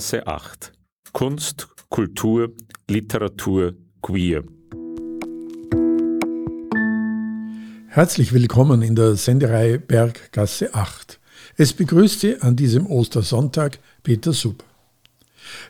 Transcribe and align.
Berggasse 0.00 0.26
8. 0.26 0.72
Kunst, 1.12 1.68
Kultur, 1.90 2.54
Literatur, 2.88 3.74
Queer. 4.00 4.44
Herzlich 7.88 8.32
willkommen 8.32 8.80
in 8.80 8.96
der 8.96 9.16
Sendereihe 9.16 9.78
Berggasse 9.78 10.74
8. 10.74 11.20
Es 11.58 11.74
begrüßt 11.74 12.20
Sie 12.20 12.40
an 12.40 12.56
diesem 12.56 12.86
Ostersonntag 12.86 13.78
Peter 14.02 14.32
Sub. 14.32 14.64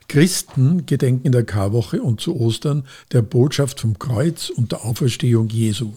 Christen 0.06 0.86
gedenken 0.86 1.26
in 1.26 1.32
der 1.32 1.44
Karwoche 1.44 2.00
und 2.00 2.20
zu 2.20 2.38
Ostern 2.38 2.86
der 3.10 3.22
Botschaft 3.22 3.80
vom 3.80 3.98
Kreuz 3.98 4.48
und 4.48 4.70
der 4.70 4.84
Auferstehung 4.84 5.48
Jesu. 5.48 5.92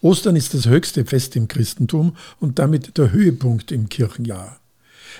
Ostern 0.00 0.34
ist 0.34 0.54
das 0.54 0.66
höchste 0.66 1.04
Fest 1.04 1.36
im 1.36 1.46
Christentum 1.46 2.16
und 2.40 2.58
damit 2.58 2.98
der 2.98 3.12
Höhepunkt 3.12 3.70
im 3.70 3.88
Kirchenjahr. 3.88 4.58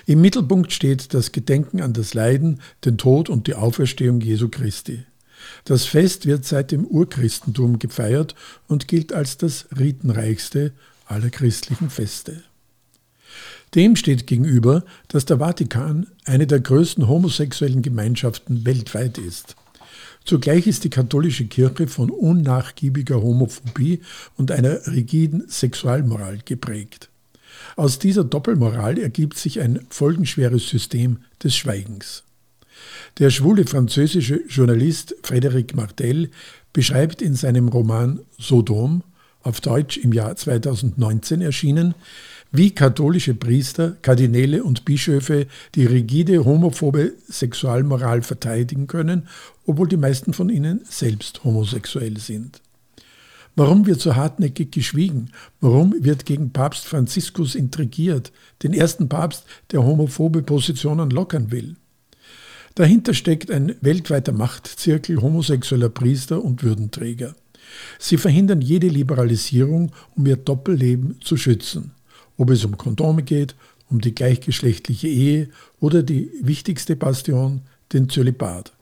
Im 0.06 0.20
Mittelpunkt 0.20 0.72
steht 0.72 1.14
das 1.14 1.32
Gedenken 1.32 1.80
an 1.80 1.92
das 1.92 2.14
Leiden, 2.14 2.60
den 2.84 2.98
Tod 2.98 3.28
und 3.28 3.46
die 3.46 3.54
Auferstehung 3.54 4.20
Jesu 4.20 4.48
Christi. 4.48 5.04
Das 5.64 5.84
Fest 5.84 6.26
wird 6.26 6.44
seit 6.44 6.72
dem 6.72 6.86
Urchristentum 6.86 7.78
gefeiert 7.78 8.34
und 8.66 8.88
gilt 8.88 9.12
als 9.12 9.36
das 9.36 9.66
ritenreichste 9.78 10.72
aller 11.06 11.30
christlichen 11.30 11.90
Feste. 11.90 12.42
Dem 13.74 13.96
steht 13.96 14.26
gegenüber, 14.26 14.84
dass 15.08 15.24
der 15.24 15.38
Vatikan 15.38 16.06
eine 16.24 16.46
der 16.46 16.60
größten 16.60 17.08
homosexuellen 17.08 17.82
Gemeinschaften 17.82 18.64
weltweit 18.64 19.18
ist. 19.18 19.56
Zugleich 20.24 20.66
ist 20.66 20.84
die 20.84 20.90
katholische 20.90 21.46
Kirche 21.46 21.86
von 21.88 22.10
unnachgiebiger 22.10 23.20
Homophobie 23.20 24.00
und 24.36 24.52
einer 24.52 24.86
rigiden 24.86 25.44
Sexualmoral 25.48 26.38
geprägt. 26.44 27.10
Aus 27.76 27.98
dieser 27.98 28.24
Doppelmoral 28.24 28.98
ergibt 28.98 29.36
sich 29.36 29.60
ein 29.60 29.80
folgenschweres 29.90 30.68
System 30.68 31.18
des 31.42 31.56
Schweigens. 31.56 32.22
Der 33.18 33.30
schwule 33.30 33.66
französische 33.66 34.42
Journalist 34.48 35.14
Frédéric 35.22 35.74
Martel 35.74 36.30
beschreibt 36.72 37.22
in 37.22 37.34
seinem 37.34 37.68
Roman 37.68 38.20
Sodom, 38.38 39.02
auf 39.42 39.60
Deutsch 39.60 39.98
im 39.98 40.12
Jahr 40.12 40.34
2019 40.34 41.42
erschienen, 41.42 41.94
wie 42.50 42.70
katholische 42.70 43.34
Priester, 43.34 43.96
Kardinäle 44.00 44.64
und 44.64 44.84
Bischöfe 44.84 45.46
die 45.74 45.86
rigide 45.86 46.44
homophobe 46.44 47.12
Sexualmoral 47.28 48.22
verteidigen 48.22 48.86
können, 48.86 49.28
obwohl 49.66 49.88
die 49.88 49.96
meisten 49.96 50.32
von 50.32 50.48
ihnen 50.48 50.80
selbst 50.88 51.44
homosexuell 51.44 52.18
sind. 52.18 52.63
Warum 53.56 53.86
wird 53.86 54.00
so 54.00 54.16
hartnäckig 54.16 54.72
geschwiegen? 54.72 55.30
Warum 55.60 55.94
wird 55.98 56.26
gegen 56.26 56.52
Papst 56.52 56.86
Franziskus 56.86 57.54
intrigiert, 57.54 58.32
den 58.62 58.74
ersten 58.74 59.08
Papst, 59.08 59.44
der 59.70 59.84
homophobe 59.84 60.42
Positionen 60.42 61.10
lockern 61.10 61.50
will? 61.52 61.76
Dahinter 62.74 63.14
steckt 63.14 63.50
ein 63.50 63.76
weltweiter 63.80 64.32
Machtzirkel 64.32 65.22
homosexueller 65.22 65.90
Priester 65.90 66.42
und 66.42 66.64
Würdenträger. 66.64 67.36
Sie 67.98 68.16
verhindern 68.16 68.60
jede 68.60 68.88
Liberalisierung, 68.88 69.92
um 70.16 70.26
ihr 70.26 70.36
Doppelleben 70.36 71.20
zu 71.20 71.36
schützen 71.36 71.92
ob 72.36 72.50
es 72.50 72.64
um 72.64 72.76
Kondome 72.76 73.22
geht, 73.22 73.54
um 73.90 74.00
die 74.00 74.14
gleichgeschlechtliche 74.14 75.08
Ehe 75.08 75.48
oder 75.80 76.02
die 76.02 76.30
wichtigste 76.40 76.96
Bastion, 76.96 77.62
den 77.92 78.08
Zölibat. 78.08 78.72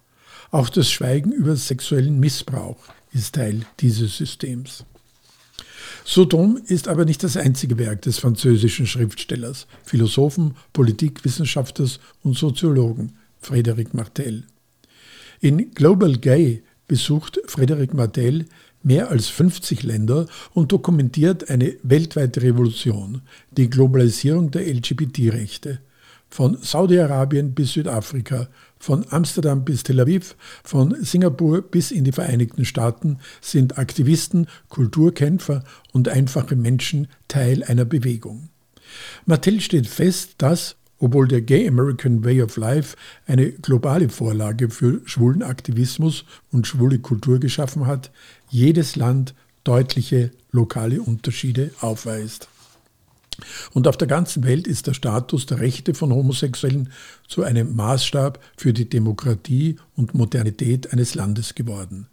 Auch 0.51 0.69
das 0.69 0.91
Schweigen 0.91 1.33
über 1.33 1.57
sexuellen 1.57 2.21
Missbrauch 2.21 2.79
ist 3.13 3.35
Teil 3.35 3.67
dieses 3.81 4.17
Systems. 4.17 4.85
Sodom 6.05 6.59
ist 6.67 6.89
aber 6.89 7.05
nicht 7.05 7.23
das 7.23 7.37
einzige 7.37 7.79
Werk 7.79 8.03
des 8.03 8.19
französischen 8.19 8.87
Schriftstellers, 8.87 9.67
Philosophen, 9.85 10.57
Politikwissenschaftlers 10.73 12.01
und 12.23 12.37
Soziologen 12.37 13.13
Frédéric 13.43 13.89
Martel. 13.93 14.45
In 15.41 15.73
Global 15.73 16.17
Gay 16.19 16.63
besucht 16.89 17.41
Frédéric 17.47 17.95
Martel 17.95 18.47
mehr 18.83 19.11
als 19.11 19.29
50 19.29 19.83
Länder 19.83 20.27
und 20.55 20.73
dokumentiert 20.73 21.49
eine 21.51 21.77
weltweite 21.83 22.43
Revolution, 22.43 23.23
die 23.51 23.71
Globalisierung 23.71 24.51
der 24.51 24.67
LGBT-Rechte. 24.67 25.81
Von 26.29 26.59
Saudi-Arabien 26.61 27.55
bis 27.55 27.73
Südafrika, 27.73 28.49
von 28.83 29.07
Amsterdam 29.11 29.65
bis 29.65 29.85
Tel 29.85 30.01
Aviv, 30.01 30.35
von 30.65 30.97
Singapur 31.05 31.63
bis 31.63 31.93
in 31.93 32.03
die 32.03 32.11
Vereinigten 32.11 32.65
Staaten 32.65 33.21
sind 33.41 33.79
Aktivisten, 33.79 34.49
Kulturkämpfer 34.71 35.63
und 35.93 36.09
einfache 36.09 36.57
Menschen 36.57 37.07
Teil 37.29 37.63
einer 37.63 37.85
Bewegung. 37.85 38.49
Mattel 39.25 39.61
steht 39.61 39.87
fest, 39.87 40.35
dass 40.39 40.75
obwohl 40.99 41.29
der 41.29 41.43
Gay 41.43 41.69
American 41.69 42.25
Way 42.25 42.43
of 42.43 42.57
Life 42.57 42.97
eine 43.27 43.53
globale 43.53 44.09
Vorlage 44.09 44.69
für 44.69 45.01
schwulen 45.05 45.45
Aktivismus 45.45 46.25
und 46.51 46.67
schwule 46.67 46.99
Kultur 46.99 47.39
geschaffen 47.39 47.87
hat, 47.87 48.11
jedes 48.51 48.97
Land 48.97 49.35
deutliche 49.63 50.33
lokale 50.51 51.01
Unterschiede 51.01 51.71
aufweist. 51.81 52.49
Und 53.73 53.89
auf 53.89 53.97
der 53.97 54.09
ganzen 54.09 54.45
Welt 54.45 54.67
ist 54.67 54.87
der 54.87 54.95
Status 54.95 55.47
der 55.47 55.61
Rechte 55.61 55.95
von 55.95 56.13
Homosexuellen 56.13 56.93
zu 57.33 57.45
einem 57.45 57.75
Maßstab 57.75 58.39
für 58.59 58.75
die 58.75 58.91
Demokratie 58.91 59.77
und 59.97 60.13
Modernität 60.13 60.93
eines 60.93 61.15
Landes 61.15 61.55
geworden. 61.55 62.09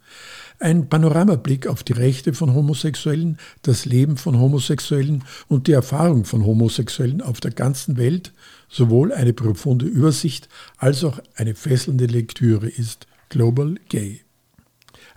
Ein 0.60 0.88
Panoramablick 0.88 1.68
auf 1.68 1.84
die 1.84 1.92
Rechte 1.92 2.34
von 2.34 2.54
Homosexuellen, 2.54 3.38
das 3.62 3.84
Leben 3.84 4.16
von 4.16 4.40
Homosexuellen 4.40 5.26
und 5.50 5.68
die 5.68 5.74
Erfahrung 5.74 6.24
von 6.24 6.46
Homosexuellen 6.46 7.22
auf 7.22 7.42
der 7.42 7.52
ganzen 7.52 7.98
Welt 7.98 8.32
sowohl 8.70 9.12
eine 9.12 9.34
profunde 9.34 9.88
Übersicht 9.88 10.48
als 10.78 11.04
auch 11.04 11.20
eine 11.36 11.54
fesselnde 11.54 12.06
Lektüre 12.06 12.70
ist. 12.70 13.06
Global 13.28 13.76
Gay. 13.90 14.22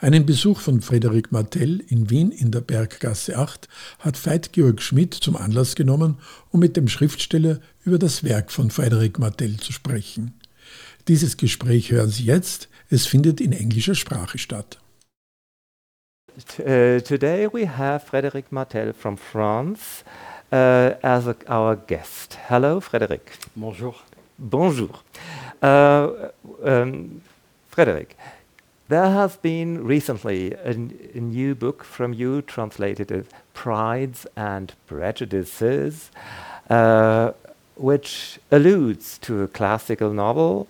Einen 0.03 0.27
Besuch 0.27 0.59
von 0.59 0.81
Frederik 0.81 1.31
Martell 1.31 1.79
in 1.87 2.11
Wien 2.11 2.33
in 2.33 2.51
der 2.51 2.61
Berggasse 2.61 3.39
8 3.39 3.69
hat 4.01 4.27
Veit 4.27 4.53
Georg 4.53 4.83
Schmidt 4.83 5.15
zum 5.15 5.37
Anlass 5.37 5.77
genommen, 5.77 6.19
um 6.51 6.59
mit 6.59 6.77
dem 6.77 6.89
Schriftsteller 6.89 7.61
über 7.85 8.01
das 8.01 8.25
Werk 8.25 8.51
von 8.51 8.73
Frederik 8.73 9.21
Martell 9.21 9.59
zu 9.59 9.73
sprechen. 9.73 10.35
Dieses 11.07 11.37
Gespräch 11.37 11.93
hören 11.93 12.09
Sie 12.09 12.25
jetzt. 12.25 12.69
Es 12.91 13.07
findet 13.07 13.41
in 13.41 13.53
englischer 13.53 13.95
Sprache 13.95 14.39
statt. 14.39 14.81
Uh, 16.59 16.99
today 16.99 17.47
we 17.53 17.69
have 17.69 18.05
Frédéric 18.05 18.47
Martel 18.51 18.93
from 18.93 19.17
France 19.17 20.03
uh, 20.51 20.97
as 21.03 21.29
a, 21.29 21.37
our 21.49 21.77
guest. 21.77 22.37
Hello, 22.49 22.81
Frédéric. 22.81 23.39
Bonjour. 23.55 23.95
Bonjour. 24.37 25.05
Uh, 25.63 26.09
um, 26.61 27.23
Frédéric, 27.71 28.17
there 28.93 29.11
has 29.11 29.37
been 29.37 29.83
recently 29.85 30.53
a, 30.53 30.75
new 30.75 31.55
book 31.55 31.83
from 31.83 32.13
you 32.13 32.43
translated 32.43 33.11
as 33.11 33.25
Prides 33.55 34.27
and 34.37 34.75
Prejudices, 34.87 36.11
uh, 36.69 37.33
which 37.77 38.39
alludes 38.51 39.17
to 39.19 39.43
a 39.45 39.49
classical 39.49 40.13
novel, 40.13 40.69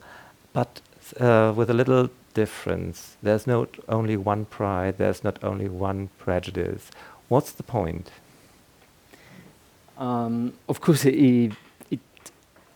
but 0.53 0.81
uh, 1.19 1.53
with 1.57 1.69
a 1.69 1.75
little 1.75 2.11
difference. 2.33 3.17
There's 3.25 3.49
not 3.49 3.69
only 3.89 4.17
one 4.17 4.45
pride, 4.45 4.99
there's 4.99 5.25
not 5.25 5.43
only 5.43 5.69
one 5.69 6.09
prejudice. 6.19 6.93
What's 7.29 7.51
the 7.51 7.65
point? 7.65 8.13
Um, 9.99 10.53
of 10.69 10.81
course, 10.81 11.05
it, 11.05 11.53
it 11.91 12.01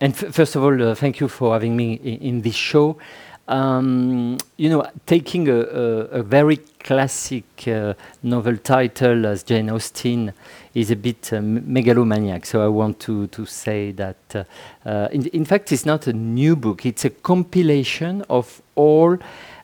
and 0.01 0.17
first 0.17 0.57
of 0.57 0.65
all, 0.65 0.83
uh, 0.83 0.97
thank 0.97 1.21
you 1.21 1.29
for 1.29 1.53
having 1.53 1.77
me 1.77 1.95
in 1.95 2.43
this 2.43 2.57
show. 2.57 2.99
Um, 3.49 4.39
you 4.57 4.69
know, 4.71 4.85
taking 5.07 5.49
a, 5.49 5.61
a, 5.61 5.91
a 6.19 6.23
very 6.23 6.59
classic 6.87 7.67
uh, 7.67 7.95
novel 8.23 8.57
title 8.57 9.27
as 9.27 9.43
Jane 9.43 9.71
Austen 9.71 10.33
is 10.75 10.91
a 10.91 10.97
bit 10.97 11.33
uh, 11.33 11.41
megalomaniac. 11.41 12.47
So 12.47 12.65
I 12.65 12.69
want 12.69 13.01
to, 13.01 13.27
to 13.29 13.47
say 13.47 13.93
that, 13.93 14.17
uh, 14.35 14.45
uh, 14.89 15.09
in, 15.11 15.27
in, 15.27 15.45
fact, 15.45 15.73
it's 15.73 15.87
not 15.87 16.07
a 16.07 16.13
new 16.13 16.55
book, 16.55 16.87
it's 16.87 17.05
a 17.05 17.11
compilation 17.11 18.23
of 18.29 18.63
all 18.77 19.17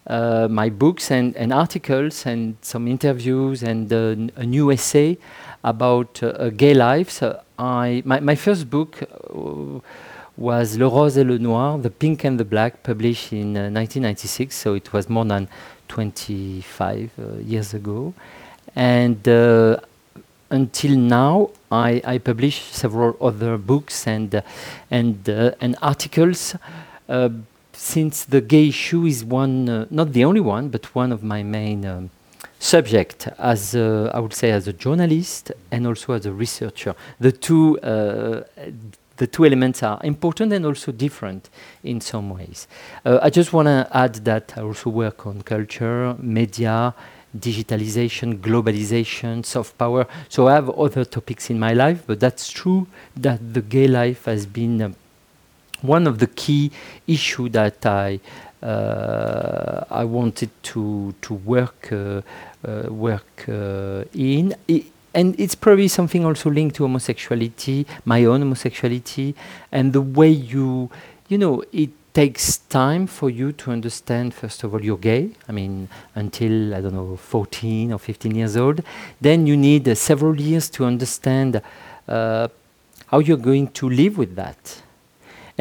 uh, 0.06 0.48
my 0.50 0.68
books 0.68 1.10
and, 1.10 1.36
and, 1.36 1.52
articles 1.52 2.26
and 2.26 2.56
some 2.60 2.88
interviews 2.88 3.62
and 3.62 3.92
uh, 3.92 4.16
a 4.36 4.44
new 4.44 4.72
essay 4.72 5.16
about 5.62 6.20
gay 6.56 6.74
lives. 6.74 7.22
I, 7.58 8.02
my, 8.04 8.18
my 8.18 8.34
first 8.34 8.68
book 8.68 8.98
was 10.42 10.76
Le 10.76 10.86
Rose 10.86 11.18
et 11.18 11.24
le 11.24 11.38
Noir, 11.38 11.78
The 11.78 11.88
Pink 11.88 12.24
and 12.24 12.36
the 12.36 12.44
Black, 12.44 12.82
published 12.82 13.32
in 13.32 13.56
uh, 13.56 13.70
1996, 13.70 14.54
so 14.54 14.74
it 14.74 14.92
was 14.92 15.08
more 15.08 15.24
than 15.24 15.46
25 15.86 17.10
uh, 17.16 17.38
years 17.46 17.74
ago. 17.74 18.12
And 18.74 19.26
uh, 19.28 19.76
until 20.50 20.98
now, 20.98 21.50
I, 21.70 22.02
I 22.04 22.18
publish 22.18 22.60
several 22.60 23.16
other 23.20 23.56
books 23.56 24.08
and, 24.08 24.34
uh, 24.34 24.42
and, 24.90 25.28
uh, 25.28 25.52
and 25.60 25.76
articles. 25.80 26.56
Uh, 27.08 27.28
since 27.72 28.24
the 28.24 28.40
gay 28.40 28.68
issue 28.68 29.06
is 29.06 29.24
one, 29.24 29.86
not 29.90 30.12
the 30.12 30.24
only 30.24 30.40
one, 30.40 30.70
but 30.70 30.92
one 30.94 31.12
of 31.12 31.22
my 31.22 31.44
main 31.44 31.86
um, 31.86 32.10
subject 32.58 33.28
as 33.38 33.74
I 33.74 34.18
would 34.18 34.34
say 34.34 34.50
as 34.50 34.68
a 34.68 34.72
journalist 34.72 35.52
and 35.70 35.86
also 35.86 36.12
as 36.12 36.26
a 36.26 36.32
researcher. 36.32 36.94
The 37.18 37.32
two 37.32 37.78
the 39.22 39.28
two 39.28 39.46
elements 39.46 39.84
are 39.84 40.00
important 40.02 40.52
and 40.52 40.66
also 40.66 40.90
different 40.90 41.48
in 41.84 42.00
some 42.00 42.30
ways. 42.30 42.66
Uh, 43.04 43.20
I 43.22 43.30
just 43.30 43.52
want 43.52 43.66
to 43.66 43.86
add 43.92 44.14
that 44.24 44.54
I 44.56 44.62
also 44.62 44.90
work 44.90 45.26
on 45.28 45.42
culture, 45.42 46.16
media, 46.18 46.92
digitalization, 47.38 48.40
globalization, 48.40 49.46
soft 49.46 49.78
power. 49.78 50.08
So 50.28 50.48
I 50.48 50.54
have 50.54 50.68
other 50.70 51.04
topics 51.04 51.50
in 51.50 51.60
my 51.60 51.72
life, 51.72 52.02
but 52.04 52.18
that's 52.18 52.50
true 52.50 52.88
that 53.16 53.38
the 53.54 53.62
gay 53.62 53.86
life 53.86 54.24
has 54.24 54.44
been 54.44 54.82
um, 54.82 54.96
one 55.82 56.08
of 56.08 56.18
the 56.18 56.26
key 56.26 56.72
issues 57.06 57.52
that 57.52 57.86
I 57.86 58.18
uh, 58.60 59.84
I 60.02 60.04
wanted 60.04 60.50
to 60.70 61.14
to 61.20 61.34
work 61.34 61.92
uh, 61.92 62.22
uh, 62.66 62.92
work 62.92 63.48
uh, 63.48 64.04
in. 64.14 64.54
I, 64.68 64.84
and 65.14 65.38
it's 65.38 65.54
probably 65.54 65.88
something 65.88 66.24
also 66.24 66.50
linked 66.50 66.76
to 66.76 66.84
homosexuality, 66.84 67.86
my 68.04 68.24
own 68.24 68.40
homosexuality, 68.40 69.34
and 69.70 69.92
the 69.92 70.00
way 70.00 70.28
you, 70.30 70.90
you 71.28 71.38
know, 71.38 71.62
it 71.72 71.90
takes 72.14 72.58
time 72.58 73.06
for 73.06 73.30
you 73.30 73.52
to 73.52 73.70
understand, 73.70 74.34
first 74.34 74.62
of 74.64 74.74
all, 74.74 74.84
you're 74.84 74.98
gay. 74.98 75.30
I 75.48 75.52
mean, 75.52 75.88
until, 76.14 76.74
I 76.74 76.80
don't 76.80 76.94
know, 76.94 77.16
14 77.16 77.92
or 77.92 77.98
15 77.98 78.34
years 78.34 78.56
old. 78.56 78.82
Then 79.20 79.46
you 79.46 79.56
need 79.56 79.88
uh, 79.88 79.94
several 79.94 80.38
years 80.38 80.68
to 80.70 80.84
understand 80.84 81.62
uh, 82.06 82.48
how 83.06 83.18
you're 83.18 83.38
going 83.38 83.68
to 83.68 83.88
live 83.88 84.18
with 84.18 84.36
that. 84.36 84.81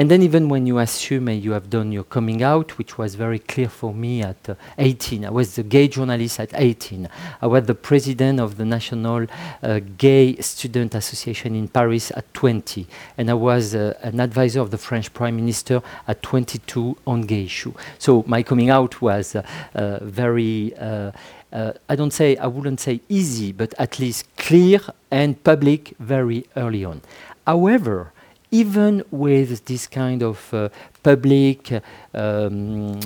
And 0.01 0.09
then 0.09 0.23
even 0.23 0.49
when 0.49 0.65
you 0.65 0.79
assume 0.79 1.27
and 1.27 1.43
you 1.43 1.51
have 1.51 1.69
done 1.69 1.91
your 1.91 2.03
coming 2.03 2.41
out, 2.41 2.79
which 2.79 2.97
was 2.97 3.13
very 3.13 3.37
clear 3.37 3.69
for 3.69 3.93
me 3.93 4.23
at 4.23 4.49
uh, 4.49 4.55
18, 4.79 5.25
I 5.25 5.29
was 5.29 5.55
the 5.55 5.61
gay 5.61 5.87
journalist 5.87 6.39
at 6.39 6.49
18. 6.55 7.07
I 7.39 7.45
was 7.45 7.67
the 7.67 7.75
president 7.75 8.39
of 8.39 8.57
the 8.57 8.65
National 8.65 9.27
uh, 9.61 9.79
Gay 9.99 10.37
Student 10.37 10.95
Association 10.95 11.53
in 11.53 11.67
Paris 11.67 12.11
at 12.15 12.33
20. 12.33 12.87
And 13.19 13.29
I 13.29 13.35
was 13.35 13.75
uh, 13.75 13.95
an 14.01 14.19
advisor 14.19 14.61
of 14.61 14.71
the 14.71 14.79
French 14.79 15.13
Prime 15.13 15.35
Minister 15.35 15.83
at 16.07 16.23
22 16.23 16.97
on 17.05 17.21
gay 17.21 17.43
issue. 17.43 17.75
So 17.99 18.23
my 18.25 18.41
coming 18.41 18.71
out 18.71 19.03
was 19.03 19.35
uh, 19.35 19.45
uh, 19.75 19.99
very 20.03 20.73
uh, 20.79 21.11
uh, 21.53 21.73
I 21.87 21.95
don't 21.95 22.11
say, 22.11 22.37
I 22.37 22.47
wouldn't 22.47 22.79
say 22.79 23.01
easy, 23.07 23.51
but 23.51 23.75
at 23.77 23.99
least 23.99 24.25
clear 24.35 24.79
and 25.11 25.43
public 25.43 25.93
very 25.99 26.47
early 26.55 26.83
on. 26.83 27.01
However, 27.45 28.13
even 28.51 29.03
with 29.11 29.65
this 29.65 29.87
kind 29.87 30.21
of 30.21 30.53
uh, 30.53 30.69
public, 31.01 31.81
um, 32.13 32.99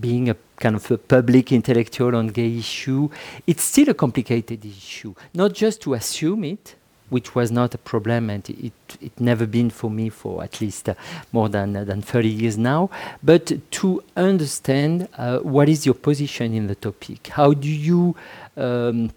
being 0.00 0.30
a 0.30 0.36
kind 0.56 0.74
of 0.74 0.90
a 0.90 0.98
public 0.98 1.52
intellectual 1.52 2.16
on 2.16 2.28
gay 2.28 2.58
issue, 2.58 3.08
it's 3.46 3.62
still 3.62 3.90
a 3.90 3.94
complicated 3.94 4.64
issue. 4.64 5.14
Not 5.34 5.52
just 5.52 5.82
to 5.82 5.94
assume 5.94 6.44
it, 6.44 6.74
which 7.10 7.34
was 7.34 7.52
not 7.52 7.74
a 7.74 7.78
problem, 7.78 8.30
and 8.30 8.48
it 8.50 8.72
it 9.00 9.20
never 9.20 9.46
been 9.46 9.70
for 9.70 9.90
me 9.90 10.08
for 10.08 10.42
at 10.42 10.60
least 10.60 10.88
uh, 10.88 10.94
more 11.32 11.48
than 11.48 11.76
uh, 11.76 11.84
than 11.84 12.02
30 12.02 12.28
years 12.28 12.58
now. 12.58 12.90
But 13.22 13.52
to 13.72 14.02
understand 14.16 15.08
uh, 15.16 15.38
what 15.38 15.68
is 15.68 15.86
your 15.86 15.94
position 15.94 16.54
in 16.54 16.66
the 16.66 16.74
topic, 16.74 17.28
how 17.28 17.52
do 17.52 17.68
you 17.68 18.16
um, 18.56 19.10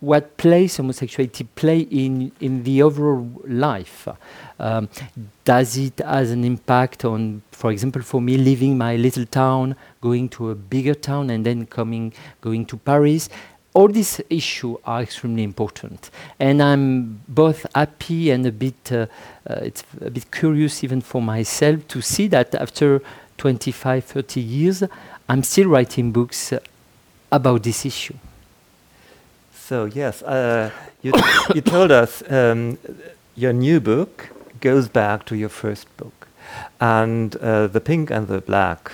what 0.00 0.36
place 0.38 0.78
homosexuality 0.78 1.44
play 1.54 1.80
in 1.80 2.32
in 2.40 2.64
the 2.64 2.82
overall 2.82 3.28
life? 3.46 4.08
Um, 4.58 4.88
does 5.44 5.76
it 5.76 5.98
has 5.98 6.30
an 6.30 6.44
impact 6.44 7.04
on, 7.04 7.42
for 7.52 7.70
example, 7.70 8.02
for 8.02 8.20
me 8.20 8.36
leaving 8.36 8.76
my 8.76 8.96
little 8.96 9.26
town, 9.26 9.76
going 10.00 10.28
to 10.30 10.50
a 10.50 10.54
bigger 10.54 10.94
town, 10.94 11.30
and 11.30 11.44
then 11.44 11.66
coming 11.66 12.12
going 12.40 12.66
to 12.66 12.76
Paris? 12.76 13.28
All 13.72 13.88
these 13.88 14.20
issues 14.28 14.78
are 14.84 15.02
extremely 15.02 15.44
important, 15.44 16.10
and 16.40 16.60
I'm 16.62 17.20
both 17.28 17.66
happy 17.74 18.30
and 18.30 18.44
a 18.46 18.52
bit 18.52 18.90
uh, 18.90 19.06
uh, 19.48 19.60
it's 19.62 19.84
a 20.00 20.10
bit 20.10 20.30
curious 20.32 20.82
even 20.82 21.00
for 21.02 21.22
myself 21.22 21.86
to 21.88 22.00
see 22.00 22.26
that 22.28 22.54
after 22.54 23.00
25, 23.36 24.04
30 24.04 24.40
years, 24.40 24.82
I'm 25.28 25.42
still 25.42 25.68
writing 25.68 26.10
books 26.10 26.52
about 27.30 27.62
this 27.62 27.86
issue. 27.86 28.14
So 29.70 29.84
yes, 29.84 30.20
uh, 30.24 30.72
you, 31.00 31.12
you 31.54 31.60
told 31.60 31.92
us 31.92 32.24
um, 32.28 32.76
your 33.36 33.52
new 33.52 33.78
book 33.78 34.30
goes 34.60 34.88
back 34.88 35.24
to 35.26 35.36
your 35.36 35.48
first 35.48 35.86
book, 35.96 36.26
and 36.80 37.36
uh, 37.36 37.68
the 37.68 37.80
Pink 37.80 38.10
and 38.10 38.26
the 38.26 38.40
Black 38.40 38.90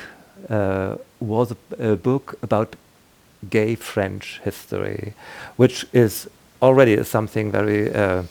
uh, 0.50 0.96
was 1.18 1.52
a, 1.52 1.92
a, 1.92 1.96
book 1.96 2.38
about 2.42 2.76
gay 3.48 3.74
French 3.74 4.38
history, 4.44 5.14
which 5.56 5.86
is 5.94 6.28
already 6.60 7.02
something 7.04 7.50
very 7.50 7.90
uh, 7.94 8.24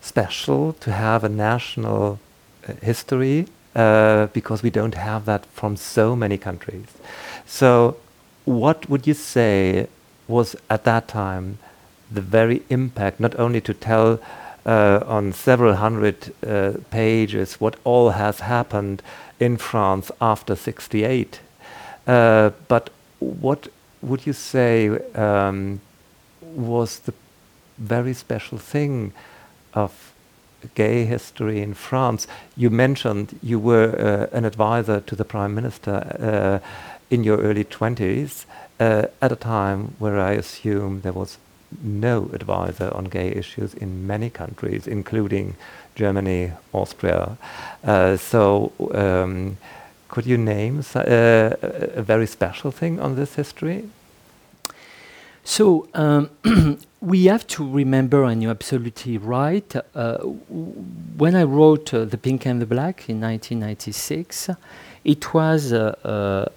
special 0.00 0.74
to 0.74 0.92
have 0.92 1.24
a 1.24 1.28
national 1.28 2.20
uh, 2.68 2.74
history 2.74 3.48
uh, 3.74 4.26
because 4.26 4.62
we 4.62 4.70
don't 4.70 4.94
have 4.94 5.24
that 5.24 5.44
from 5.46 5.76
so 5.76 6.14
many 6.14 6.38
countries. 6.38 6.86
So, 7.46 7.96
what 8.44 8.88
would 8.88 9.08
you 9.08 9.14
say 9.14 9.88
was 10.28 10.54
at 10.70 10.84
that 10.84 11.08
time? 11.08 11.58
The 12.10 12.20
very 12.20 12.62
impact, 12.68 13.20
not 13.20 13.38
only 13.38 13.60
to 13.60 13.74
tell 13.74 14.20
uh, 14.66 15.00
on 15.06 15.32
several 15.32 15.74
hundred 15.74 16.34
uh, 16.46 16.72
pages 16.90 17.54
what 17.60 17.76
all 17.84 18.10
has 18.10 18.40
happened 18.40 19.02
in 19.38 19.56
France 19.56 20.10
after 20.20 20.54
68, 20.54 21.40
uh, 22.06 22.50
but 22.68 22.90
what 23.18 23.68
would 24.02 24.26
you 24.26 24.32
say 24.32 24.88
um, 25.14 25.80
was 26.40 27.00
the 27.00 27.14
very 27.78 28.14
special 28.14 28.58
thing 28.58 29.12
of 29.74 30.12
gay 30.74 31.04
history 31.04 31.60
in 31.62 31.74
France? 31.74 32.26
You 32.56 32.70
mentioned 32.70 33.38
you 33.42 33.58
were 33.58 33.94
uh, 34.32 34.36
an 34.36 34.44
advisor 34.44 35.00
to 35.00 35.16
the 35.16 35.24
Prime 35.24 35.54
Minister 35.54 36.60
uh, 36.62 36.66
in 37.10 37.24
your 37.24 37.38
early 37.38 37.64
20s 37.64 38.44
uh, 38.78 39.06
at 39.20 39.32
a 39.32 39.36
time 39.36 39.94
where 39.98 40.18
I 40.18 40.32
assume 40.32 41.00
there 41.02 41.12
was 41.12 41.38
no 41.82 42.30
advisor 42.32 42.90
on 42.94 43.04
gay 43.04 43.28
issues 43.28 43.74
in 43.74 44.06
many 44.06 44.30
countries, 44.30 44.86
including 44.86 45.56
Germany, 45.94 46.52
Austria. 46.72 47.36
Uh, 47.84 48.16
so, 48.16 48.72
um, 48.92 49.56
could 50.08 50.26
you 50.26 50.36
name 50.36 50.82
uh, 50.94 51.00
a 51.00 52.02
very 52.02 52.26
special 52.26 52.70
thing 52.70 52.98
on 53.00 53.14
this 53.14 53.34
history? 53.34 53.88
So, 55.44 55.88
um, 55.94 56.30
we 57.00 57.24
have 57.26 57.46
to 57.48 57.68
remember, 57.68 58.24
and 58.24 58.42
you're 58.42 58.50
absolutely 58.50 59.18
right, 59.18 59.74
uh, 59.94 60.18
when 60.18 61.34
I 61.34 61.44
wrote 61.44 61.94
uh, 61.94 62.04
The 62.04 62.18
Pink 62.18 62.46
and 62.46 62.60
the 62.60 62.66
Black 62.66 63.08
in 63.08 63.20
1996, 63.20 64.50
it 65.04 65.32
was 65.32 65.72
uh, 65.72 65.96
uh, 66.04 66.50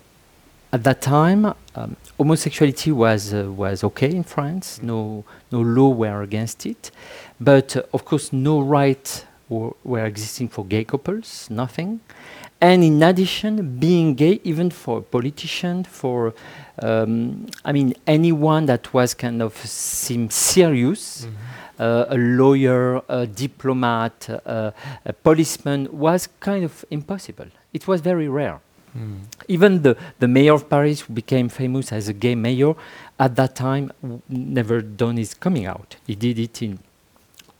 at 0.73 0.83
that 0.83 1.01
time, 1.01 1.53
um, 1.75 1.95
homosexuality 2.17 2.91
was 2.91 3.31
uh, 3.31 3.51
was 3.51 3.83
okay 3.83 4.09
in 4.09 4.23
France. 4.23 4.81
No 4.81 5.23
no 5.51 5.61
law 5.61 5.89
were 5.89 6.23
against 6.23 6.65
it, 6.65 6.89
but 7.39 7.77
uh, 7.77 7.83
of 7.93 8.03
course 8.05 8.33
no 8.33 8.59
rights 8.59 9.25
were 9.49 10.05
existing 10.05 10.49
for 10.49 10.65
gay 10.65 10.83
couples. 10.83 11.47
Nothing. 11.51 11.99
And 12.59 12.83
in 12.83 13.03
addition, 13.03 13.77
being 13.77 14.15
gay, 14.15 14.39
even 14.43 14.71
for 14.71 14.99
a 14.99 15.01
politician, 15.01 15.83
for 15.83 16.33
um, 16.81 17.45
I 17.63 17.71
mean 17.71 17.93
anyone 18.07 18.65
that 18.65 18.93
was 18.93 19.13
kind 19.13 19.43
of 19.43 19.55
seemed 19.57 20.33
serious, 20.33 21.25
mm-hmm. 21.25 21.83
uh, 21.83 22.05
a 22.09 22.17
lawyer, 22.17 23.01
a 23.09 23.27
diplomat, 23.27 24.27
uh, 24.45 24.71
a 25.05 25.13
policeman, 25.13 25.87
was 25.91 26.29
kind 26.39 26.63
of 26.63 26.83
impossible. 26.89 27.49
It 27.73 27.87
was 27.87 28.01
very 28.01 28.27
rare. 28.27 28.59
Mm. 28.97 29.21
Even 29.47 29.81
the, 29.81 29.97
the 30.19 30.27
mayor 30.27 30.53
of 30.53 30.69
Paris, 30.69 31.01
who 31.01 31.13
became 31.13 31.49
famous 31.49 31.91
as 31.91 32.07
a 32.07 32.13
gay 32.13 32.35
mayor, 32.35 32.73
at 33.19 33.35
that 33.35 33.55
time 33.55 33.91
never 34.29 34.81
done 34.81 35.17
his 35.17 35.33
coming 35.33 35.65
out. 35.65 35.95
He 36.05 36.15
did 36.15 36.37
it 36.39 36.61
in 36.61 36.79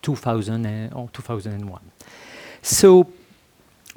2000 0.01 0.93
or 0.93 1.09
2001. 1.11 1.81
So 2.61 3.07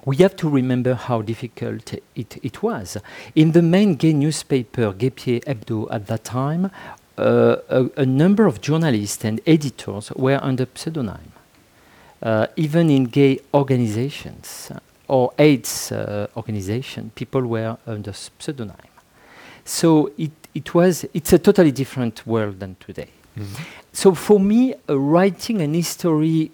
we 0.04 0.16
have 0.16 0.36
to 0.36 0.48
remember 0.48 0.94
how 0.94 1.20
difficult 1.20 1.92
it, 2.14 2.36
it 2.42 2.62
was. 2.62 2.96
In 3.34 3.52
the 3.52 3.62
main 3.62 3.96
gay 3.96 4.12
newspaper, 4.12 4.92
Gai 4.92 5.10
Pied 5.10 5.44
Hebdo, 5.44 5.88
at 5.90 6.06
that 6.06 6.24
time, 6.24 6.70
uh, 7.18 7.56
a, 7.68 7.90
a, 7.96 8.06
number 8.06 8.46
of 8.46 8.60
journalists 8.60 9.24
and 9.24 9.40
editors 9.46 10.12
were 10.12 10.38
under 10.42 10.66
pseudonym. 10.74 11.32
Uh, 12.22 12.46
even 12.56 12.90
in 12.90 13.04
gay 13.04 13.38
organizations, 13.54 14.70
or 15.08 15.32
AIDS 15.38 15.92
uh, 15.92 16.26
organization, 16.36 17.10
people 17.14 17.42
were 17.42 17.76
under 17.86 18.12
pseudonym. 18.12 18.76
So 19.64 20.12
it, 20.16 20.32
it 20.54 20.74
was, 20.74 21.04
it's 21.12 21.32
a 21.32 21.38
totally 21.38 21.72
different 21.72 22.26
world 22.26 22.60
than 22.60 22.76
today. 22.86 23.10
Mm 23.36 23.42
-hmm. 23.42 23.64
So 23.92 24.14
for 24.14 24.40
me, 24.40 24.74
uh, 24.88 24.96
writing 24.96 25.62
an 25.62 25.74
history 25.74 26.50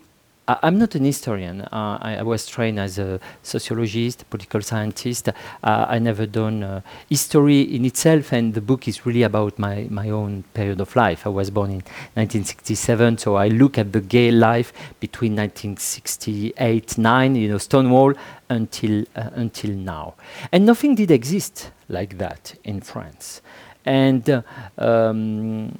I, 0.48 0.58
I'm 0.62 0.78
not 0.78 0.94
an 0.94 1.04
historian. 1.04 1.62
Uh, 1.62 1.98
I, 2.00 2.16
I 2.16 2.22
was 2.22 2.46
trained 2.46 2.80
as 2.80 2.98
a 2.98 3.20
sociologist, 3.42 4.28
political 4.30 4.60
scientist. 4.62 5.28
Uh, 5.28 5.32
I 5.62 5.98
never 5.98 6.26
done 6.26 6.62
uh, 6.62 6.80
history 7.08 7.62
in 7.62 7.84
itself, 7.84 8.32
and 8.32 8.54
the 8.54 8.60
book 8.60 8.88
is 8.88 9.06
really 9.06 9.22
about 9.22 9.58
my, 9.58 9.86
my 9.90 10.10
own 10.10 10.44
period 10.54 10.80
of 10.80 10.94
life. 10.96 11.26
I 11.26 11.30
was 11.30 11.50
born 11.50 11.70
in 11.70 11.82
1967, 12.14 13.18
so 13.18 13.36
I 13.36 13.48
look 13.48 13.78
at 13.78 13.92
the 13.92 14.00
gay 14.00 14.30
life 14.30 14.72
between 15.00 15.36
1968, 15.36 16.98
9, 16.98 17.34
you 17.36 17.48
know, 17.48 17.58
Stonewall, 17.58 18.14
until 18.48 19.04
uh, 19.16 19.30
until 19.34 19.70
now, 19.70 20.14
and 20.52 20.66
nothing 20.66 20.94
did 20.94 21.10
exist 21.10 21.70
like 21.88 22.18
that 22.18 22.54
in 22.64 22.80
France, 22.80 23.40
and 23.84 24.28
uh, 24.28 24.42
um, 24.78 25.74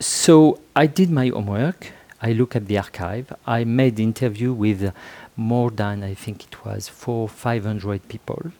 so 0.00 0.58
I 0.74 0.86
did 0.86 1.10
my 1.10 1.28
homework. 1.28 1.92
I 2.22 2.32
look 2.32 2.56
at 2.56 2.66
the 2.66 2.78
archive. 2.78 3.32
I 3.46 3.64
made 3.64 4.00
interview 4.00 4.52
with 4.52 4.92
more 5.36 5.70
than 5.70 6.02
I 6.02 6.14
think 6.14 6.44
it 6.44 6.64
was 6.64 6.88
four, 6.88 7.28
five 7.28 7.64
hundred 7.64 8.08
people, 8.08 8.52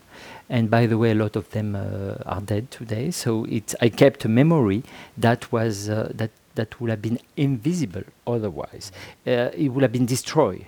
and 0.48 0.70
by 0.70 0.86
the 0.86 0.98
way, 0.98 1.10
a 1.12 1.14
lot 1.14 1.36
of 1.36 1.50
them 1.50 1.74
uh, 1.74 2.14
are 2.26 2.40
dead 2.40 2.70
today. 2.70 3.10
So 3.10 3.46
it's 3.48 3.74
I 3.80 3.88
kept 3.88 4.24
a 4.24 4.28
memory 4.28 4.82
that 5.16 5.50
was 5.52 5.88
uh, 5.88 6.12
that 6.14 6.30
that 6.54 6.80
would 6.80 6.90
have 6.90 7.02
been 7.02 7.18
invisible 7.36 8.04
otherwise. 8.26 8.92
Uh, 9.26 9.50
it 9.54 9.68
would 9.68 9.82
have 9.82 9.92
been 9.92 10.06
destroyed. 10.06 10.66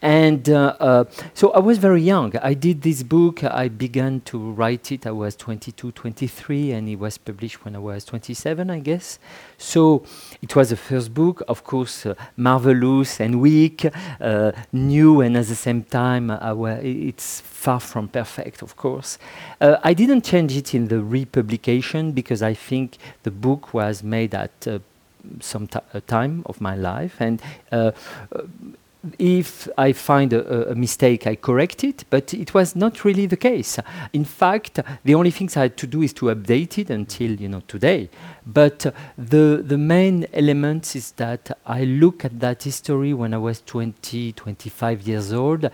And 0.00 0.48
uh, 0.48 0.76
uh, 0.78 1.04
so 1.34 1.50
I 1.50 1.58
was 1.58 1.78
very 1.78 2.02
young. 2.02 2.36
I 2.36 2.54
did 2.54 2.82
this 2.82 3.02
book. 3.02 3.42
I 3.42 3.66
began 3.66 4.20
to 4.26 4.38
write 4.52 4.92
it. 4.92 5.08
I 5.08 5.10
was 5.10 5.34
22, 5.34 5.90
23, 5.90 6.70
and 6.70 6.88
it 6.88 6.96
was 6.96 7.18
published 7.18 7.64
when 7.64 7.74
I 7.74 7.80
was 7.80 8.04
27, 8.04 8.70
I 8.70 8.78
guess. 8.78 9.18
So 9.56 10.04
it 10.40 10.54
was 10.54 10.70
the 10.70 10.76
first 10.76 11.12
book, 11.12 11.42
of 11.48 11.64
course, 11.64 12.06
uh, 12.06 12.14
marvelous 12.36 13.18
and 13.18 13.40
weak, 13.40 13.86
uh, 14.20 14.52
new, 14.72 15.20
and 15.20 15.36
at 15.36 15.46
the 15.46 15.56
same 15.56 15.82
time, 15.82 16.30
uh, 16.30 16.54
it's 16.80 17.40
far 17.40 17.80
from 17.80 18.06
perfect, 18.06 18.62
of 18.62 18.76
course. 18.76 19.18
Uh, 19.60 19.78
I 19.82 19.94
didn't 19.94 20.22
change 20.24 20.56
it 20.56 20.74
in 20.74 20.86
the 20.86 21.02
republication 21.02 22.12
because 22.12 22.40
I 22.40 22.54
think 22.54 22.98
the 23.24 23.32
book 23.32 23.74
was 23.74 24.04
made 24.04 24.32
at 24.32 24.80
some 25.40 25.66
ti- 25.66 25.80
time 26.06 26.44
of 26.46 26.60
my 26.60 26.76
life, 26.76 27.16
and 27.20 27.42
if 29.18 29.68
I 29.78 29.92
find 29.92 30.32
a, 30.32 30.70
a- 30.70 30.74
mistake, 30.74 31.26
I 31.26 31.36
correct 31.36 31.84
it, 31.84 32.04
but 32.10 32.34
it 32.34 32.52
was 32.54 32.74
not 32.74 33.04
really 33.04 33.26
the 33.26 33.36
case. 33.36 33.78
In 34.12 34.24
fact, 34.24 34.80
the 35.04 35.14
only 35.14 35.30
things 35.30 35.56
I 35.56 35.62
had 35.62 35.76
to 35.78 35.86
do 35.86 36.02
is 36.02 36.12
to 36.14 36.26
update 36.26 36.78
it 36.78 36.90
until 36.90 37.32
you 37.32 37.48
know 37.48 37.62
today. 37.68 38.10
But 38.46 38.86
uh, 38.86 38.92
the 39.16 39.62
the 39.64 39.78
main 39.78 40.26
element 40.32 40.96
is 40.96 41.12
that 41.12 41.56
I 41.66 41.84
look 41.84 42.24
at 42.24 42.40
that 42.40 42.62
history 42.64 43.14
when 43.14 43.34
I 43.34 43.38
was 43.38 43.60
20, 43.62 44.32
25 44.32 45.06
years 45.06 45.32
old, 45.32 45.70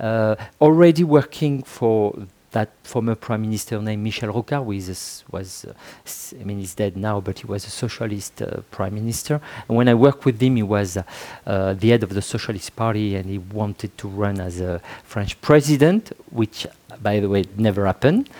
uh, 0.00 0.36
already 0.60 1.04
working 1.04 1.62
for 1.64 2.14
that 2.52 2.70
former 2.82 3.14
prime 3.14 3.42
minister 3.42 3.80
named 3.80 4.02
Michel 4.02 4.32
Rocard, 4.32 4.64
who 4.64 4.72
is 4.72 4.88
a 4.88 5.32
was, 5.32 5.66
uh, 5.66 6.40
I 6.40 6.44
mean, 6.44 6.58
he's 6.58 6.74
dead 6.74 6.96
now, 6.96 7.20
but 7.20 7.38
he 7.40 7.46
was 7.46 7.66
a 7.66 7.70
socialist 7.70 8.40
uh, 8.40 8.62
prime 8.70 8.94
minister. 8.94 9.40
And 9.68 9.76
when 9.76 9.88
I 9.88 9.94
worked 9.94 10.24
with 10.24 10.40
him, 10.40 10.56
he 10.56 10.62
was 10.62 10.96
uh, 10.96 11.02
uh, 11.46 11.74
the 11.74 11.90
head 11.90 12.02
of 12.02 12.14
the 12.14 12.22
Socialist 12.22 12.74
Party, 12.74 13.16
and 13.16 13.26
he 13.26 13.38
wanted 13.38 13.96
to 13.98 14.08
run 14.08 14.40
as 14.40 14.60
a 14.60 14.80
French 15.04 15.40
president, 15.40 16.12
which, 16.30 16.66
by 17.02 17.20
the 17.20 17.28
way, 17.28 17.44
never 17.56 17.86
happened. 17.86 18.30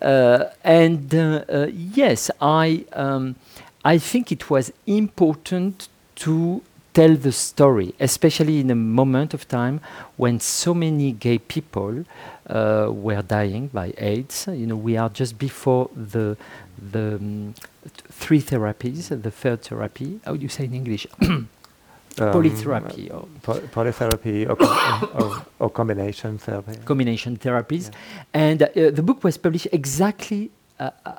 Uh, 0.00 0.46
and 0.64 1.14
uh, 1.14 1.66
yes, 1.70 2.30
I 2.40 2.84
um, 2.92 3.36
I 3.84 3.98
think 3.98 4.30
it 4.30 4.48
was 4.48 4.72
important 4.86 5.88
to 6.16 6.62
tell 6.94 7.16
the 7.16 7.32
story, 7.32 7.94
especially 7.98 8.60
in 8.60 8.70
a 8.70 8.74
moment 8.74 9.34
of 9.34 9.48
time 9.48 9.80
when 10.16 10.38
so 10.38 10.74
many 10.74 11.12
gay 11.12 11.38
people 11.38 12.04
uh, 12.48 12.88
were 12.90 13.22
dying 13.22 13.68
by 13.68 13.92
AIDS. 13.98 14.46
You 14.50 14.66
know, 14.66 14.76
we 14.76 14.96
are 14.96 15.08
just 15.08 15.38
before 15.38 15.90
the 15.96 16.36
the 16.92 17.16
um, 17.16 17.54
th- 17.84 18.04
three 18.10 18.40
therapies, 18.40 19.08
the 19.22 19.30
third 19.30 19.62
therapy. 19.62 20.20
How 20.24 20.34
do 20.36 20.42
you 20.42 20.48
say 20.48 20.64
in 20.64 20.74
English? 20.74 21.06
Um, 22.20 22.30
Polytherapy 22.30 23.10
or 23.10 23.26
po- 23.40 23.60
polytherapy 23.72 24.46
or, 24.46 24.54
com- 24.56 25.08
or, 25.18 25.46
or 25.58 25.70
combination 25.70 26.36
therapy. 26.36 26.76
combination 26.84 27.38
therapies. 27.38 27.88
Yeah. 27.88 28.24
And 28.34 28.62
uh, 28.64 28.68
the 28.90 29.02
book 29.02 29.24
was 29.24 29.38
published 29.38 29.68
exactly, 29.72 30.50
uh, 30.78 30.90
uh, 31.06 31.12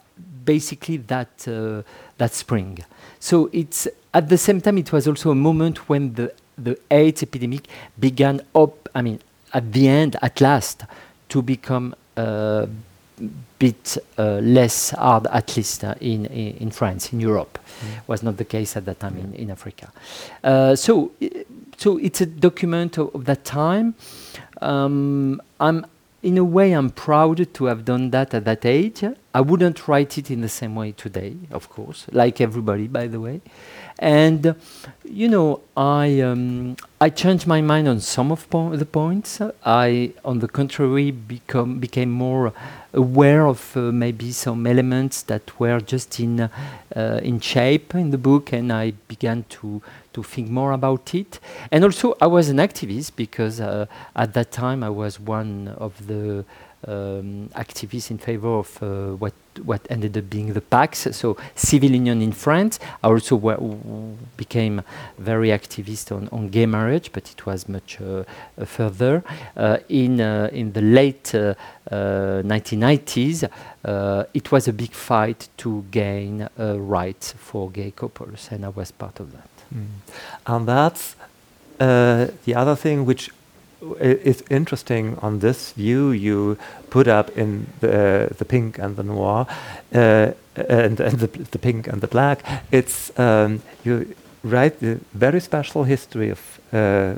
basically 0.46 0.98
that 0.98 1.48
uh, 1.48 1.82
that 2.20 2.34
spring. 2.36 2.78
So 3.20 3.50
it's 3.52 3.88
at 4.14 4.30
the 4.30 4.38
same 4.38 4.62
time 4.62 4.78
it 4.78 4.92
was 4.92 5.08
also 5.08 5.32
a 5.32 5.36
moment 5.36 5.90
when 5.90 6.14
the 6.14 6.32
the 6.60 6.78
AIDS 6.92 7.24
epidemic 7.24 7.68
began 8.00 8.42
up. 8.54 8.88
I 8.94 9.02
mean, 9.02 9.20
at 9.52 9.74
the 9.74 9.88
end, 9.88 10.16
at 10.22 10.42
last, 10.42 10.84
to 11.34 11.42
become 11.42 11.96
a 12.16 12.68
bit 13.58 13.98
uh, 14.18 14.40
less 14.58 14.92
hard, 14.92 15.26
at 15.28 15.58
least 15.58 15.84
uh, 15.84 15.96
in, 16.00 16.26
in 16.28 16.58
in 16.64 16.72
France, 16.72 17.14
in 17.14 17.20
Europe. 17.20 17.58
Was 18.08 18.22
not 18.22 18.38
the 18.38 18.46
case 18.46 18.78
at 18.78 18.86
that 18.86 19.00
time 19.00 19.18
in, 19.18 19.34
in 19.34 19.50
Africa. 19.52 19.88
Uh, 20.44 20.76
so, 20.76 21.12
so 21.78 21.98
it's 21.98 22.22
a 22.22 22.26
document 22.26 22.98
of, 23.00 23.16
of 23.16 23.26
that 23.26 23.44
time. 23.44 23.96
Um, 24.62 25.42
I'm 25.60 25.86
in 26.22 26.38
a 26.38 26.44
way 26.44 26.72
I'm 26.74 26.90
proud 26.90 27.54
to 27.54 27.66
have 27.66 27.84
done 27.84 28.12
that 28.12 28.34
at 28.34 28.46
that 28.46 28.66
age. 28.66 29.04
I 29.34 29.42
wouldn't 29.42 29.88
write 29.88 30.18
it 30.20 30.30
in 30.30 30.42
the 30.42 30.50
same 30.50 30.76
way 30.76 30.92
today, 30.92 31.36
of 31.52 31.68
course, 31.70 32.06
like 32.12 32.40
everybody, 32.42 32.88
by 32.88 33.08
the 33.08 33.20
way. 33.20 33.42
And 34.00 34.56
you 35.06 35.28
know, 35.28 35.62
I 35.78 36.22
um, 36.22 36.76
I 37.00 37.10
changed 37.10 37.46
my 37.46 37.62
mind 37.62 37.88
on 37.88 38.00
some 38.00 38.32
of 38.32 38.50
po- 38.50 38.76
the 38.76 38.86
points. 38.86 39.42
I, 39.66 40.14
on 40.26 40.40
the 40.40 40.48
contrary, 40.48 41.12
become 41.12 41.80
became 41.80 42.10
more 42.10 42.54
aware 42.94 43.46
of 43.46 43.76
uh, 43.78 43.92
maybe 43.92 44.32
some 44.32 44.66
elements 44.66 45.22
that 45.24 45.60
were 45.60 45.80
just 45.80 46.20
in 46.20 46.40
uh, 46.40 46.50
in 47.22 47.40
shape 47.40 47.94
in 47.96 48.10
the 48.12 48.18
book, 48.18 48.52
and 48.54 48.72
I 48.74 48.94
began 49.08 49.46
to 49.50 49.82
to 50.14 50.24
think 50.24 50.50
more 50.50 50.72
about 50.72 51.14
it. 51.14 51.40
And 51.72 51.84
also, 51.84 52.16
I 52.20 52.28
was 52.28 52.50
an 52.50 52.58
activist 52.58 53.16
because 53.16 53.62
uh, 53.62 53.86
at 54.16 54.34
that 54.34 54.52
time 54.52 54.84
I 54.84 54.90
was 54.90 55.20
one 55.20 55.76
of 55.78 56.08
the 56.08 56.46
um, 56.88 57.50
activists 57.56 58.12
in 58.12 58.18
favor 58.18 58.50
of 58.60 58.82
uh, 58.82 59.16
what 59.16 59.34
what 59.60 59.82
ended 59.90 60.18
up 60.18 60.30
being 60.30 60.54
the 60.54 60.62
PACS, 60.62 61.14
so 61.14 61.38
civil 61.56 61.92
union 61.92 62.22
in 62.22 62.32
France. 62.32 62.80
I 63.04 63.08
also 63.08 63.38
became 64.38 64.82
very 65.18 65.50
activist 65.50 66.12
on, 66.12 66.30
on 66.32 66.50
gay 66.50 66.66
marriage, 66.66 67.12
but 67.14 67.32
it 67.32 67.46
was 67.46 67.68
much 67.70 68.00
uh, 68.02 68.24
uh, 68.58 68.66
further 68.66 69.24
uh, 69.56 69.78
in 69.90 70.22
uh, 70.22 70.50
in 70.52 70.74
the 70.74 70.82
late 70.82 71.36
uh, 71.36 71.54
uh, 71.92 72.42
1990s. 72.44 73.50
Uh, 73.84 74.24
it 74.34 74.52
was 74.52 74.68
a 74.68 74.74
big 74.74 74.92
fight 74.92 75.50
to 75.58 75.86
gain 75.92 76.48
rights 76.58 77.34
for 77.34 77.70
gay 77.70 77.92
couples, 77.92 78.50
and 78.52 78.66
I 78.66 78.70
was 78.70 78.92
part 78.92 79.20
of 79.20 79.32
that. 79.32 79.50
Mm. 79.74 79.86
And 80.48 80.68
that's 80.68 81.16
the 82.46 82.56
other 82.56 82.76
thing 82.76 83.06
which 83.06 83.30
w- 83.90 83.96
i- 84.02 84.20
is 84.30 84.44
interesting 84.50 85.18
on 85.22 85.40
this 85.40 85.74
view 85.74 86.12
you 86.12 86.58
put 86.90 87.08
up 87.08 87.38
in 87.38 87.68
the, 87.80 88.30
the 88.38 88.46
pink 88.46 88.80
and 88.80 88.96
the 88.96 89.04
noir, 89.04 89.46
uh, 89.94 90.32
and, 90.56 91.00
and 91.00 91.20
the, 91.20 91.28
the 91.52 91.60
pink 91.60 91.88
and 91.88 92.02
the 92.02 92.08
black. 92.08 92.44
It's 92.72 93.12
um, 93.20 93.62
you 93.86 94.16
write 94.44 94.80
the 94.80 95.00
very 95.14 95.40
special 95.40 95.84
history 95.84 96.30
of 96.32 96.40
uh, 96.74 97.16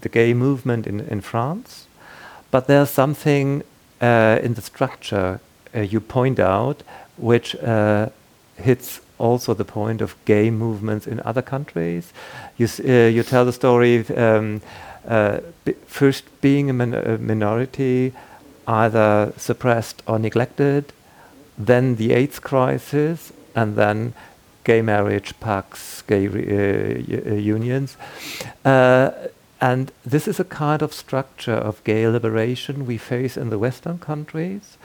the 0.00 0.08
gay 0.08 0.34
movement 0.34 0.86
in, 0.86 1.00
in 1.00 1.20
France, 1.20 1.86
but 2.50 2.66
there's 2.66 2.90
something 2.90 3.62
uh, 4.02 4.38
in 4.42 4.54
the 4.54 4.62
structure 4.62 5.40
uh, 5.74 5.80
you 5.80 6.00
point 6.00 6.38
out 6.38 6.82
which 7.16 7.56
uh, 7.56 8.08
hits 8.56 9.00
also 9.18 9.54
the 9.54 9.64
point 9.64 10.00
of 10.00 10.16
gay 10.24 10.50
movements 10.50 11.06
in 11.06 11.20
other 11.24 11.42
countries. 11.42 12.12
You, 12.56 12.66
uh, 12.66 13.08
you 13.08 13.22
tell 13.22 13.44
the 13.44 13.52
story 13.52 14.06
um, 14.16 14.60
uh, 15.06 15.40
first 15.86 16.24
being 16.40 16.70
a, 16.70 16.72
min- 16.72 16.94
a 16.94 17.18
minority, 17.18 18.12
either 18.66 19.32
suppressed 19.36 20.02
or 20.06 20.18
neglected, 20.18 20.92
then 21.58 21.96
the 21.96 22.12
AIDS 22.12 22.38
crisis, 22.38 23.32
and 23.54 23.76
then 23.76 24.14
gay 24.64 24.82
marriage 24.82 25.38
PACS, 25.40 26.02
gay 26.06 26.26
uh, 26.26 27.30
uh, 27.30 27.34
unions. 27.34 27.96
Uh, 28.64 29.10
and 29.60 29.92
this 30.04 30.26
is 30.26 30.40
a 30.40 30.44
kind 30.44 30.82
of 30.82 30.92
structure 30.92 31.52
of 31.52 31.82
gay 31.84 32.08
liberation 32.08 32.86
we 32.86 32.98
face 32.98 33.36
in 33.36 33.50
the 33.50 33.58
Western 33.58 33.98
countries. 33.98 34.76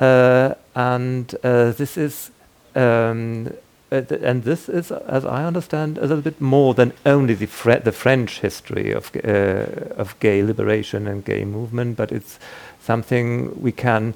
Uh, 0.00 0.54
and 0.74 1.28
this 1.42 1.96
is 1.96 2.30
um, 2.74 3.50
uh, 3.90 4.02
th- 4.02 4.20
and 4.22 4.44
this 4.44 4.68
is, 4.68 4.90
as 4.90 5.24
I 5.24 5.44
understand, 5.44 5.98
a 5.98 6.02
little 6.02 6.22
bit 6.22 6.40
more 6.40 6.74
than 6.74 6.92
only 7.06 7.34
the, 7.34 7.46
Fre- 7.46 7.84
the 7.84 7.92
French 7.92 8.40
history 8.40 8.92
of, 8.92 9.10
uh, 9.16 9.94
of 9.96 10.18
gay 10.20 10.42
liberation 10.42 11.06
and 11.06 11.24
gay 11.24 11.44
movement, 11.44 11.96
but 11.96 12.12
it's 12.12 12.38
something 12.82 13.60
we 13.60 13.72
can 13.72 14.14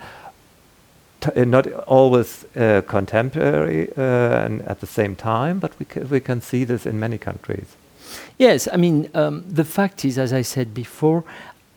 uh, 1.24 1.44
not 1.44 1.66
always 1.86 2.44
uh, 2.56 2.82
contemporary 2.86 3.88
uh, 3.96 4.44
and 4.44 4.62
at 4.62 4.80
the 4.80 4.86
same 4.86 5.16
time, 5.16 5.58
but 5.58 5.72
we, 5.78 5.86
we 6.04 6.20
can 6.20 6.40
see 6.40 6.64
this 6.64 6.86
in 6.86 6.98
many 6.98 7.18
countries. 7.18 7.76
Yes, 8.38 8.68
I 8.72 8.76
mean, 8.76 9.08
um, 9.14 9.44
the 9.48 9.64
fact 9.64 10.04
is, 10.04 10.18
as 10.18 10.32
I 10.32 10.42
said 10.42 10.74
before, 10.74 11.24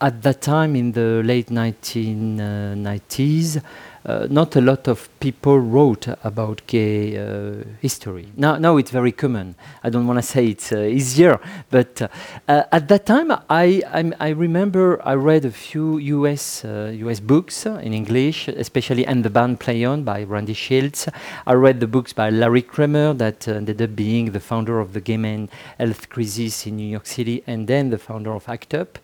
at 0.01 0.21
that 0.23 0.41
time 0.41 0.75
in 0.75 0.91
the 0.91 1.21
late 1.23 1.47
1990s, 1.47 3.61
uh, 4.05 4.27
not 4.29 4.55
a 4.55 4.61
lot 4.61 4.87
of 4.87 5.09
people 5.19 5.59
wrote 5.59 6.07
about 6.23 6.61
gay 6.67 7.17
uh, 7.17 7.63
history. 7.81 8.27
Now, 8.37 8.57
now 8.57 8.77
it's 8.77 8.91
very 8.91 9.11
common. 9.11 9.55
I 9.83 9.89
don't 9.89 10.05
want 10.05 10.19
to 10.19 10.23
say 10.23 10.47
it's 10.47 10.71
uh, 10.71 10.79
easier, 10.79 11.39
but 11.71 12.01
uh, 12.01 12.07
uh, 12.47 12.63
at 12.71 12.87
that 12.89 13.05
time, 13.05 13.31
I, 13.49 13.81
I'm, 13.91 14.13
i 14.19 14.29
remember 14.29 15.01
I 15.03 15.13
read 15.15 15.45
a 15.45 15.51
few 15.51 15.97
US 15.97 16.63
US 16.63 17.19
books 17.19 17.65
in 17.65 17.93
English, 17.93 18.47
especially 18.47 19.05
"And 19.05 19.23
the 19.23 19.29
Band 19.29 19.59
Play 19.59 19.83
On" 19.83 20.03
by 20.03 20.23
Randy 20.23 20.53
Shilts. 20.53 21.07
I 21.47 21.53
read 21.53 21.79
the 21.79 21.87
books 21.87 22.13
by 22.13 22.29
Larry 22.29 22.61
Kramer, 22.61 23.13
that 23.13 23.47
ended 23.47 23.81
up 23.81 23.95
being 23.95 24.31
the 24.31 24.39
founder 24.39 24.79
of 24.79 24.93
the 24.93 25.01
Gay 25.01 25.17
Men 25.17 25.49
Health 25.79 26.09
Crisis 26.09 26.67
in 26.67 26.77
New 26.77 26.87
York 26.87 27.07
City, 27.07 27.43
and 27.47 27.67
then 27.67 27.89
the 27.89 27.97
founder 27.97 28.33
of 28.33 28.47
ACT 28.47 28.73
UP, 28.73 28.99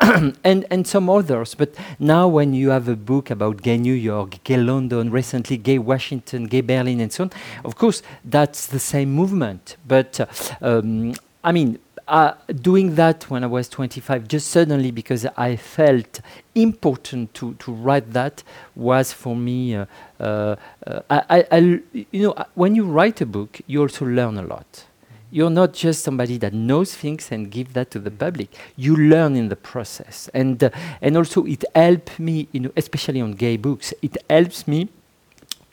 and 0.44 0.64
and 0.70 0.86
some 0.86 1.10
others. 1.10 1.54
But 1.54 1.74
now, 1.98 2.28
when 2.28 2.54
you 2.54 2.70
have 2.70 2.88
a 2.88 2.96
book 2.96 3.30
about 3.30 3.62
gay 3.62 3.76
New 3.78 3.94
York, 3.94 4.42
gay 4.46 4.56
London, 4.56 5.10
recently 5.10 5.56
gay 5.56 5.78
Washington, 5.78 6.44
gay 6.44 6.60
Berlin, 6.60 7.00
and 7.00 7.12
so 7.12 7.24
on. 7.24 7.30
Of 7.64 7.74
course, 7.74 8.00
that's 8.24 8.68
the 8.68 8.78
same 8.78 9.10
movement. 9.10 9.76
But 9.86 10.20
uh, 10.20 10.26
um, 10.62 11.14
I 11.42 11.50
mean, 11.50 11.80
uh, 12.06 12.34
doing 12.62 12.94
that 12.94 13.28
when 13.28 13.42
I 13.42 13.48
was 13.48 13.68
25, 13.68 14.28
just 14.28 14.46
suddenly 14.48 14.92
because 14.92 15.26
I 15.36 15.56
felt 15.56 16.20
important 16.54 17.34
to, 17.34 17.54
to 17.54 17.72
write 17.72 18.12
that 18.12 18.44
was 18.76 19.12
for 19.12 19.34
me. 19.34 19.74
Uh, 19.74 19.86
uh, 20.20 20.54
uh 20.86 21.00
I, 21.10 21.44
I, 21.50 21.58
you 21.92 22.22
know, 22.22 22.34
when 22.54 22.76
you 22.76 22.84
write 22.86 23.20
a 23.20 23.26
book, 23.26 23.60
you 23.66 23.82
also 23.82 24.04
learn 24.04 24.38
a 24.38 24.42
lot 24.42 24.86
you're 25.30 25.50
not 25.50 25.72
just 25.72 26.02
somebody 26.04 26.38
that 26.38 26.52
knows 26.52 26.94
things 26.94 27.30
and 27.32 27.50
give 27.50 27.72
that 27.74 27.90
to 27.92 27.98
the 27.98 28.10
public. 28.10 28.48
You 28.76 28.96
learn 28.96 29.36
in 29.36 29.48
the 29.48 29.56
process, 29.56 30.30
and 30.32 30.62
uh, 30.62 30.70
and 31.00 31.16
also 31.16 31.44
it 31.44 31.64
helped 31.74 32.18
me, 32.18 32.48
you 32.52 32.60
know, 32.60 32.72
especially 32.76 33.20
on 33.20 33.32
gay 33.32 33.56
books. 33.56 33.92
It 34.02 34.16
helps 34.30 34.66
me 34.68 34.88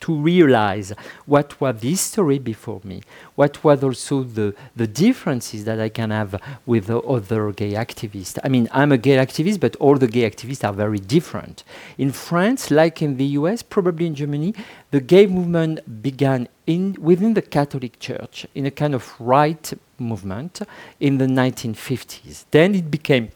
to 0.03 0.13
realize 0.13 0.91
what 1.25 1.60
was 1.62 1.79
the 1.79 1.89
history 1.91 2.38
before 2.38 2.81
me, 2.83 3.01
what 3.36 3.63
was 3.63 3.81
also 3.83 4.24
the, 4.24 4.53
the 4.75 4.86
differences 4.86 5.63
that 5.63 5.79
I 5.79 5.88
can 5.88 6.10
have 6.10 6.36
with 6.65 6.88
the 6.88 7.00
other 7.00 7.51
gay 7.53 7.72
activists. 7.74 8.38
I 8.43 8.50
mean, 8.50 8.67
I'm 8.74 8.91
a 8.91 8.98
gay 8.98 9.15
activist, 9.15 9.62
but 9.62 9.77
all 9.77 9.95
the 9.95 10.10
gay 10.10 10.29
activists 10.29 10.67
are 10.67 10.74
very 10.74 11.00
different. 11.00 11.63
In 11.98 12.12
France, 12.12 12.69
like 12.69 13.01
in 13.01 13.15
the 13.15 13.29
US, 13.39 13.63
probably 13.63 14.05
in 14.07 14.15
Germany, 14.15 14.53
the 14.91 15.00
gay 15.00 15.25
movement 15.25 16.01
began 16.01 16.50
in, 16.67 16.98
within 17.00 17.33
the 17.33 17.41
Catholic 17.41 17.98
Church 18.00 18.45
in 18.53 18.65
a 18.65 18.72
kind 18.72 18.93
of 18.93 19.13
right 19.19 19.74
movement 19.98 20.62
in 21.00 21.17
the 21.17 21.27
1950s. 21.27 22.43
Then 22.51 22.75
it 22.75 22.91
became 22.91 23.29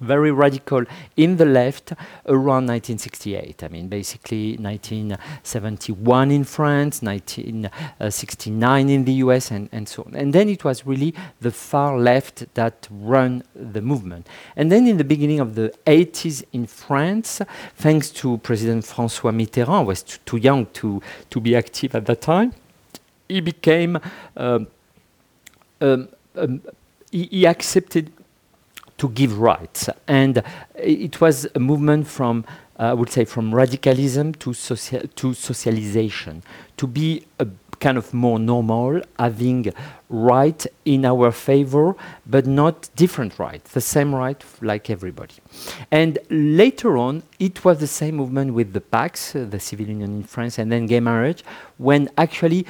very 0.00 0.30
radical 0.30 0.84
in 1.16 1.36
the 1.36 1.44
left 1.44 1.92
around 2.26 2.66
1968. 2.66 3.62
I 3.62 3.68
mean, 3.68 3.88
basically 3.88 4.56
1971 4.56 6.30
in 6.30 6.44
France, 6.44 7.02
1969 7.02 8.88
in 8.88 9.04
the 9.04 9.12
US, 9.14 9.50
and, 9.50 9.68
and 9.72 9.88
so 9.88 10.04
on. 10.04 10.14
And 10.14 10.32
then 10.32 10.48
it 10.48 10.64
was 10.64 10.86
really 10.86 11.14
the 11.40 11.50
far 11.50 11.98
left 11.98 12.54
that 12.54 12.86
run 12.90 13.42
the 13.54 13.80
movement. 13.80 14.26
And 14.56 14.70
then 14.70 14.86
in 14.86 14.96
the 14.96 15.04
beginning 15.04 15.40
of 15.40 15.54
the 15.54 15.74
80s 15.86 16.44
in 16.52 16.66
France, 16.66 17.40
thanks 17.76 18.10
to 18.10 18.38
President 18.38 18.84
François 18.84 19.34
Mitterrand, 19.34 19.86
was 19.86 20.02
too 20.02 20.36
young 20.36 20.66
to, 20.66 21.02
to 21.30 21.40
be 21.40 21.56
active 21.56 21.94
at 21.94 22.06
that 22.06 22.20
time, 22.20 22.54
he 23.28 23.40
became 23.40 23.98
um, 24.36 24.66
um, 25.80 26.08
um, 26.34 26.60
he 27.10 27.46
accepted 27.46 28.12
to 28.98 29.08
give 29.10 29.38
rights. 29.38 29.88
And 30.06 30.42
it 30.74 31.20
was 31.20 31.46
a 31.54 31.60
movement 31.60 32.06
from, 32.06 32.44
uh, 32.78 32.82
I 32.82 32.94
would 32.94 33.10
say, 33.10 33.24
from 33.24 33.54
radicalism 33.54 34.34
to, 34.34 34.52
to 34.52 35.34
socialization, 35.34 36.42
to 36.76 36.86
be 36.86 37.24
a 37.38 37.46
kind 37.80 37.96
of 37.96 38.12
more 38.12 38.38
normal, 38.38 39.00
having 39.18 39.72
right 40.08 40.66
in 40.84 41.04
our 41.04 41.30
favor, 41.30 41.94
but 42.26 42.46
not 42.46 42.88
different 42.96 43.38
right, 43.38 43.62
the 43.66 43.80
same 43.80 44.14
right 44.14 44.44
like 44.60 44.90
everybody. 44.90 45.34
And 45.90 46.18
later 46.30 46.96
on, 46.96 47.22
it 47.38 47.64
was 47.64 47.78
the 47.78 47.86
same 47.86 48.16
movement 48.16 48.54
with 48.54 48.72
the 48.72 48.80
PACS, 48.80 49.36
uh, 49.36 49.48
the 49.48 49.60
civil 49.60 49.86
union 49.86 50.16
in 50.16 50.24
France, 50.24 50.58
and 50.58 50.72
then 50.72 50.86
gay 50.86 51.00
marriage, 51.00 51.44
when 51.76 52.08
actually 52.18 52.66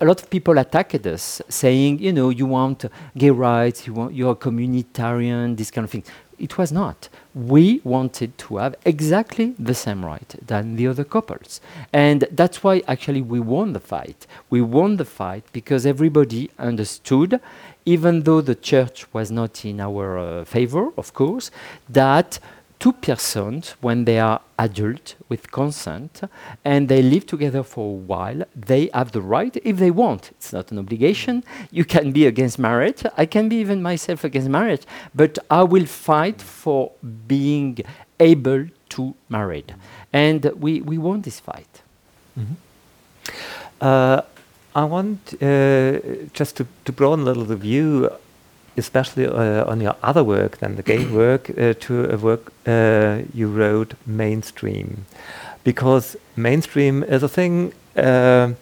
a 0.00 0.04
lot 0.04 0.22
of 0.22 0.30
people 0.30 0.58
attacked 0.58 1.06
us, 1.06 1.42
saying, 1.48 1.98
you 1.98 2.12
know, 2.12 2.30
you 2.30 2.46
want 2.46 2.84
gay 3.16 3.30
rights, 3.30 3.86
you 3.86 3.92
want, 3.94 4.14
you're 4.14 4.32
a 4.32 4.36
communitarian, 4.36 5.56
this 5.56 5.70
kind 5.70 5.84
of 5.84 5.90
thing. 5.90 6.04
It 6.38 6.58
was 6.58 6.72
not. 6.72 7.08
We 7.34 7.80
wanted 7.84 8.36
to 8.38 8.56
have 8.56 8.74
exactly 8.84 9.54
the 9.58 9.74
same 9.74 10.04
right 10.04 10.34
than 10.44 10.76
the 10.76 10.88
other 10.88 11.04
couples. 11.04 11.60
And 11.92 12.26
that's 12.32 12.64
why 12.64 12.82
actually 12.88 13.22
we 13.22 13.38
won 13.38 13.74
the 13.74 13.80
fight. 13.80 14.26
We 14.50 14.60
won 14.60 14.96
the 14.96 15.04
fight 15.04 15.44
because 15.52 15.86
everybody 15.86 16.50
understood, 16.58 17.40
even 17.84 18.24
though 18.24 18.40
the 18.40 18.56
church 18.56 19.06
was 19.12 19.30
not 19.30 19.64
in 19.64 19.80
our 19.80 20.18
uh, 20.18 20.44
favor, 20.44 20.90
of 20.96 21.14
course, 21.14 21.50
that 21.88 22.40
two 22.82 22.92
persons, 22.92 23.76
when 23.80 24.06
they 24.06 24.18
are 24.18 24.40
adult 24.58 25.14
with 25.28 25.52
consent 25.52 26.20
and 26.64 26.88
they 26.88 27.00
live 27.00 27.24
together 27.24 27.62
for 27.62 27.94
a 27.94 27.98
while, 28.12 28.42
they 28.56 28.90
have 28.92 29.12
the 29.12 29.20
right, 29.20 29.56
if 29.62 29.76
they 29.76 29.92
want, 29.92 30.30
it's 30.32 30.52
not 30.52 30.72
an 30.72 30.80
obligation. 30.80 31.44
You 31.70 31.84
can 31.84 32.10
be 32.10 32.26
against 32.26 32.58
marriage. 32.58 33.04
I 33.16 33.26
can 33.26 33.48
be 33.48 33.56
even 33.56 33.82
myself 33.82 34.24
against 34.24 34.48
marriage, 34.48 34.82
but 35.14 35.38
I 35.48 35.62
will 35.62 35.86
fight 35.86 36.42
for 36.42 36.90
being 37.28 37.78
able 38.18 38.66
to 38.88 39.14
marry. 39.28 39.64
And 40.12 40.44
we, 40.58 40.80
we 40.80 40.98
won 40.98 41.22
this 41.22 41.38
fight. 41.38 41.82
Mm 42.36 42.46
-hmm. 42.46 42.56
uh, 43.88 44.20
I 44.74 44.84
want 44.94 45.18
uh, 45.40 45.94
just 46.38 46.56
to, 46.56 46.64
to 46.84 46.92
broaden 46.92 47.28
a 47.28 47.30
little 47.30 47.46
the 47.46 47.60
view 47.68 48.10
especially 48.76 49.26
uh, 49.26 49.64
on 49.70 49.80
your 49.80 49.96
other 50.02 50.24
work 50.24 50.58
than 50.58 50.76
the 50.76 50.82
gay 50.82 51.04
work, 51.06 51.50
uh, 51.50 51.74
to 51.80 52.04
a 52.10 52.16
work 52.16 52.52
uh, 52.66 53.22
you 53.34 53.48
wrote 53.48 53.94
mainstream, 54.06 55.06
because 55.64 56.16
mainstream 56.36 57.02
is 57.02 57.22
a 57.22 57.28
thing 57.28 57.72
uh, 57.96 58.52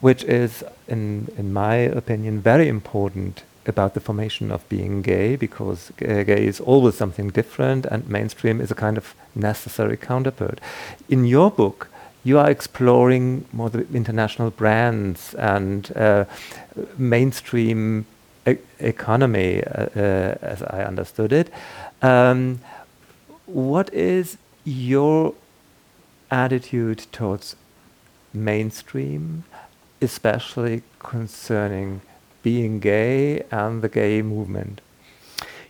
which 0.00 0.24
is, 0.24 0.64
in 0.88 1.28
in 1.36 1.52
my 1.52 1.76
opinion, 1.76 2.40
very 2.40 2.68
important 2.68 3.42
about 3.66 3.92
the 3.94 4.00
formation 4.00 4.50
of 4.50 4.60
being 4.68 5.02
gay, 5.02 5.36
because 5.36 5.92
gay 5.98 6.46
is 6.46 6.60
always 6.60 6.94
something 6.94 7.28
different, 7.32 7.86
and 7.86 8.08
mainstream 8.08 8.60
is 8.60 8.70
a 8.70 8.74
kind 8.74 8.96
of 8.98 9.14
necessary 9.34 9.96
counterpart. 9.96 10.60
In 11.08 11.24
your 11.26 11.50
book. 11.50 11.88
You 12.22 12.38
are 12.38 12.50
exploring 12.50 13.46
more 13.50 13.70
the 13.70 13.86
international 13.94 14.50
brands 14.50 15.34
and 15.34 15.90
uh, 15.96 16.24
mainstream 16.98 18.04
e 18.46 18.56
economy, 18.78 19.62
uh, 19.62 19.86
uh, 19.96 20.34
as 20.42 20.62
I 20.62 20.84
understood 20.84 21.32
it. 21.32 21.52
Um, 22.02 22.60
what 23.46 23.92
is 23.92 24.38
your 24.64 25.34
attitude 26.30 27.06
towards 27.12 27.56
mainstream, 28.32 29.44
especially 30.00 30.82
concerning 30.98 32.00
being 32.42 32.80
gay 32.80 33.42
and 33.50 33.82
the 33.82 33.88
gay 33.88 34.22
movement? 34.22 34.80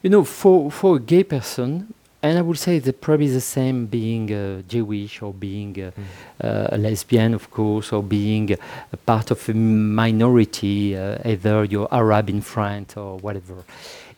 You 0.02 0.10
know, 0.10 0.24
for, 0.24 0.70
for 0.70 0.96
a 0.96 1.00
gay 1.00 1.24
person, 1.24 1.94
and 2.22 2.38
I 2.38 2.42
would 2.42 2.58
say 2.58 2.78
that 2.78 3.00
probably 3.00 3.28
the 3.28 3.40
same 3.40 3.86
being 3.86 4.32
uh, 4.32 4.62
Jewish 4.68 5.22
or 5.22 5.32
being 5.32 5.72
uh, 5.80 5.90
mm. 5.90 6.04
uh, 6.44 6.68
a 6.76 6.78
lesbian, 6.78 7.32
of 7.34 7.50
course, 7.50 7.92
or 7.92 8.02
being 8.02 8.52
a 8.92 8.96
part 8.96 9.30
of 9.30 9.48
a 9.48 9.54
minority, 9.54 10.96
uh, 10.96 11.18
either 11.24 11.64
you're 11.64 11.88
Arab 11.90 12.28
in 12.28 12.42
France 12.42 12.96
or 12.96 13.18
whatever. 13.18 13.64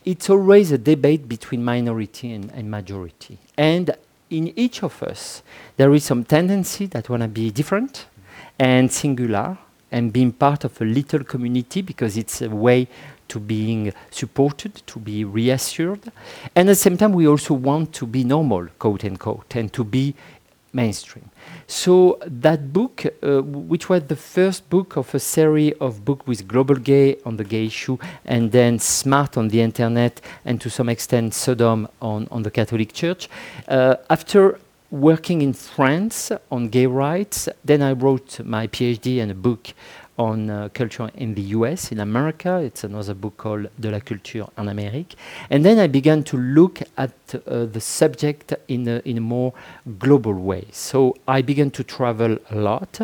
It's 0.05 0.29
always 0.29 0.73
a 0.73 0.79
debate 0.79 1.29
between 1.29 1.65
minority 1.65 2.33
and, 2.33 2.51
and 2.51 2.69
majority. 2.69 3.39
And 3.57 3.95
in 4.31 4.53
each 4.57 4.83
of 4.83 5.01
us, 5.03 5.43
there 5.77 5.95
is 5.95 6.03
some 6.05 6.25
tendency 6.25 6.87
that 6.87 7.09
want 7.09 7.23
to 7.23 7.29
be 7.29 7.53
different 7.53 8.07
and 8.59 8.91
singular 8.91 9.59
and 9.93 10.13
being 10.13 10.33
part 10.33 10.65
of 10.65 10.81
a 10.81 10.85
little 10.85 11.23
community 11.23 11.83
because 11.83 12.17
it's 12.17 12.43
a 12.43 12.49
way 12.49 12.89
to 13.33 13.41
being 13.41 13.93
supported, 14.11 14.75
to 14.87 14.99
be 14.99 15.25
reassured. 15.25 16.05
And 16.55 16.69
at 16.69 16.73
the 16.73 16.83
same 16.87 16.97
time, 16.99 17.13
we 17.15 17.27
also 17.27 17.55
want 17.55 17.95
to 17.95 18.07
be 18.07 18.25
normal, 18.25 18.69
quote 18.79 19.05
unquote, 19.05 19.57
and 19.57 19.73
to 19.73 19.85
be 19.85 20.15
mainstream. 20.75 21.31
So 21.67 22.19
that 22.27 22.73
book, 22.73 23.05
uh, 23.07 23.43
which 23.43 23.89
was 23.89 24.03
the 24.05 24.17
first 24.17 24.69
book 24.69 24.97
of 24.97 25.15
a 25.15 25.19
series 25.19 25.73
of 25.81 26.05
books 26.05 26.27
with 26.27 26.47
Global 26.47 26.77
Gay 26.77 27.17
on 27.25 27.37
the 27.37 27.45
gay 27.45 27.67
issue, 27.67 27.97
and 28.25 28.53
then 28.53 28.79
Smart 28.79 29.39
on 29.39 29.49
the 29.49 29.61
internet, 29.63 30.21
and 30.45 30.61
to 30.61 30.69
some 30.69 30.91
extent 30.91 31.35
Sodom 31.35 31.89
on, 32.01 32.29
on 32.31 32.43
the 32.43 32.51
Catholic 32.51 32.93
Church, 32.93 33.29
uh, 33.69 33.97
after 34.11 34.59
working 34.91 35.41
in 35.41 35.55
France 35.55 36.31
on 36.51 36.69
gay 36.69 36.87
rights, 36.87 37.49
then 37.65 37.81
I 37.81 37.93
wrote 37.93 38.41
my 38.45 38.67
PhD 38.67 39.23
and 39.23 39.31
a 39.31 39.35
book 39.35 39.73
on 40.19 40.51
uh, 40.51 40.69
culture 40.75 41.11
in 41.15 41.35
the 41.35 41.43
US, 41.57 41.91
in 41.91 42.01
America. 42.01 42.61
It's 42.63 42.85
another 42.85 43.15
book 43.15 43.37
called 43.37 43.71
De 43.79 43.91
la 43.91 44.01
culture 44.01 44.47
en 44.59 44.67
Amérique. 44.67 45.17
And 45.51 45.65
then 45.65 45.79
I 45.79 45.87
began 45.87 46.23
to 46.25 46.37
look 46.37 46.83
at 46.97 47.13
uh, 47.35 47.65
the 47.65 47.81
subject 47.81 48.55
in 48.69 48.87
a, 48.89 49.01
in 49.05 49.19
a 49.19 49.21
more 49.21 49.53
global 49.99 50.35
way. 50.35 50.67
So 50.73 51.17
I 51.27 51.43
began 51.43 51.71
to 51.73 51.85
travel 51.85 52.39
a 52.51 52.55
lot. 52.55 53.01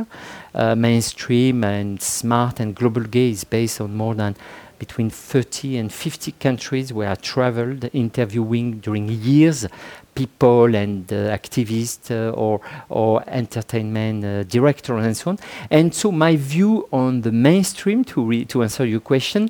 Uh, 0.55 0.75
mainstream 0.75 1.64
and 1.64 2.01
smart 2.03 2.61
and 2.61 2.75
global 2.75 3.03
gaze 3.03 3.44
based 3.44 3.81
on 3.81 3.94
more 3.94 4.14
than 4.14 4.37
between 4.79 5.11
30 5.11 5.77
and 5.79 5.93
50 5.93 6.33
countries 6.33 6.93
where 6.93 7.11
I 7.11 7.14
traveled, 7.17 7.91
interviewing 7.93 8.81
during 8.81 9.09
years 9.09 9.67
people 10.14 10.75
and 10.75 11.12
uh, 11.12 11.37
activists 11.38 12.11
uh, 12.11 12.31
or, 12.33 12.61
or 12.88 13.23
entertainment 13.29 14.25
uh, 14.25 14.43
directors 14.43 15.05
and 15.05 15.17
so 15.17 15.31
on. 15.31 15.38
And 15.71 15.95
so 15.95 16.11
my 16.11 16.35
view 16.37 16.88
on 16.93 17.21
the 17.21 17.31
mainstream, 17.31 18.05
to, 18.05 18.45
to 18.45 18.62
answer 18.62 18.85
your 18.85 19.01
question, 19.01 19.49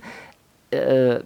uh, 0.73 1.21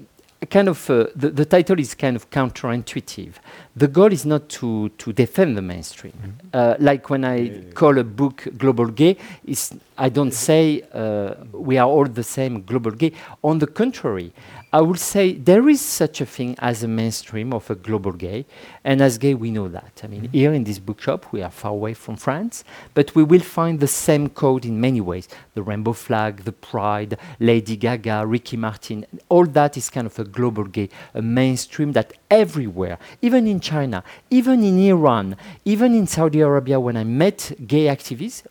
kind 0.51 0.69
of 0.69 0.89
uh, 0.91 1.07
the, 1.17 1.31
the 1.31 1.45
title 1.45 1.79
is 1.79 1.95
kind 1.95 2.17
of 2.17 2.31
counterintuitive. 2.31 3.35
The 3.75 3.89
goal 3.89 4.13
is 4.13 4.27
not 4.27 4.51
to, 4.51 4.91
to 4.91 5.13
defend 5.15 5.57
the 5.57 5.63
mainstream. 5.63 6.13
Uh, 6.53 6.75
like 6.79 7.09
when 7.09 7.25
I 7.25 7.63
call 7.73 7.97
a 7.97 8.05
book 8.05 8.47
Global 8.59 8.87
Gay, 8.87 9.17
is 9.47 9.73
I 9.97 10.09
don't 10.09 10.33
say 10.33 10.83
uh, 10.93 11.35
we 11.53 11.79
are 11.79 11.87
all 11.87 12.07
the 12.07 12.25
same 12.25 12.63
global 12.63 12.91
gay. 12.91 13.13
On 13.45 13.59
the 13.59 13.67
contrary, 13.67 14.33
I 14.73 14.81
would 14.81 14.99
say 14.99 15.35
there 15.35 15.69
is 15.69 15.81
such 15.81 16.21
a 16.21 16.27
thing 16.27 16.57
as 16.59 16.83
a 16.83 16.89
mainstream 16.89 17.53
of 17.53 17.71
a 17.71 17.75
global 17.75 18.13
gay, 18.13 18.47
and 18.85 19.03
as 19.03 19.19
gay 19.19 19.35
we 19.35 19.51
know 19.51 19.69
that. 19.69 20.01
I 20.03 20.07
mean, 20.07 20.31
here 20.33 20.55
in 20.55 20.65
this 20.65 20.79
bookshop 20.79 21.31
we 21.31 21.43
are 21.43 21.51
far 21.51 21.73
away 21.73 21.93
from 21.95 22.17
France, 22.17 22.65
but 22.95 23.15
we 23.15 23.23
will 23.23 23.43
find 23.43 23.81
the 23.81 23.87
same 23.87 24.29
code 24.31 24.65
in 24.65 24.81
many 24.81 25.01
ways: 25.01 25.29
the 25.55 25.63
rainbow 25.63 25.93
flag, 25.93 26.45
the 26.45 26.53
pride, 26.53 27.19
Lady 27.39 27.77
Gaga, 27.77 28.27
Ricky 28.27 28.57
Martin. 28.57 29.05
All 29.29 29.47
that 29.47 29.77
is 29.77 29.91
kind 29.91 30.07
of 30.07 30.19
a 30.19 30.25
global 30.25 30.65
gay, 30.65 30.89
a 31.15 31.23
mainstream 31.23 31.93
that 31.93 32.15
everywhere, 32.33 32.99
even 33.21 33.47
in 33.47 33.61
China, 33.61 34.03
even 34.31 34.65
in 34.65 34.79
Iran, 34.81 35.37
even 35.65 35.95
in 35.95 36.07
Saudi 36.07 36.41
Arabia, 36.41 36.81
when 36.81 36.97
I 36.97 37.05
met 37.05 37.53
gay 37.67 37.87
activists, 37.87 38.47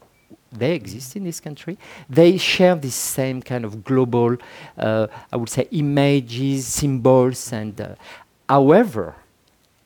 they 0.52 0.74
exist 0.76 1.16
in 1.16 1.24
this 1.24 1.40
country. 1.40 1.78
They 2.10 2.38
share 2.38 2.76
this 2.76 2.96
same 2.96 3.42
kind 3.42 3.66
of 3.66 3.84
global, 3.84 4.38
uh, 4.78 5.08
I 5.32 5.36
would 5.38 5.50
say, 5.50 5.68
images, 5.72 6.68
symbols, 6.68 7.54
and 7.54 7.80
uh, 7.80 7.96
however, 8.48 9.16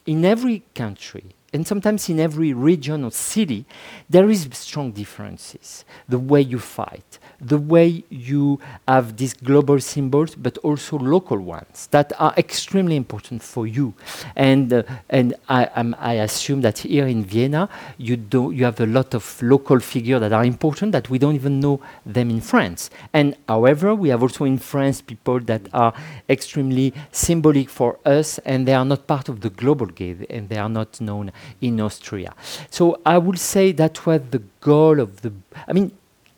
in 0.05 0.25
every 0.25 0.63
country 0.73 1.25
and 1.53 1.65
sometimes 1.65 2.09
in 2.09 2.19
every 2.19 2.53
region 2.53 3.05
or 3.05 3.11
city, 3.11 3.65
there 4.09 4.29
is 4.29 4.47
strong 4.51 4.91
differences. 4.91 5.85
The 6.09 6.19
way 6.19 6.41
you 6.41 6.59
fight, 6.59 7.17
the 7.39 7.57
way 7.57 8.03
you 8.09 8.59
have 8.87 9.15
these 9.15 9.33
global 9.33 9.79
symbols, 9.79 10.35
but 10.35 10.57
also 10.59 10.97
local 10.97 11.37
ones 11.37 11.87
that 11.91 12.11
are 12.19 12.33
extremely 12.35 12.97
important 12.97 13.41
for 13.41 13.65
you. 13.67 13.93
And 14.35 14.73
uh, 14.73 14.83
and 15.09 15.33
I, 15.47 15.65
I'm- 15.75 15.95
I 15.99 16.13
assume 16.15 16.61
that 16.61 16.79
here 16.79 17.07
in 17.07 17.23
Vienna, 17.23 17.69
you 17.97 18.17
do 18.17 18.51
you 18.51 18.65
have 18.65 18.81
a 18.81 18.85
lot 18.85 19.13
of 19.13 19.41
local 19.41 19.79
figures 19.79 20.19
that 20.19 20.33
are 20.33 20.43
important 20.43 20.91
that 20.91 21.09
we 21.09 21.17
don't 21.19 21.35
even 21.35 21.59
know 21.61 21.79
them 22.05 22.29
in 22.29 22.41
France. 22.41 22.89
And 23.13 23.35
however, 23.47 23.95
we 23.95 24.09
have 24.09 24.21
also 24.21 24.43
in 24.43 24.57
France 24.57 25.01
people 25.01 25.39
that 25.41 25.61
are 25.73 25.93
extremely 26.29 26.93
symbolic 27.11 27.69
for 27.69 27.97
us, 28.05 28.39
and 28.39 28.67
they 28.67 28.73
are 28.73 28.85
not 28.85 29.07
part 29.07 29.29
of 29.29 29.39
the 29.41 29.49
global 29.49 29.85
game, 29.87 30.25
and 30.29 30.49
they 30.49 30.57
are 30.57 30.69
not 30.69 30.99
known 30.99 31.31
in 31.61 31.81
Austria. 31.81 32.33
So 32.69 32.99
I 33.05 33.17
would 33.17 33.39
say 33.39 33.71
that 33.73 34.05
was 34.05 34.21
the 34.31 34.41
goal 34.61 34.99
of 34.99 35.21
the. 35.21 35.31
I 35.67 35.73
mean, 35.73 35.91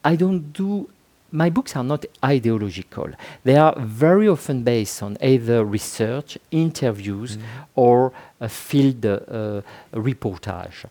I 0.04 0.16
don't 0.16 0.54
do. 0.54 0.90
My 1.30 1.50
books 1.50 1.76
are 1.76 1.84
not 1.84 2.06
ideological. 2.24 3.10
They 3.44 3.58
are 3.58 3.76
very 3.78 4.30
often 4.30 4.64
based 4.64 5.04
on 5.04 5.18
either 5.22 5.66
research, 5.66 6.38
interviews, 6.52 7.38
or 7.76 8.14
a 8.40 8.48
field 8.48 9.06
uh, 9.06 9.20
uh, 9.28 9.62
reportage. 9.94 10.86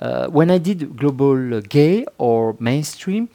Uh, 0.00 0.28
when 0.28 0.48
I 0.50 0.58
did 0.58 0.96
global 0.96 1.54
uh, 1.54 1.60
gay 1.68 2.06
or 2.18 2.54
mainstream, 2.60 3.28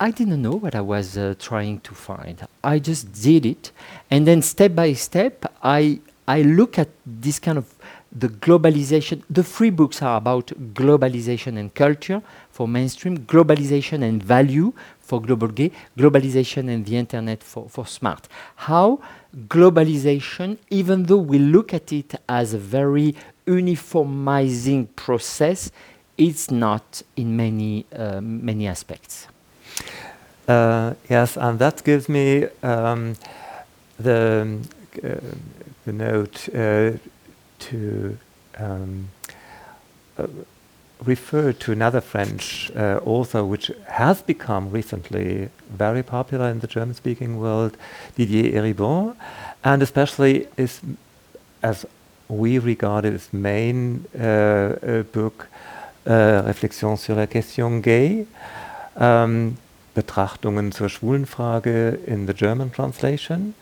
I 0.00 0.10
didn't 0.10 0.40
know 0.40 0.56
what 0.56 0.74
I 0.74 0.80
was 0.80 1.18
uh, 1.18 1.34
trying 1.38 1.80
to 1.80 1.94
find. 1.94 2.46
I 2.62 2.78
just 2.78 3.12
did 3.12 3.44
it, 3.46 3.70
and 4.10 4.26
then 4.26 4.40
step 4.42 4.74
by 4.74 4.94
step, 4.94 5.44
I 5.62 6.00
I 6.26 6.42
look 6.42 6.78
at 6.78 6.88
this 7.04 7.38
kind 7.38 7.58
of 7.58 7.73
the 8.14 8.28
globalization. 8.28 9.22
The 9.28 9.42
three 9.42 9.70
books 9.70 10.02
are 10.02 10.16
about 10.16 10.46
globalization 10.72 11.58
and 11.58 11.74
culture 11.74 12.22
for 12.50 12.68
mainstream, 12.68 13.18
globalization 13.18 14.02
and 14.02 14.22
value 14.22 14.72
for 15.00 15.20
global 15.20 15.48
gay, 15.48 15.72
globalization 15.98 16.68
and 16.68 16.86
the 16.86 16.96
internet 16.96 17.42
for, 17.42 17.68
for 17.68 17.86
smart. 17.86 18.28
How 18.56 19.00
globalization, 19.48 20.58
even 20.70 21.04
though 21.04 21.18
we 21.18 21.38
look 21.38 21.74
at 21.74 21.92
it 21.92 22.14
as 22.28 22.54
a 22.54 22.58
very 22.58 23.14
uniformizing 23.46 24.88
process, 24.96 25.70
it's 26.16 26.50
not 26.50 27.02
in 27.16 27.36
many 27.36 27.84
uh, 27.94 28.20
many 28.20 28.68
aspects. 28.68 29.26
Uh, 30.46 30.94
yes, 31.08 31.36
and 31.36 31.58
that 31.58 31.82
gives 31.84 32.08
me 32.08 32.44
um, 32.62 33.16
the, 33.98 34.58
uh, 35.02 35.08
the 35.86 35.92
note 35.92 36.48
uh, 36.54 36.92
to 37.70 38.18
um, 38.58 39.08
uh, 40.18 40.26
refer 41.04 41.52
to 41.52 41.72
another 41.72 42.00
French 42.00 42.70
uh, 42.76 43.00
author 43.04 43.44
which 43.44 43.70
has 43.88 44.22
become 44.22 44.70
recently 44.70 45.48
very 45.70 46.02
popular 46.02 46.48
in 46.48 46.60
the 46.60 46.66
German 46.66 46.94
speaking 46.94 47.38
world, 47.38 47.76
Didier 48.16 48.52
Eribon, 48.52 49.16
and 49.62 49.82
especially 49.82 50.46
is, 50.56 50.80
as 51.62 51.84
we 52.28 52.58
regard 52.58 53.04
it, 53.04 53.12
his 53.12 53.32
main 53.32 54.06
uh, 54.18 54.22
uh, 54.22 55.02
book, 55.02 55.48
uh, 56.06 56.42
Réflexion 56.46 56.96
sur 56.98 57.14
la 57.14 57.26
question 57.26 57.80
gay. 57.80 58.26
Um, 58.96 59.56
Betrachtungen 59.94 60.72
zur 60.72 60.88
Schwulenfrage 60.88 61.98
in 62.06 62.26
the 62.26 62.34
German 62.34 62.72
translation. 62.72 63.54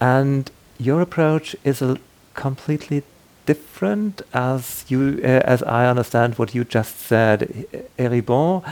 And 0.00 0.50
your 0.78 1.00
approach 1.00 1.56
is 1.64 1.82
a 1.82 1.98
completely 2.38 3.02
different 3.46 4.22
as 4.32 4.84
you 4.88 5.20
uh, 5.24 5.54
as 5.54 5.62
I 5.62 5.90
understand 5.90 6.38
what 6.38 6.54
you 6.54 6.64
just 6.64 7.00
said. 7.00 7.38
Eribon 7.98 8.62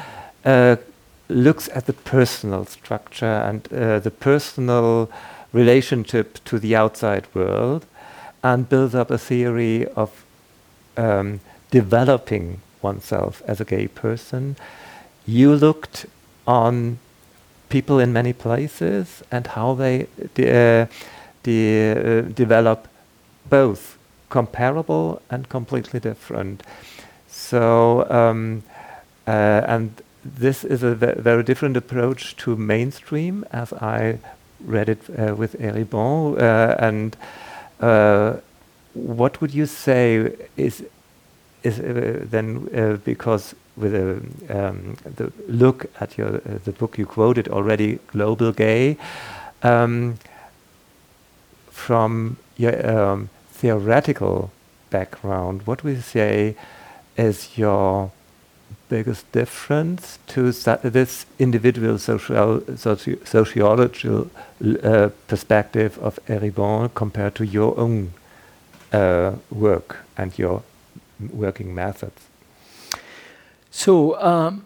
uh, 0.44 0.76
looks 1.28 1.68
at 1.74 1.86
the 1.86 1.92
personal 1.92 2.64
structure 2.66 3.36
and 3.48 3.60
uh, 3.72 3.98
the 3.98 4.10
personal 4.10 5.10
relationship 5.52 6.38
to 6.44 6.58
the 6.58 6.76
outside 6.76 7.24
world 7.34 7.86
and 8.42 8.68
builds 8.68 8.94
up 8.94 9.10
a 9.10 9.18
theory 9.18 9.86
of 9.96 10.10
um, 10.96 11.40
developing 11.70 12.60
oneself 12.82 13.42
as 13.46 13.60
a 13.60 13.64
gay 13.64 13.88
person. 13.88 14.56
You 15.26 15.56
looked 15.56 16.06
on 16.46 16.98
people 17.68 17.98
in 17.98 18.12
many 18.12 18.32
places 18.32 19.22
and 19.30 19.46
how 19.46 19.74
they 19.74 20.06
de- 20.34 20.50
uh, 20.50 20.86
de- 21.42 21.90
uh, 21.90 22.20
develop 22.22 22.86
both 23.48 23.98
comparable 24.28 25.22
and 25.30 25.48
completely 25.48 26.00
different. 26.00 26.62
So, 27.28 28.08
um, 28.10 28.62
uh, 29.26 29.62
and 29.66 30.02
this 30.24 30.64
is 30.64 30.82
a 30.82 30.94
ve- 30.94 31.20
very 31.20 31.42
different 31.42 31.76
approach 31.76 32.36
to 32.36 32.56
mainstream 32.56 33.44
as 33.52 33.72
I 33.72 34.18
read 34.64 34.88
it 34.88 35.02
uh, 35.10 35.34
with 35.34 35.58
Eribon. 35.60 36.40
Uh, 36.40 36.76
and 36.78 37.16
uh, 37.80 38.36
what 38.94 39.40
would 39.40 39.54
you 39.54 39.66
say 39.66 40.32
is 40.56 40.84
is 41.62 41.80
uh, 41.80 42.24
then 42.30 42.68
uh, 42.74 42.96
because 43.04 43.54
with 43.76 43.94
a, 43.94 44.20
um, 44.48 44.96
the 45.16 45.32
look 45.48 45.86
at 46.00 46.16
your 46.16 46.38
the 46.64 46.72
book 46.72 46.98
you 46.98 47.06
quoted 47.06 47.48
already, 47.48 47.98
Global 48.12 48.52
Gay, 48.52 48.96
um, 49.62 50.18
from 51.70 52.36
your 52.56 52.74
um, 52.88 53.28
theoretical 53.60 54.50
background, 54.90 55.66
what 55.66 55.82
you 55.84 56.00
say 56.00 56.56
is 57.16 57.56
your 57.56 58.10
biggest 58.88 59.30
difference 59.32 60.18
to 60.26 60.52
this 60.52 61.26
individual 61.38 61.98
social 61.98 62.60
soci- 62.60 63.26
sociological 63.26 64.30
uh, 64.82 65.08
perspective 65.26 65.98
of 65.98 66.18
Eribon 66.28 66.90
compared 66.94 67.34
to 67.34 67.44
your 67.44 67.78
own 67.78 68.12
uh, 68.92 69.32
work 69.50 69.96
and 70.16 70.38
your 70.38 70.62
working 71.32 71.74
methods? 71.74 72.20
So, 73.70 74.20
um, 74.22 74.65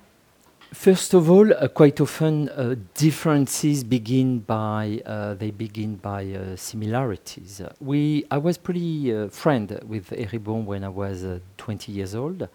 first 0.73 1.15
of 1.15 1.31
all, 1.31 1.53
uh, 1.53 1.69
quite 1.69 2.01
often 2.01 2.49
uh, 2.51 2.75
differences 2.95 3.85
begin 3.85 4.41
by 4.41 5.03
uh, 5.05 5.35
they 5.35 5.51
begin 5.51 5.97
by 5.97 6.25
uh, 6.33 6.57
similarities. 6.57 7.61
Uh, 7.61 7.73
we 7.81 8.25
I 8.31 8.39
was 8.39 8.59
pretty 8.59 9.15
uh, 9.15 9.29
friend 9.29 9.79
with 9.87 10.11
Eribon 10.11 10.65
when 10.65 10.85
I 10.85 10.89
was 10.89 11.25
uh, 11.25 11.41
20 11.59 11.93
years 11.93 12.15
old, 12.15 12.49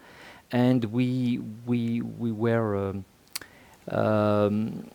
and 0.52 0.84
we 0.86 1.40
we 1.66 2.00
we 2.02 2.32
were. 2.32 2.76
Um, 2.76 3.04
um, 3.88 4.90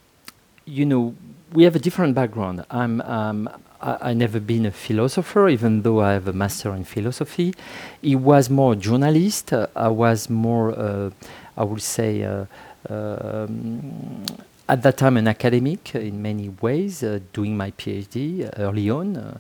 you 0.66 0.86
know, 0.86 1.16
we 1.54 1.64
have 1.64 1.76
a 1.78 1.80
different 1.80 2.14
background. 2.14 2.66
I'm, 2.70 3.00
um, 3.02 3.50
I, 3.82 4.10
I 4.10 4.14
never 4.14 4.40
been 4.40 4.66
a 4.66 4.72
philosopher, 4.72 5.48
even 5.48 5.82
though 5.82 6.02
I 6.02 6.12
have 6.12 6.28
a 6.28 6.34
master 6.34 6.76
in 6.76 6.84
philosophy. 6.84 7.54
He 8.02 8.18
was 8.18 8.50
more 8.50 8.76
journalist. 8.76 9.54
I 9.54 9.88
was 9.88 10.30
more, 10.30 11.12
I 11.58 11.64
would 11.64 11.82
say, 11.82 12.46
um, 12.90 14.26
at 14.68 14.82
that 14.84 14.98
time 14.98 15.18
an 15.18 15.28
academic 15.28 15.96
in 15.96 16.22
many 16.22 16.50
ways, 16.62 17.04
uh, 17.04 17.20
doing 17.34 17.58
my 17.58 17.72
PhD 17.72 18.50
early 18.58 18.90
on. 18.90 19.18
Uh, 19.18 19.38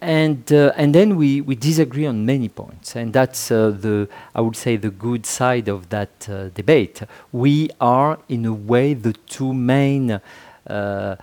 and 0.00 0.52
uh, 0.52 0.72
and 0.76 0.94
then 0.94 1.16
we, 1.16 1.40
we 1.40 1.54
disagree 1.54 2.06
on 2.06 2.26
many 2.26 2.48
points, 2.48 2.94
and 2.94 3.12
that's 3.12 3.50
uh, 3.50 3.70
the 3.70 4.08
I 4.34 4.40
would 4.42 4.56
say 4.56 4.76
the 4.76 4.90
good 4.90 5.24
side 5.24 5.68
of 5.68 5.88
that 5.88 6.28
uh, 6.28 6.48
debate. 6.50 7.02
We 7.32 7.70
are 7.80 8.18
in 8.28 8.44
a 8.44 8.52
way 8.52 8.94
the 8.94 9.14
two 9.14 9.54
main 9.54 10.10
uh, 10.10 10.20
uh, 10.66 11.16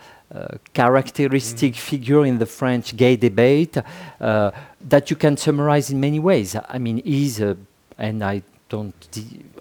characteristic 0.74 1.76
figure 1.76 2.26
in 2.26 2.40
the 2.40 2.46
French 2.46 2.96
gay 2.96 3.18
debate 3.18 3.78
uh, 4.20 4.52
that 4.90 5.10
you 5.10 5.16
can 5.16 5.38
summarize 5.38 5.92
in 5.92 6.00
many 6.00 6.20
ways. 6.20 6.56
I 6.56 6.78
mean, 6.80 7.02
he's 7.04 7.42
uh, 7.42 7.56
and 7.98 8.24
I 8.24 8.42
don't. 8.72 8.96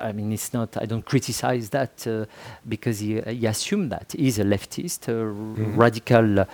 I 0.01 0.13
mean, 0.13 0.33
it's 0.33 0.51
not. 0.59 0.77
I 0.77 0.87
don't 0.87 1.05
criticize 1.13 1.67
that 1.71 1.95
uh, 2.07 2.25
because 2.75 2.97
he, 3.01 3.21
he 3.39 3.47
assumed 3.47 3.91
that 3.97 4.15
he's 4.17 4.39
a 4.39 4.45
leftist, 4.45 5.09
a 5.09 5.17
r- 5.19 5.33
radical 5.85 6.29
uh, 6.41 6.47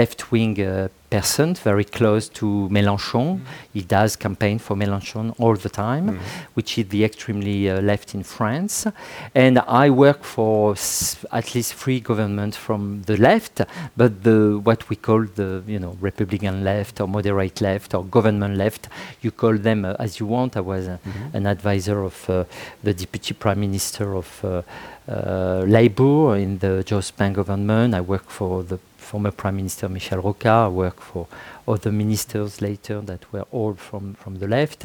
left-wing 0.00 0.54
uh, 0.60 0.88
person, 1.10 1.54
very 1.54 1.84
close 1.84 2.28
to 2.28 2.68
Mélenchon. 2.70 3.40
He 3.72 3.82
does 3.82 4.16
campaign 4.16 4.58
for 4.58 4.76
Mélenchon 4.76 5.34
all 5.38 5.54
the 5.56 5.68
time, 5.68 6.18
which 6.54 6.78
is 6.78 6.88
the 6.88 7.04
extremely 7.04 7.70
uh, 7.70 7.80
left 7.80 8.14
in 8.14 8.22
France. 8.22 8.86
And 9.34 9.58
I 9.66 9.90
work 9.90 10.22
for 10.22 10.72
s- 10.72 11.16
at 11.32 11.54
least 11.54 11.74
three 11.74 12.00
governments 12.00 12.56
from 12.56 13.02
the 13.06 13.16
left, 13.16 13.62
but 13.96 14.22
the 14.22 14.58
what 14.62 14.88
we 14.90 14.96
call 14.96 15.24
the 15.34 15.62
you 15.66 15.78
know 15.78 15.96
Republican 16.00 16.62
left 16.64 17.00
or 17.00 17.08
moderate 17.08 17.60
left 17.60 17.94
or 17.94 18.04
government 18.04 18.56
left. 18.56 18.88
You 19.22 19.30
call 19.30 19.56
them 19.58 19.84
uh, 19.84 19.94
as 19.98 20.20
you 20.20 20.26
want. 20.26 20.56
I 20.56 20.60
was 20.60 20.88
uh, 20.88 20.98
an 21.32 21.46
advisor 21.46 22.02
of 22.04 22.28
uh, 22.28 22.44
the 22.82 22.92
deputy 22.94 23.34
prime 23.34 23.60
minister 23.60 24.14
of 24.14 24.28
uh, 24.44 24.62
uh, 25.08 25.64
Labour 25.66 26.36
in 26.36 26.58
the 26.58 26.82
Jospin 26.86 27.32
government. 27.32 27.94
I 27.94 28.00
work 28.02 28.28
for 28.28 28.62
the 28.62 28.78
former 29.08 29.32
prime 29.32 29.56
minister 29.56 29.88
Michel 29.88 30.20
Rocard. 30.22 30.66
I 30.66 30.68
work 30.68 31.00
for 31.00 31.26
other 31.66 31.92
ministers 32.02 32.60
later 32.60 33.00
that 33.10 33.22
were 33.32 33.46
all 33.50 33.74
from, 33.74 34.14
from 34.22 34.38
the 34.38 34.46
left. 34.46 34.80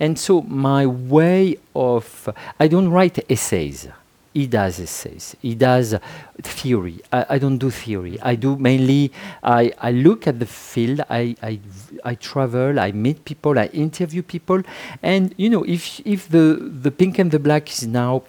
And 0.00 0.18
so 0.18 0.42
my 0.42 0.84
way 0.86 1.58
of, 1.74 2.28
I 2.58 2.66
don't 2.68 2.90
write 2.90 3.18
essays. 3.30 3.88
He 4.34 4.46
does 4.46 4.78
essays. 4.78 5.34
He 5.40 5.54
does 5.54 5.94
theory. 6.42 7.00
I, 7.12 7.20
I 7.34 7.38
don't 7.38 7.58
do 7.58 7.70
theory. 7.70 8.18
I 8.20 8.34
do 8.36 8.56
mainly, 8.56 9.12
I, 9.42 9.72
I 9.80 9.90
look 9.92 10.26
at 10.26 10.38
the 10.38 10.46
field, 10.46 11.00
I 11.10 11.36
I 12.04 12.14
travel, 12.14 12.78
I 12.78 12.92
meet 12.92 13.24
people, 13.24 13.58
I 13.58 13.66
interview 13.66 14.22
people. 14.22 14.62
And, 15.02 15.34
you 15.36 15.48
know, 15.50 15.64
if, 15.64 16.00
if 16.04 16.28
the, 16.28 16.46
the 16.84 16.90
pink 16.90 17.18
and 17.18 17.30
the 17.30 17.38
black 17.38 17.70
is 17.70 17.86
now 17.86 18.22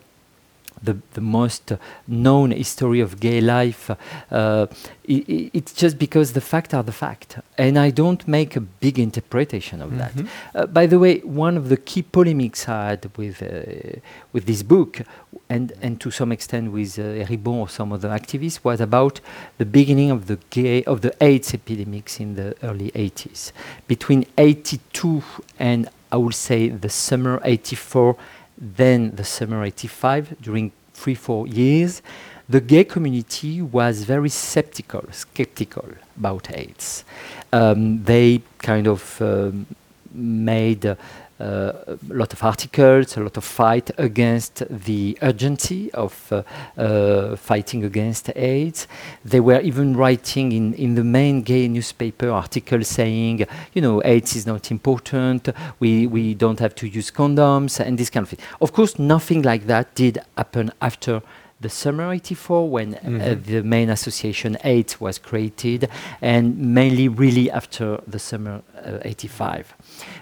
the, 0.84 0.98
the 1.14 1.22
most 1.22 1.74
known 2.08 2.52
history 2.52 3.00
of 3.00 3.20
gay 3.20 3.42
life. 3.42 3.90
Uh, 4.32 4.68
i 5.10 5.26
i 5.28 5.50
it's 5.54 5.74
just 5.74 5.98
because 5.98 6.34
the 6.34 6.42
facts 6.42 6.74
are 6.74 6.84
the 6.84 6.92
fact, 6.92 7.40
and 7.58 7.78
I 7.78 7.90
don't 7.90 8.28
make 8.28 8.56
a 8.56 8.62
big 8.62 9.00
interpretation 9.00 9.82
of 9.82 9.98
that. 9.98 10.14
Uh, 10.56 10.66
by 10.68 10.86
the 10.86 11.00
way, 11.00 11.20
one 11.20 11.58
of 11.58 11.70
the 11.70 11.78
key 11.78 12.04
polemics 12.04 12.68
I 12.68 12.90
had 12.90 13.18
with 13.18 13.42
uh, 13.42 14.00
with 14.34 14.46
this 14.46 14.64
book, 14.64 15.02
and 15.50 15.74
and 15.82 16.00
to 16.02 16.12
some 16.12 16.32
extent 16.32 16.72
with 16.72 17.00
uh, 17.00 17.26
Eribon 17.26 17.58
or 17.64 17.70
some 17.70 17.92
other 17.92 18.10
activists, 18.10 18.64
was 18.64 18.80
about 18.82 19.22
the 19.58 19.66
beginning 19.66 20.12
of 20.12 20.28
the 20.28 20.38
gay 20.50 20.84
of 20.84 21.02
the 21.02 21.12
AIDS 21.22 21.54
epidemics 21.54 22.20
in 22.20 22.36
the 22.36 22.56
early 22.64 22.92
80s, 22.92 23.52
between 23.88 24.26
82 24.38 25.24
and 25.58 25.90
I 26.12 26.18
would 26.18 26.36
say 26.36 26.70
the 26.70 26.90
summer 26.90 27.40
84 27.44 28.16
then 28.60 29.16
the 29.16 29.24
summer 29.24 29.64
85 29.64 30.36
during 30.42 30.72
three 30.94 31.16
four 31.16 31.48
years 31.48 32.02
the 32.50 32.60
gay 32.60 32.84
community 32.84 33.62
was 33.62 34.04
very 34.04 34.30
skeptical 34.30 35.04
skeptical 35.12 35.86
about 36.18 36.50
aids. 36.52 37.06
Um, 37.54 38.04
they 38.04 38.42
kind 38.58 38.88
of 38.88 39.22
um, 39.22 39.68
made 40.12 40.84
uh, 40.86 40.96
a 41.40 41.98
lot 42.10 42.34
of 42.34 42.44
articles, 42.44 43.16
a 43.18 43.22
lot 43.22 43.38
of 43.38 43.44
fight 43.44 43.92
against 43.98 44.64
the 44.70 45.18
urgency 45.22 45.92
of 45.94 46.32
uh, 46.32 46.44
uh, 46.78 47.36
fighting 47.36 47.84
against 47.84 48.30
AIDS. 48.36 48.88
They 49.24 49.40
were 49.40 49.62
even 49.62 49.96
writing 49.96 50.52
in, 50.52 50.74
in 50.74 50.96
the 50.96 51.04
main 51.04 51.42
gay 51.42 51.68
newspaper 51.68 52.30
articles 52.30 52.88
saying, 52.88 53.46
you 53.74 53.82
know, 53.82 54.02
AIDS 54.04 54.36
is 54.36 54.46
not 54.46 54.72
important, 54.72 55.50
we, 55.80 56.08
we 56.08 56.34
don't 56.34 56.60
have 56.60 56.76
to 56.76 56.88
use 56.88 57.12
condoms, 57.12 57.80
and 57.80 57.98
this 57.98 58.10
kind 58.10 58.24
of 58.24 58.30
thing. 58.30 58.46
Of 58.62 58.74
course, 58.74 59.00
nothing 59.00 59.42
like 59.44 59.68
that 59.68 59.96
did 59.96 60.20
happen 60.38 60.72
after 60.82 61.22
the 61.62 61.70
summer 61.70 62.14
84 62.14 62.70
when 62.70 62.96
uh, 62.96 63.36
the 63.44 63.62
main 63.64 63.90
association 63.90 64.58
AIDES 64.64 65.02
was 65.02 65.18
created, 65.18 65.90
and 66.22 66.58
mainly 66.58 67.08
really 67.10 67.52
after 67.52 68.02
the 68.08 68.20
summer 68.20 68.62
uh, 68.78 69.00
85. 69.02 69.76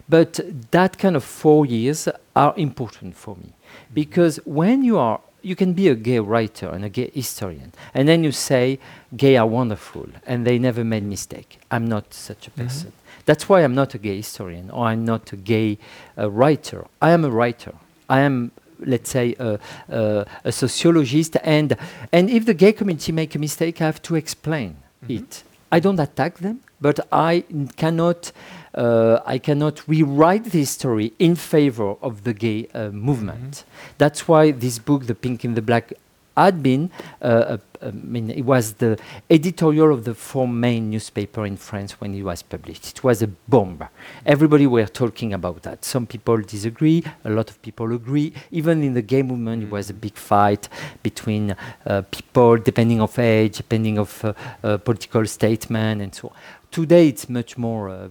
But 0.10 0.40
that 0.72 0.98
kind 0.98 1.16
of 1.16 1.24
four 1.24 1.66
years 1.66 2.08
are 2.36 2.54
important 2.58 3.16
for 3.16 3.36
me. 3.36 3.50
Mm-hmm. 3.52 3.94
Because 3.94 4.38
when 4.46 4.84
you 4.84 4.98
are 4.98 5.20
you 5.42 5.56
can 5.56 5.74
be 5.74 5.88
a 5.88 5.96
gay 5.96 6.20
writer 6.20 6.70
and 6.70 6.84
a 6.84 6.90
gay 6.90 7.10
historian 7.14 7.72
and 7.94 8.08
then 8.08 8.24
you 8.24 8.32
say 8.32 8.80
gay 9.16 9.38
are 9.38 9.48
wonderful 9.48 10.08
and 10.26 10.46
they 10.46 10.58
never 10.60 10.84
made 10.84 11.04
mistake. 11.04 11.60
I'm 11.72 11.88
not 11.88 12.14
such 12.14 12.48
a 12.48 12.52
mm-hmm. 12.52 12.64
person. 12.64 12.92
That's 13.26 13.48
why 13.48 13.64
i'm 13.64 13.76
not 13.76 13.94
a 13.94 13.98
gay 13.98 14.18
historian 14.18 14.70
or 14.72 14.88
i'm 14.88 15.06
not 15.06 15.32
a 15.32 15.38
gay 15.38 15.78
uh, 16.18 16.30
writer. 16.30 16.86
I 17.02 17.12
am 17.12 17.24
a 17.24 17.30
writer. 17.30 17.74
I 18.10 18.22
am 18.22 18.52
let's 18.80 19.10
say 19.10 19.36
a, 19.40 20.26
sociologist 20.52 21.38
and 21.44 21.78
and 22.12 22.30
if 22.30 22.46
the 22.46 22.54
gay 22.54 22.74
community 22.74 23.12
make 23.12 23.34
a 23.36 23.40
mistake 23.40 23.82
i 23.82 23.86
have 23.86 24.02
to 24.04 24.16
explain 24.16 24.78
mm-hmm. 25.04 25.24
it. 25.24 25.44
I 25.72 25.80
don't 25.80 26.00
attack 26.00 26.40
them 26.40 26.62
but 26.80 27.00
i 27.12 27.44
n- 27.50 27.68
cannot 27.76 28.32
I 28.78 29.40
cannot 29.40 29.88
rewrite 29.88 30.46
this 30.46 30.70
story 30.72 31.14
in 31.20 31.36
favor 31.36 31.96
of 32.02 32.24
the 32.24 32.34
gay 32.34 32.68
uh, 32.74 32.90
movement. 32.90 33.64
That's 33.98 34.28
why 34.28 34.52
this 34.52 34.80
book, 34.80 35.08
The 35.08 35.16
Pink 35.16 35.44
and 35.44 35.56
the 35.56 35.62
Black, 35.62 35.94
had 36.38 36.62
been, 36.62 36.92
uh, 37.22 37.26
uh, 37.26 37.58
I 37.82 37.92
mean, 37.92 38.30
it 38.30 38.44
was 38.44 38.74
the 38.74 39.00
editorial 39.30 39.92
of 39.92 40.04
the 40.04 40.14
four 40.14 40.48
main 40.48 40.92
newspaper 40.92 41.46
in 41.46 41.58
France 41.58 42.00
when 42.00 42.14
it 42.14 42.22
was 42.22 42.44
published. 42.44 42.88
It 42.88 43.04
was 43.04 43.24
a 43.24 43.28
bomb. 43.28 43.84
Everybody 44.26 44.68
were 44.68 44.86
talking 44.86 45.34
about 45.34 45.64
that. 45.64 45.84
Some 45.84 46.06
people 46.06 46.38
disagree, 46.38 47.04
a 47.26 47.32
lot 47.32 47.50
of 47.50 47.60
people 47.64 47.92
agree. 47.94 48.34
Even 48.52 48.84
in 48.84 48.94
the 48.94 49.02
gay 49.02 49.24
movement, 49.24 49.64
it 49.64 49.72
was 49.72 49.90
a 49.90 49.96
big 49.96 50.16
fight 50.16 50.70
between 51.02 51.56
uh, 51.88 52.04
people, 52.12 52.58
depending 52.58 53.02
of 53.02 53.18
age, 53.18 53.58
depending 53.58 53.98
of 53.98 54.24
uh, 54.24 54.34
uh, 54.64 54.78
political 54.78 55.26
statement, 55.26 56.02
and 56.02 56.14
so 56.14 56.28
on. 56.28 56.36
Today, 56.70 57.08
it's 57.08 57.28
much 57.30 57.58
more 57.58 57.90
uh, 57.90 58.10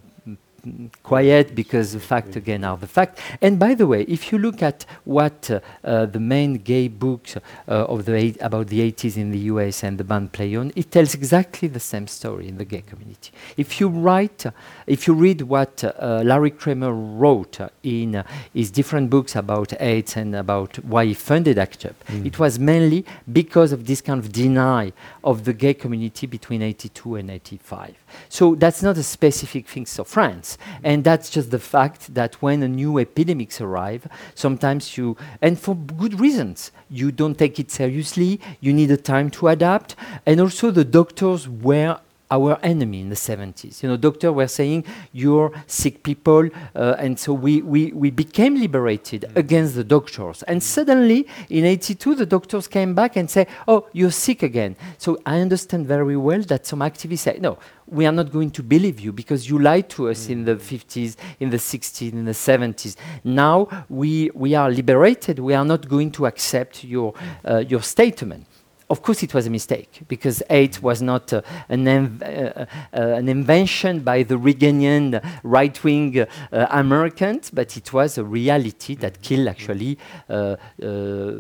quiet 1.03 1.55
because 1.55 1.93
the 1.93 2.01
fact 2.01 2.37
again 2.37 2.65
are 2.65 2.77
the 2.77 2.87
fact. 2.87 3.21
And 3.41 3.59
by 3.59 3.75
the 3.75 3.87
way, 3.87 4.03
if 4.03 4.33
you 4.33 4.39
look 4.39 4.63
at 4.63 4.85
what 5.05 5.51
uh, 5.51 5.61
uh, 5.85 6.07
the 6.07 6.21
main 6.21 6.55
gay 6.55 6.89
books 6.89 7.37
uh, 7.37 7.41
of 7.69 8.05
the 8.05 8.15
eight, 8.15 8.37
about 8.41 8.69
the 8.69 8.81
80s 8.93 9.17
in 9.17 9.31
the 9.31 9.39
US 9.51 9.83
and 9.85 9.99
the 9.99 10.05
band 10.05 10.33
play 10.33 10.55
on, 10.57 10.73
it 10.77 10.91
tells 10.91 11.15
exactly 11.15 11.69
the 11.69 11.81
same 11.81 12.07
story 12.07 12.49
in 12.49 12.59
the 12.59 12.65
gay 12.65 12.83
community. 12.83 13.31
If 13.57 13.81
you 13.81 13.89
write, 13.89 14.47
uh, 14.47 14.51
if 14.87 15.07
you 15.07 15.15
read 15.15 15.43
what 15.43 15.83
uh, 15.85 16.23
Larry 16.25 16.51
Kramer 16.51 16.93
wrote 16.93 17.59
in 17.83 18.25
his 18.53 18.71
different 18.71 19.11
books 19.11 19.37
about 19.37 19.73
AIDS 19.81 20.17
and 20.17 20.35
about 20.35 20.77
why 20.85 21.07
he 21.07 21.15
funded 21.15 21.59
ACT 21.59 21.87
UP, 21.87 21.97
it 22.25 22.39
was 22.39 22.59
mainly 22.59 23.05
because 23.33 23.73
of 23.73 23.87
this 23.87 24.01
kind 24.01 24.19
of 24.19 24.33
deny 24.33 24.93
of 25.25 25.45
the 25.45 25.53
gay 25.53 25.75
community 25.75 26.27
between 26.27 26.63
82 26.63 27.17
and 27.17 27.31
85. 27.31 27.95
So 28.29 28.55
that's 28.55 28.83
not 28.83 28.97
a 28.97 29.03
specific 29.03 29.69
thing 29.69 29.87
of 29.99 30.09
France. 30.09 30.56
And 30.83 31.05
that's 31.05 31.31
just 31.31 31.51
the 31.51 31.59
fact 31.59 32.15
that 32.15 32.35
when 32.43 32.63
a 32.63 32.69
new 32.69 32.99
epidemics 32.99 33.61
arrive, 33.61 34.07
sometimes 34.35 34.97
you, 34.97 35.17
and 35.41 35.59
for 35.59 35.75
good 35.75 36.21
reasons, 36.21 36.71
you 36.89 37.13
don't 37.13 37.39
take 37.39 37.59
it 37.59 37.71
seriously, 37.71 38.41
you 38.61 38.73
need 38.73 38.91
a 38.91 38.97
time 38.97 39.31
to 39.31 39.49
adapt. 39.49 39.97
And 40.25 40.41
also 40.41 40.71
the 40.71 40.85
doctors 40.85 41.49
were 41.49 42.01
our 42.31 42.59
enemy 42.63 43.01
in 43.01 43.09
the 43.09 43.15
70s. 43.17 43.83
You 43.83 43.89
know, 43.89 43.97
doctors 43.97 44.33
were 44.33 44.49
saying, 44.49 44.85
you're 45.13 45.53
sick 45.67 46.03
people, 46.03 46.49
uh, 46.75 46.97
and 46.99 47.19
so 47.19 47.33
we, 47.33 47.63
we, 47.63 47.93
we 47.93 48.11
became 48.11 48.57
liberated 48.57 49.27
against 49.37 49.75
the 49.75 49.85
doctors. 49.85 50.43
And 50.45 50.63
suddenly, 50.63 51.27
in 51.49 51.65
82, 51.65 52.15
the 52.15 52.27
doctors 52.27 52.67
came 52.67 52.95
back 52.95 53.17
and 53.17 53.31
say, 53.31 53.47
oh, 53.69 53.89
you're 53.93 54.11
sick 54.11 54.43
again. 54.43 54.77
So 54.99 55.19
I 55.25 55.41
understand 55.41 55.87
very 55.87 56.17
well 56.17 56.41
that 56.43 56.67
some 56.67 56.81
activists 56.81 57.21
say, 57.21 57.39
no, 57.41 57.59
we 57.87 58.05
are 58.07 58.13
not 58.13 58.33
going 58.33 58.51
to 58.51 58.63
believe 58.63 58.99
you 58.99 59.13
because 59.13 59.49
you 59.49 59.59
lied 59.59 59.89
to 59.91 60.09
us 60.09 60.29
in 60.29 60.45
the 60.45 60.57
50s, 60.57 61.17
in 61.39 61.51
the 61.51 61.57
60s, 61.57 62.13
in 62.13 62.25
the 62.25 62.33
70s. 62.33 62.97
Now 63.23 63.69
we, 63.89 64.31
we 64.35 64.55
are 64.55 64.71
liberated. 64.71 65.39
We 65.39 65.55
are 65.55 65.65
not 65.65 65.89
going 65.89 66.11
to 66.13 66.27
accept 66.27 66.83
your, 66.83 67.15
uh, 67.45 67.59
your 67.59 67.83
statement. 67.83 68.47
Of 68.89 69.03
course, 69.03 69.23
it 69.25 69.35
was 69.35 69.47
a 69.47 69.51
mistake 69.51 70.03
because 70.07 70.43
AIDS 70.49 70.81
was 70.81 71.03
not 71.03 71.33
uh, 71.33 71.43
an, 71.69 71.89
uh, 71.89 72.67
uh, 72.93 73.01
an, 73.01 73.29
invention 73.29 74.01
by 74.01 74.23
the 74.23 74.37
Reaganian 74.37 75.21
right 75.43 75.83
wing 75.83 76.21
uh, 76.21 76.27
Americans, 76.71 77.51
but 77.51 77.77
it 77.77 77.93
was 77.93 78.17
a 78.17 78.25
reality 78.25 78.95
that 78.97 79.23
killed 79.23 79.49
actually 79.49 79.99
uh, 80.29 80.55
uh, 80.81 80.87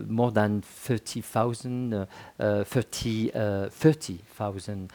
more 0.09 0.32
than 0.32 0.62
30,000 0.62 2.06
30, 2.38 3.30
30,000 3.70 4.90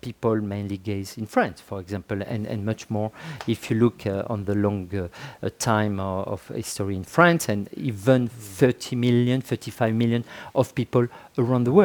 people, 0.00 0.36
mainly 0.36 0.78
gays 0.78 1.18
in 1.18 1.26
France, 1.26 1.60
for 1.60 1.78
example, 1.80 2.22
and, 2.22 2.46
and 2.46 2.64
much 2.64 2.88
more 2.90 3.12
if 3.46 3.70
you 3.70 3.76
look 3.76 4.06
on 4.06 4.44
the 4.44 4.54
long 4.54 5.10
time 5.58 6.00
of 6.00 6.48
history 6.48 6.96
in 6.96 7.04
France, 7.04 7.48
and 7.48 7.68
even 7.74 8.28
30 8.28 8.96
million, 8.96 9.40
35 9.40 9.94
million 9.94 10.24
of 10.54 10.74
people 10.74 11.06
around 11.38 11.64
the 11.64 11.72
world. 11.72 11.81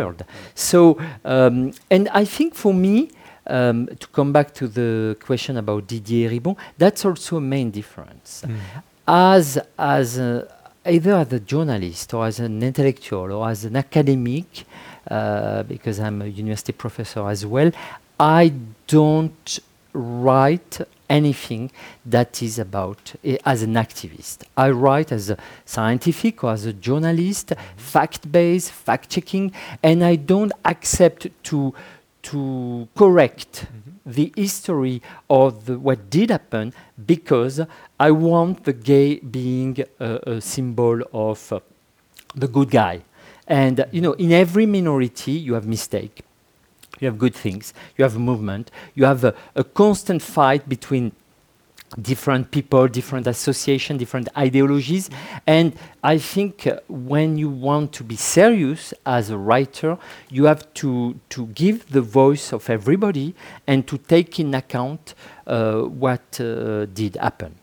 So, 0.55 0.97
um, 1.25 1.73
and 1.89 2.09
I 2.09 2.25
think 2.25 2.55
for 2.55 2.73
me, 2.73 3.09
um, 3.47 3.87
to 3.87 4.07
come 4.07 4.31
back 4.31 4.53
to 4.55 4.67
the 4.67 5.15
question 5.21 5.57
about 5.57 5.87
Didier 5.87 6.29
Eribon, 6.29 6.57
that's 6.77 7.05
also 7.05 7.37
a 7.37 7.41
main 7.41 7.71
difference. 7.71 8.43
Mm. 8.45 8.57
As, 9.07 9.57
as 9.77 10.17
a, 10.17 10.53
either 10.85 11.13
as 11.13 11.31
a 11.31 11.39
journalist 11.39 12.13
or 12.13 12.25
as 12.25 12.39
an 12.39 12.61
intellectual 12.61 13.31
or 13.31 13.49
as 13.49 13.65
an 13.65 13.75
academic, 13.75 14.65
uh, 15.09 15.63
because 15.63 15.99
I'm 15.99 16.21
a 16.21 16.27
university 16.27 16.73
professor 16.73 17.27
as 17.29 17.45
well, 17.45 17.71
I 18.19 18.53
don't 18.87 19.59
write 19.93 20.79
anything 21.09 21.71
that 22.05 22.41
is 22.41 22.59
about 22.59 23.13
uh, 23.25 23.35
as 23.45 23.63
an 23.63 23.73
activist. 23.73 24.43
I 24.55 24.69
write 24.69 25.11
as 25.11 25.29
a 25.29 25.37
scientific 25.65 26.43
or 26.43 26.51
as 26.51 26.65
a 26.65 26.73
journalist, 26.73 27.53
fact-based, 27.75 28.71
fact-checking, 28.71 29.51
and 29.83 30.03
I 30.03 30.15
don't 30.15 30.53
accept 30.65 31.27
to 31.45 31.73
to 32.23 32.89
correct 32.93 33.67
mm-hmm. 33.67 34.11
the 34.11 34.33
history 34.35 35.01
of 35.29 35.65
the, 35.65 35.79
what 35.79 36.09
did 36.09 36.29
happen 36.29 36.73
because 37.05 37.61
I 37.97 38.11
want 38.11 38.65
the 38.65 38.73
gay 38.73 39.19
being 39.19 39.77
a, 39.99 40.31
a 40.31 40.41
symbol 40.41 41.01
of 41.13 41.53
uh, 41.53 41.61
the 42.35 42.49
good 42.49 42.69
guy. 42.69 43.03
And 43.47 43.79
uh, 43.79 43.85
you 43.91 44.01
know, 44.01 44.13
in 44.13 44.33
every 44.33 44.65
minority, 44.65 45.31
you 45.31 45.53
have 45.53 45.67
mistake 45.67 46.23
you 46.99 47.07
have 47.07 47.17
good 47.17 47.35
things, 47.35 47.73
you 47.97 48.03
have 48.03 48.17
movement, 48.17 48.71
you 48.95 49.05
have 49.05 49.23
a, 49.23 49.33
a 49.55 49.63
constant 49.63 50.21
fight 50.21 50.67
between 50.67 51.11
different 52.01 52.51
people, 52.51 52.87
different 52.87 53.27
associations, 53.27 53.99
different 53.99 54.27
ideologies. 54.37 55.09
And 55.45 55.73
I 56.03 56.17
think 56.17 56.67
uh, 56.67 56.79
when 56.87 57.37
you 57.37 57.49
want 57.49 57.93
to 57.93 58.03
be 58.03 58.15
serious 58.15 58.93
as 59.05 59.29
a 59.29 59.37
writer, 59.37 59.97
you 60.29 60.45
have 60.45 60.71
to, 60.75 61.19
to 61.29 61.47
give 61.47 61.89
the 61.91 62.01
voice 62.01 62.51
of 62.51 62.69
everybody 62.69 63.35
and 63.65 63.87
to 63.87 63.97
take 63.97 64.39
in 64.39 64.53
account 64.53 65.13
uh, 65.45 65.81
what 65.81 66.39
uh, 66.39 66.85
did 66.87 67.15
happen. 67.15 67.55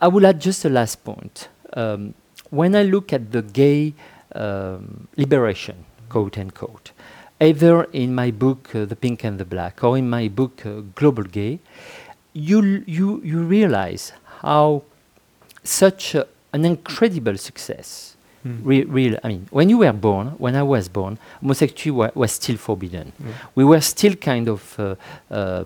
I 0.00 0.08
will 0.08 0.26
add 0.26 0.40
just 0.40 0.64
a 0.64 0.68
last 0.68 1.04
point. 1.04 1.48
Um, 1.72 2.14
when 2.50 2.76
I 2.76 2.84
look 2.84 3.12
at 3.12 3.32
the 3.32 3.42
gay 3.42 3.94
um, 4.34 5.08
liberation, 5.16 5.84
quote 6.08 6.38
unquote, 6.38 6.92
either 7.40 7.84
in 7.92 8.14
my 8.14 8.30
book 8.30 8.74
uh, 8.74 8.84
The 8.84 8.96
Pink 8.96 9.24
and 9.24 9.38
the 9.38 9.44
Black 9.44 9.82
or 9.84 9.96
in 9.96 10.08
my 10.08 10.28
book 10.28 10.64
uh, 10.66 10.80
Global 10.94 11.24
Gay, 11.24 11.60
you, 12.32 12.84
you, 12.86 13.20
you 13.24 13.42
realize 13.42 14.12
how 14.42 14.82
such 15.62 16.14
a, 16.14 16.26
an 16.52 16.64
incredible 16.64 17.36
success. 17.36 18.16
Mm. 18.46 18.60
Re 18.62 18.84
real, 18.84 19.18
I 19.24 19.28
mean, 19.28 19.48
when 19.50 19.68
you 19.68 19.78
were 19.78 19.92
born, 19.92 20.28
when 20.38 20.54
I 20.54 20.62
was 20.62 20.88
born, 20.88 21.18
homosexuality 21.40 21.90
wa 21.90 22.10
was 22.14 22.32
still 22.32 22.56
forbidden. 22.56 23.12
Mm. 23.20 23.32
We 23.56 23.64
were 23.64 23.80
still 23.80 24.14
kind 24.14 24.48
of 24.48 24.78
uh, 24.78 24.94
uh, 25.30 25.64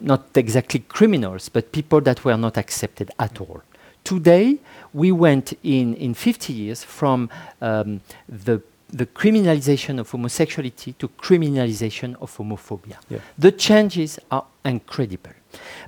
not 0.00 0.28
exactly 0.34 0.80
criminals, 0.80 1.48
but 1.48 1.70
people 1.72 2.00
that 2.02 2.24
were 2.24 2.36
not 2.36 2.56
accepted 2.56 3.10
at 3.18 3.40
all. 3.40 3.62
Today, 4.04 4.58
we 4.94 5.12
went 5.12 5.52
in 5.62 5.94
in 5.94 6.14
50 6.14 6.52
years 6.52 6.82
from 6.82 7.28
um, 7.60 8.00
the 8.26 8.62
the 8.90 9.06
criminalization 9.06 9.98
of 9.98 10.10
homosexuality 10.10 10.94
to 10.98 11.08
criminalization 11.08 12.16
of 12.20 12.36
homophobia. 12.36 12.96
Yeah. 13.08 13.18
The 13.38 13.52
changes 13.52 14.18
are 14.30 14.46
incredible. 14.64 15.32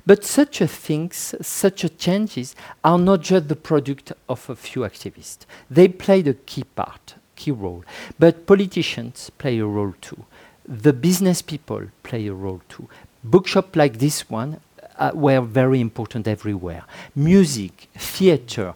But 0.05 0.23
such 0.23 0.61
a 0.61 0.67
things, 0.67 1.35
such 1.41 1.83
a 1.83 1.89
changes 1.89 2.55
are 2.83 2.97
not 2.97 3.21
just 3.21 3.47
the 3.47 3.55
product 3.55 4.11
of 4.29 4.49
a 4.49 4.55
few 4.55 4.81
activists. 4.81 5.45
They 5.69 5.87
played 5.87 6.27
a 6.27 6.33
key 6.33 6.63
part, 6.63 7.15
key 7.35 7.51
role. 7.51 7.83
But 8.19 8.45
politicians 8.45 9.31
play 9.37 9.59
a 9.59 9.65
role 9.65 9.93
too. 10.01 10.25
The 10.67 10.93
business 10.93 11.41
people 11.41 11.87
play 12.03 12.27
a 12.27 12.33
role 12.33 12.61
too. 12.69 12.87
Bookshops 13.23 13.75
like 13.75 13.99
this 13.99 14.29
one 14.29 14.59
uh, 14.97 15.11
were 15.13 15.41
very 15.41 15.79
important 15.79 16.27
everywhere. 16.27 16.83
Music, 17.15 17.87
theater, 17.95 18.73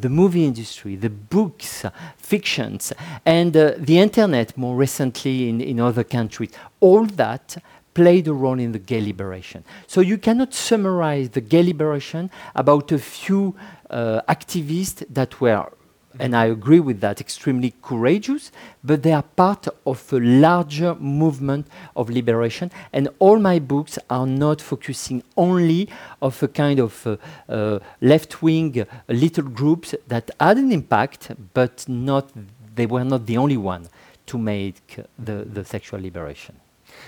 the 0.00 0.08
movie 0.08 0.44
industry, 0.44 0.96
the 0.96 1.10
books, 1.10 1.84
fictions, 2.16 2.92
and 3.24 3.56
uh, 3.56 3.72
the 3.78 3.98
internet 3.98 4.56
more 4.56 4.76
recently 4.76 5.48
in, 5.48 5.60
in 5.60 5.80
other 5.80 6.04
countries, 6.04 6.50
all 6.80 7.06
that 7.06 7.56
played 7.94 8.26
a 8.28 8.32
role 8.32 8.58
in 8.58 8.72
the 8.72 8.78
gay 8.78 9.00
liberation. 9.00 9.64
So 9.86 10.00
you 10.00 10.18
cannot 10.18 10.52
summarize 10.52 11.30
the 11.30 11.40
gay 11.40 11.62
liberation 11.62 12.30
about 12.54 12.92
a 12.92 12.98
few 12.98 13.54
uh, 13.88 14.20
activists 14.28 15.06
that 15.10 15.40
were 15.40 15.70
and 16.18 16.34
I 16.36 16.46
agree 16.46 16.80
with 16.80 17.00
that, 17.00 17.20
extremely 17.20 17.74
courageous, 17.82 18.52
but 18.82 19.02
they 19.02 19.12
are 19.12 19.22
part 19.22 19.66
of 19.84 20.12
a 20.12 20.20
larger 20.20 20.94
movement 20.94 21.66
of 21.96 22.10
liberation. 22.10 22.70
And 22.92 23.08
all 23.18 23.38
my 23.38 23.58
books 23.58 23.98
are 24.08 24.26
not 24.26 24.60
focusing 24.60 25.22
only 25.36 25.88
of 26.20 26.42
a 26.42 26.48
kind 26.48 26.80
of 26.80 27.06
uh, 27.06 27.16
uh, 27.48 27.78
left-wing 28.00 28.86
little 29.08 29.44
groups 29.44 29.94
that 30.08 30.30
had 30.38 30.58
an 30.58 30.72
impact, 30.72 31.32
but 31.52 31.84
not 31.88 32.30
they 32.74 32.86
were 32.86 33.04
not 33.04 33.26
the 33.26 33.36
only 33.36 33.56
one 33.56 33.88
to 34.26 34.38
make 34.38 34.96
the, 35.18 35.44
the 35.44 35.64
sexual 35.64 36.00
liberation. 36.00 36.56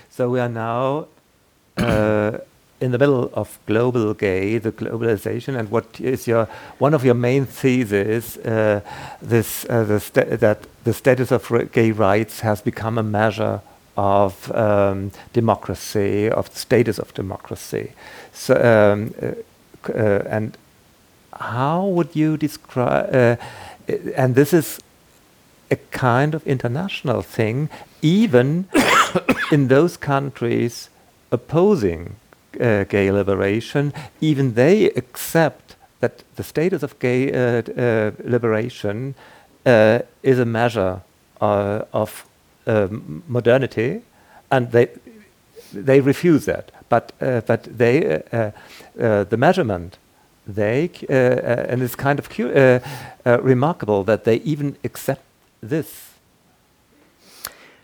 So 0.09 0.29
we 0.29 0.39
are 0.39 0.49
now 0.49 1.07
uh, 1.77 2.37
in 2.79 2.91
the 2.91 2.97
middle 2.97 3.31
of 3.33 3.59
global 3.65 4.13
gay, 4.13 4.57
the 4.59 4.71
globalization, 4.71 5.57
and 5.57 5.69
what 5.69 5.99
is 5.99 6.27
your 6.27 6.47
one 6.77 6.93
of 6.93 7.03
your 7.03 7.15
main 7.15 7.45
theses? 7.45 8.37
Uh, 8.37 8.81
this 9.21 9.65
uh, 9.69 9.83
the 9.83 10.37
that 10.37 10.59
the 10.83 10.93
status 10.93 11.31
of 11.31 11.71
gay 11.71 11.91
rights 11.91 12.41
has 12.41 12.61
become 12.61 12.97
a 12.97 13.03
measure 13.03 13.61
of 13.95 14.51
um, 14.55 15.11
democracy, 15.33 16.29
of 16.29 16.53
the 16.53 16.59
status 16.59 16.99
of 16.99 17.13
democracy. 17.15 17.93
So, 18.31 18.53
um, 18.53 19.13
uh, 19.21 19.33
uh 19.91 20.23
and 20.29 20.57
how 21.33 21.85
would 21.85 22.15
you 22.15 22.37
describe? 22.37 23.15
Uh, 23.15 23.35
and 24.15 24.35
this 24.35 24.53
is 24.53 24.79
a 25.71 25.77
kind 25.91 26.35
of 26.35 26.45
international 26.45 27.21
thing, 27.21 27.69
even 28.01 28.67
in 29.51 29.67
those 29.67 29.97
countries 29.97 30.89
opposing 31.31 32.15
uh, 32.59 32.83
gay 32.83 33.11
liberation, 33.11 33.93
even 34.21 34.53
they 34.53 34.89
accept 34.91 35.67
that 35.99 36.23
the 36.35 36.43
status 36.43 36.83
of 36.83 36.99
gay 36.99 37.31
uh, 37.31 37.61
uh, 37.61 38.11
liberation 38.23 39.15
uh, 39.65 39.99
is 40.23 40.39
a 40.39 40.45
measure 40.45 41.01
uh, 41.41 41.81
of 41.93 42.25
um, 42.67 43.23
modernity, 43.27 44.01
and 44.49 44.71
they 44.71 44.87
they 45.73 45.99
refuse 45.99 46.45
that. 46.45 46.71
But 46.89 47.11
uh, 47.21 47.41
but 47.41 47.63
they 47.77 48.21
the 48.95 49.37
measurement 49.37 49.97
they 50.47 50.89
and 51.09 51.81
it's 51.81 51.95
kind 51.95 52.19
of 52.19 52.29
remarkable 53.43 54.03
that 54.05 54.23
they 54.23 54.37
even 54.37 54.77
accept 54.83 55.21
this. 55.61 56.13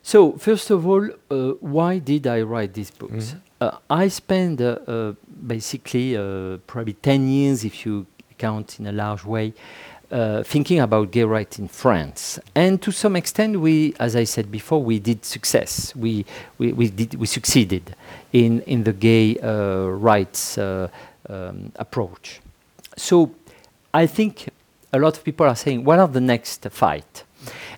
So 0.04 0.34
first 0.38 0.69
of 0.69 0.86
all, 0.88 1.10
why 1.60 1.99
did 1.99 2.28
I 2.28 2.41
write 2.41 2.73
these 2.73 2.91
books? 2.97 3.32
Mm 3.32 3.39
-hmm. 3.39 3.42
Uh, 3.63 3.78
I 3.90 4.10
spent 4.10 4.60
uh, 4.60 4.77
uh, 4.85 5.13
basically 5.48 6.15
probably 6.67 6.94
10 6.94 7.29
years, 7.29 7.63
if 7.63 7.85
you 7.85 8.06
count 8.38 8.77
in 8.77 8.88
a 8.88 8.92
large 8.92 9.23
way, 9.23 9.54
thinking 10.44 10.81
about 10.81 11.12
gay 11.12 11.23
rights 11.23 11.60
in 11.60 11.69
France. 11.69 12.40
And 12.56 12.81
to 12.81 12.92
some 12.92 13.15
extent, 13.15 13.62
we, 13.62 13.94
as 14.02 14.17
I 14.17 14.25
said 14.25 14.52
before, 14.52 14.83
we 14.83 15.00
did 15.00 15.23
success. 15.23 15.96
We, 15.96 16.25
we, 16.58 16.73
we, 16.73 16.90
did, 16.90 17.15
we 17.15 17.25
succeeded 17.25 17.96
in, 18.33 18.62
in 18.63 18.83
the 18.83 18.92
gay 18.92 19.40
uh, 19.40 19.85
rights 19.85 20.58
uh, 20.58 20.90
um, 21.29 21.71
approach. 21.77 22.42
So 22.98 23.33
I 23.94 24.08
think 24.08 24.50
a 24.92 25.00
lot 25.00 25.15
of 25.17 25.23
people 25.23 25.48
are 25.48 25.56
saying, 25.56 25.85
what 25.85 26.00
are 26.00 26.10
the 26.10 26.21
next 26.21 26.67
fight? 26.69 27.23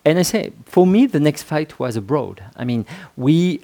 And 0.03 0.18
I 0.18 0.24
say, 0.24 0.51
for 0.66 0.88
me, 0.88 1.05
the 1.05 1.20
next 1.20 1.43
fight 1.43 1.80
was 1.80 1.95
abroad. 1.95 2.43
I 2.55 2.66
mean, 2.66 2.88
we 3.16 3.62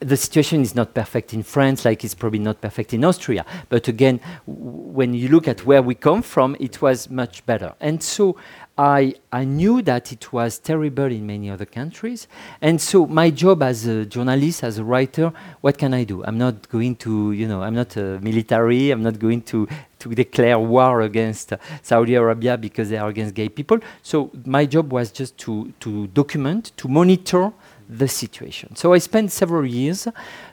the 0.00 0.16
situation 0.16 0.62
is 0.62 0.74
not 0.74 0.94
perfect 0.94 1.32
in 1.32 1.42
France, 1.42 1.84
like 1.84 2.04
it's 2.04 2.14
probably 2.14 2.38
not 2.38 2.60
perfect 2.60 2.92
in 2.92 3.04
Austria. 3.04 3.44
But 3.68 3.88
again, 3.88 4.20
when 4.46 5.14
you 5.14 5.28
look 5.28 5.48
at 5.48 5.64
where 5.64 5.82
we 5.82 5.94
come 5.94 6.22
from, 6.22 6.56
it 6.60 6.82
was 6.82 7.10
much 7.10 7.44
better. 7.46 7.74
And 7.80 8.02
so 8.02 8.36
I, 8.78 9.14
I 9.30 9.44
knew 9.44 9.82
that 9.82 10.12
it 10.12 10.32
was 10.32 10.58
terrible 10.58 11.04
in 11.04 11.26
many 11.26 11.50
other 11.50 11.66
countries. 11.66 12.26
And 12.60 12.80
so 12.80 13.06
my 13.06 13.30
job 13.30 13.62
as 13.62 13.86
a 13.86 14.06
journalist, 14.06 14.64
as 14.64 14.78
a 14.78 14.84
writer, 14.84 15.32
what 15.60 15.76
can 15.76 15.92
I 15.92 16.04
do? 16.04 16.24
I'm 16.24 16.38
not 16.38 16.68
going 16.70 16.96
to, 16.96 17.32
you 17.32 17.46
know, 17.46 17.62
I'm 17.62 17.74
not 17.74 17.96
a 17.96 18.18
military, 18.20 18.90
I'm 18.90 19.02
not 19.02 19.18
going 19.18 19.42
to, 19.42 19.68
to 19.98 20.14
declare 20.14 20.58
war 20.58 21.02
against 21.02 21.52
Saudi 21.82 22.14
Arabia 22.14 22.56
because 22.56 22.88
they 22.88 22.96
are 22.96 23.08
against 23.08 23.34
gay 23.34 23.48
people. 23.48 23.78
So 24.02 24.30
my 24.46 24.64
job 24.64 24.90
was 24.92 25.12
just 25.12 25.36
to, 25.38 25.72
to 25.80 26.06
document, 26.08 26.72
to 26.78 26.88
monitor 26.88 27.52
the 27.98 28.08
situation. 28.08 28.76
So 28.76 28.92
I 28.92 28.98
spent 28.98 29.32
several 29.32 29.66
years 29.66 30.08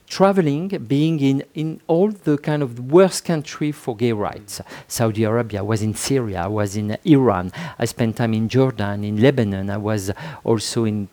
traveling, 0.08 0.68
being 0.88 1.20
in, 1.20 1.44
in 1.54 1.82
all 1.88 2.10
the 2.12 2.38
kind 2.38 2.64
of 2.64 2.92
worst 2.92 3.26
country 3.26 3.72
for 3.72 3.96
gay 3.96 4.12
rights. 4.12 4.62
Saudi 4.88 5.24
Arabia, 5.24 5.60
I 5.60 5.64
was 5.64 5.82
in 5.82 5.94
Syria, 5.94 6.44
I 6.44 6.48
was 6.48 6.76
in 6.76 6.98
Iran, 7.06 7.52
I 7.78 7.86
spent 7.86 8.18
time 8.18 8.34
in 8.34 8.50
Jordan, 8.50 9.04
in 9.04 9.22
Lebanon, 9.22 9.70
I 9.70 9.78
was 9.78 10.12
also 10.44 10.86
in 10.86 11.08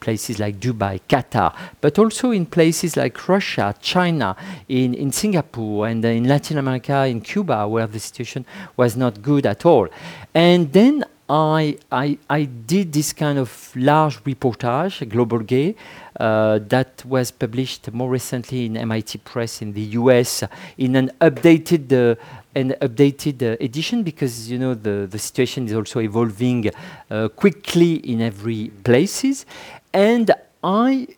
places 0.00 0.38
like 0.38 0.60
Dubai, 0.60 1.00
Qatar, 1.08 1.54
but 1.80 1.98
also 1.98 2.30
in 2.30 2.46
places 2.46 2.96
like 2.96 3.28
Russia, 3.28 3.74
China, 3.80 4.36
in, 4.68 4.94
in 4.94 5.12
Singapore, 5.12 5.88
and 5.88 6.04
uh, 6.04 6.08
in 6.08 6.24
Latin 6.24 6.58
America, 6.58 7.06
in 7.06 7.20
Cuba, 7.20 7.66
where 7.66 7.86
the 7.86 7.98
situation 7.98 8.44
was 8.76 8.96
not 8.96 9.22
good 9.22 9.46
at 9.46 9.64
all. 9.64 9.88
And 10.34 10.72
then 10.72 11.04
I, 11.28 11.76
I, 11.92 12.18
I 12.30 12.44
did 12.44 12.92
this 12.92 13.12
kind 13.12 13.38
of 13.38 13.72
large 13.76 14.22
reportage, 14.24 15.06
Global 15.10 15.40
Gay, 15.40 15.74
uh, 16.18 16.58
that 16.68 17.04
was 17.04 17.30
published 17.30 17.92
more 17.92 18.08
recently 18.08 18.64
in 18.64 18.76
MIT 18.78 19.18
Press 19.18 19.60
in 19.60 19.74
the 19.74 19.82
US 20.00 20.42
in 20.78 20.96
an 20.96 21.10
updated 21.20 21.92
uh, 21.92 22.16
an 22.54 22.74
updated 22.80 23.42
uh, 23.42 23.56
edition 23.60 24.02
because 24.02 24.50
you 24.50 24.58
know 24.58 24.74
the, 24.74 25.06
the 25.08 25.18
situation 25.18 25.66
is 25.66 25.74
also 25.74 26.00
evolving 26.00 26.70
uh, 27.10 27.28
quickly 27.28 27.94
in 27.96 28.22
every 28.22 28.68
places. 28.82 29.44
And 29.92 30.30
I 30.64 31.08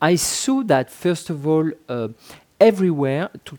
I 0.00 0.14
saw 0.14 0.62
that 0.62 0.90
first 0.90 1.30
of 1.30 1.46
all 1.46 1.70
uh, 1.88 2.08
everywhere 2.60 3.28
to 3.44 3.58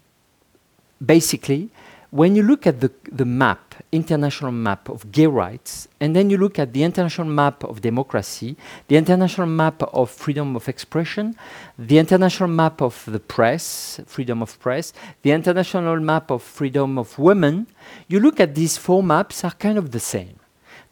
basically 1.06 1.70
when 2.10 2.36
you 2.36 2.44
look 2.44 2.66
at 2.66 2.80
the, 2.80 2.92
the 3.12 3.26
map, 3.26 3.67
international 3.92 4.52
map 4.52 4.90
of 4.90 5.12
gay 5.12 5.28
rights, 5.28 5.88
and 6.00 6.16
then 6.16 6.30
you 6.30 6.38
look 6.38 6.60
at 6.60 6.74
the 6.74 6.84
international 6.84 7.28
map 7.28 7.64
of 7.64 7.82
democracy, 7.82 8.58
the 8.88 8.98
international 8.98 9.48
map 9.48 9.82
of 9.94 10.10
freedom 10.10 10.56
of 10.56 10.68
expression, 10.68 11.36
the 11.78 11.98
international 11.98 12.50
map 12.50 12.82
of 12.82 13.04
the 13.08 13.20
press, 13.20 14.00
freedom 14.06 14.42
of 14.42 14.60
press, 14.60 14.94
the 15.22 15.32
international 15.32 16.00
map 16.00 16.32
of 16.32 16.44
freedom 16.44 16.98
of 16.98 17.18
women, 17.18 17.68
you 18.08 18.20
look 18.20 18.40
at 18.40 18.56
these 18.56 18.78
four 18.78 19.02
maps 19.02 19.44
are 19.44 19.52
kind 19.52 19.78
of 19.78 19.92
the 19.92 20.00
same. 20.00 20.37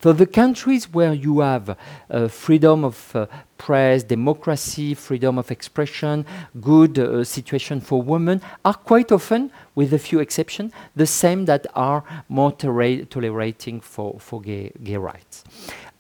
So 0.06 0.14
the 0.14 0.28
countries 0.28 0.94
where 0.94 1.16
you 1.16 1.40
have 1.40 1.76
uh, 2.12 2.28
freedom 2.28 2.84
of 2.84 3.16
uh, 3.16 3.26
press, 3.58 4.04
democracy, 4.04 4.94
freedom 4.94 5.40
of 5.40 5.50
expression, 5.50 6.28
good 6.62 7.00
uh, 7.00 7.24
situation 7.24 7.82
for 7.82 8.04
women 8.04 8.40
are 8.64 8.76
quite 8.76 9.12
often, 9.12 9.50
with 9.74 9.92
a 9.96 9.98
few 9.98 10.20
exceptions, 10.20 10.74
the 10.96 11.08
same 11.08 11.46
that 11.46 11.66
are 11.74 12.04
more 12.30 12.52
tolerating 12.52 13.82
for, 13.82 14.20
for 14.20 14.42
gay, 14.42 14.72
gay 14.84 14.98
rights. 14.98 15.44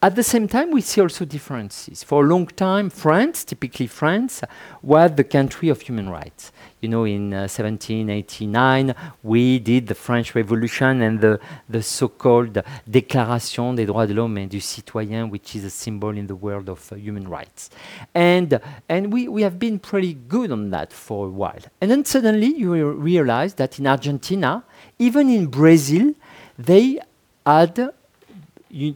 At 0.05 0.15
the 0.15 0.21
same 0.21 0.47
time, 0.47 0.69
we 0.69 0.81
see 0.81 1.01
also 1.01 1.25
differences. 1.25 2.03
For 2.03 2.23
a 2.23 2.27
long 2.27 2.45
time, 2.45 2.91
France, 2.91 3.43
typically 3.43 3.87
France, 3.87 4.43
was 4.83 5.09
the 5.15 5.23
country 5.23 5.69
of 5.69 5.81
human 5.81 6.11
rights. 6.11 6.51
You 6.79 6.89
know, 6.89 7.05
in 7.05 7.33
uh, 7.33 7.49
1789, 7.49 8.93
we 9.23 9.57
did 9.57 9.87
the 9.87 9.95
French 9.95 10.35
Revolution 10.35 11.01
and 11.01 11.21
the, 11.21 11.39
the 11.67 11.81
so-called 11.81 12.61
Déclaration 12.87 13.73
des 13.73 13.87
droits 13.87 14.05
de 14.05 14.13
l'homme 14.13 14.37
et 14.37 14.45
du 14.45 14.59
citoyen, 14.59 15.27
which 15.27 15.55
is 15.55 15.63
a 15.63 15.71
symbol 15.71 16.15
in 16.15 16.27
the 16.27 16.35
world 16.35 16.69
of 16.69 16.87
uh, 16.91 16.95
human 16.95 17.27
rights. 17.27 17.71
And, 18.13 18.59
and 18.87 19.11
we, 19.11 19.27
we 19.27 19.41
have 19.41 19.57
been 19.57 19.79
pretty 19.79 20.13
good 20.13 20.51
on 20.51 20.69
that 20.69 20.93
for 20.93 21.25
a 21.25 21.31
while. 21.31 21.63
And 21.81 21.89
then 21.89 22.05
suddenly 22.05 22.53
you 22.55 22.91
realize 22.91 23.55
that 23.55 23.79
in 23.79 23.87
Argentina, 23.87 24.63
even 24.99 25.31
in 25.31 25.47
Brazil, 25.47 26.13
they 26.59 26.99
had 27.43 27.91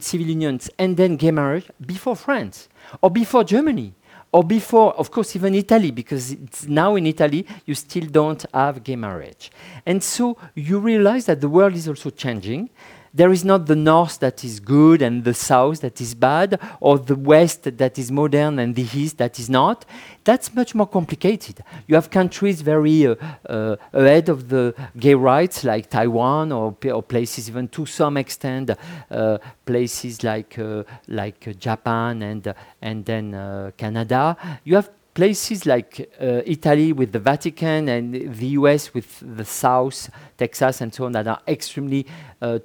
civil 0.00 0.26
unions 0.26 0.70
and 0.78 0.96
then 0.96 1.16
gay 1.16 1.30
marriage 1.30 1.70
before 1.84 2.16
France 2.16 2.68
or 3.00 3.10
before 3.10 3.44
Germany 3.44 3.94
or 4.32 4.44
before, 4.44 4.94
of 4.94 5.10
course, 5.10 5.34
even 5.34 5.54
Italy, 5.54 5.90
because 5.90 6.36
now 6.68 6.94
in 6.94 7.06
Italy 7.06 7.46
you 7.66 7.74
still 7.74 8.06
don't 8.06 8.44
have 8.54 8.84
gay 8.84 8.96
marriage. 8.96 9.50
And 9.86 10.02
so 10.02 10.36
you 10.54 10.78
realize 10.78 11.26
that 11.26 11.40
the 11.40 11.48
world 11.48 11.74
is 11.74 11.88
also 11.88 12.10
changing 12.10 12.70
there 13.12 13.32
is 13.32 13.44
not 13.44 13.66
the 13.66 13.76
north 13.76 14.20
that 14.20 14.44
is 14.44 14.60
good 14.60 15.02
and 15.02 15.24
the 15.24 15.34
south 15.34 15.80
that 15.80 16.00
is 16.00 16.14
bad, 16.14 16.60
or 16.80 16.98
the 16.98 17.16
west 17.16 17.64
that 17.78 17.98
is 17.98 18.12
modern 18.12 18.58
and 18.58 18.74
the 18.74 18.86
east 18.94 19.18
that 19.18 19.38
is 19.38 19.50
not. 19.50 19.84
That's 20.24 20.54
much 20.54 20.74
more 20.74 20.86
complicated. 20.86 21.64
You 21.88 21.96
have 21.96 22.10
countries 22.10 22.60
very 22.60 23.06
uh, 23.06 23.16
uh, 23.48 23.76
ahead 23.92 24.28
of 24.28 24.48
the 24.48 24.74
gay 24.98 25.14
rights, 25.14 25.64
like 25.64 25.90
Taiwan, 25.90 26.52
or, 26.52 26.76
or 26.92 27.02
places 27.02 27.48
even 27.48 27.68
to 27.68 27.86
some 27.86 28.16
extent, 28.16 28.70
uh, 29.10 29.38
places 29.64 30.22
like 30.22 30.58
uh, 30.58 30.84
like 31.08 31.58
Japan 31.58 32.22
and 32.22 32.54
and 32.80 33.04
then 33.04 33.34
uh, 33.34 33.70
Canada. 33.76 34.36
You 34.64 34.76
have 34.76 34.90
places 35.14 35.66
like 35.66 36.10
uh, 36.20 36.42
Italy 36.46 36.92
with 36.92 37.12
the 37.12 37.18
Vatican 37.18 37.88
and 37.88 38.34
the 38.36 38.46
US 38.58 38.94
with 38.94 39.22
the 39.36 39.44
South, 39.44 40.08
Texas, 40.38 40.80
and 40.80 40.94
so 40.94 41.06
on 41.06 41.12
that 41.12 41.26
are 41.26 41.40
extremely 41.48 42.06
uh, 42.40 42.58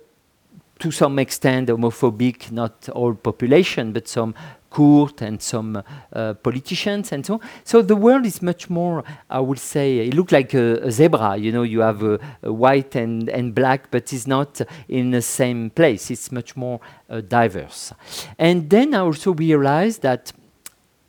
to 0.79 0.91
some 0.91 1.19
extent 1.19 1.69
homophobic, 1.69 2.51
not 2.51 2.89
all 2.89 3.13
population, 3.13 3.93
but 3.93 4.07
some 4.07 4.33
court 4.75 5.21
and 5.21 5.41
some 5.41 5.81
uh, 6.11 6.33
politicians 6.33 7.13
and 7.13 7.25
so 7.25 7.35
on. 7.35 7.39
So 7.63 7.81
the 7.81 7.95
world 7.95 8.25
is 8.25 8.41
much 8.41 8.69
more, 8.69 9.05
I 9.29 9.39
would 9.39 9.59
say, 9.59 9.99
it 9.99 10.13
looks 10.13 10.33
like 10.33 10.53
a, 10.53 10.87
a, 10.87 10.91
zebra. 10.91 11.37
You 11.37 11.53
know, 11.53 11.63
you 11.63 11.79
have 11.79 12.03
a, 12.03 12.19
a, 12.43 12.51
white 12.51 12.93
and, 12.95 13.29
and 13.29 13.55
black, 13.55 13.89
but 13.89 14.11
it's 14.11 14.27
not 14.27 14.59
in 14.89 15.11
the 15.11 15.21
same 15.21 15.69
place. 15.69 16.11
It's 16.11 16.29
much 16.29 16.57
more 16.57 16.81
uh, 17.09 17.21
diverse. 17.21 17.93
And 18.37 18.69
then 18.69 18.93
I 18.93 18.99
also 18.99 19.33
realized 19.33 20.01
that 20.01 20.33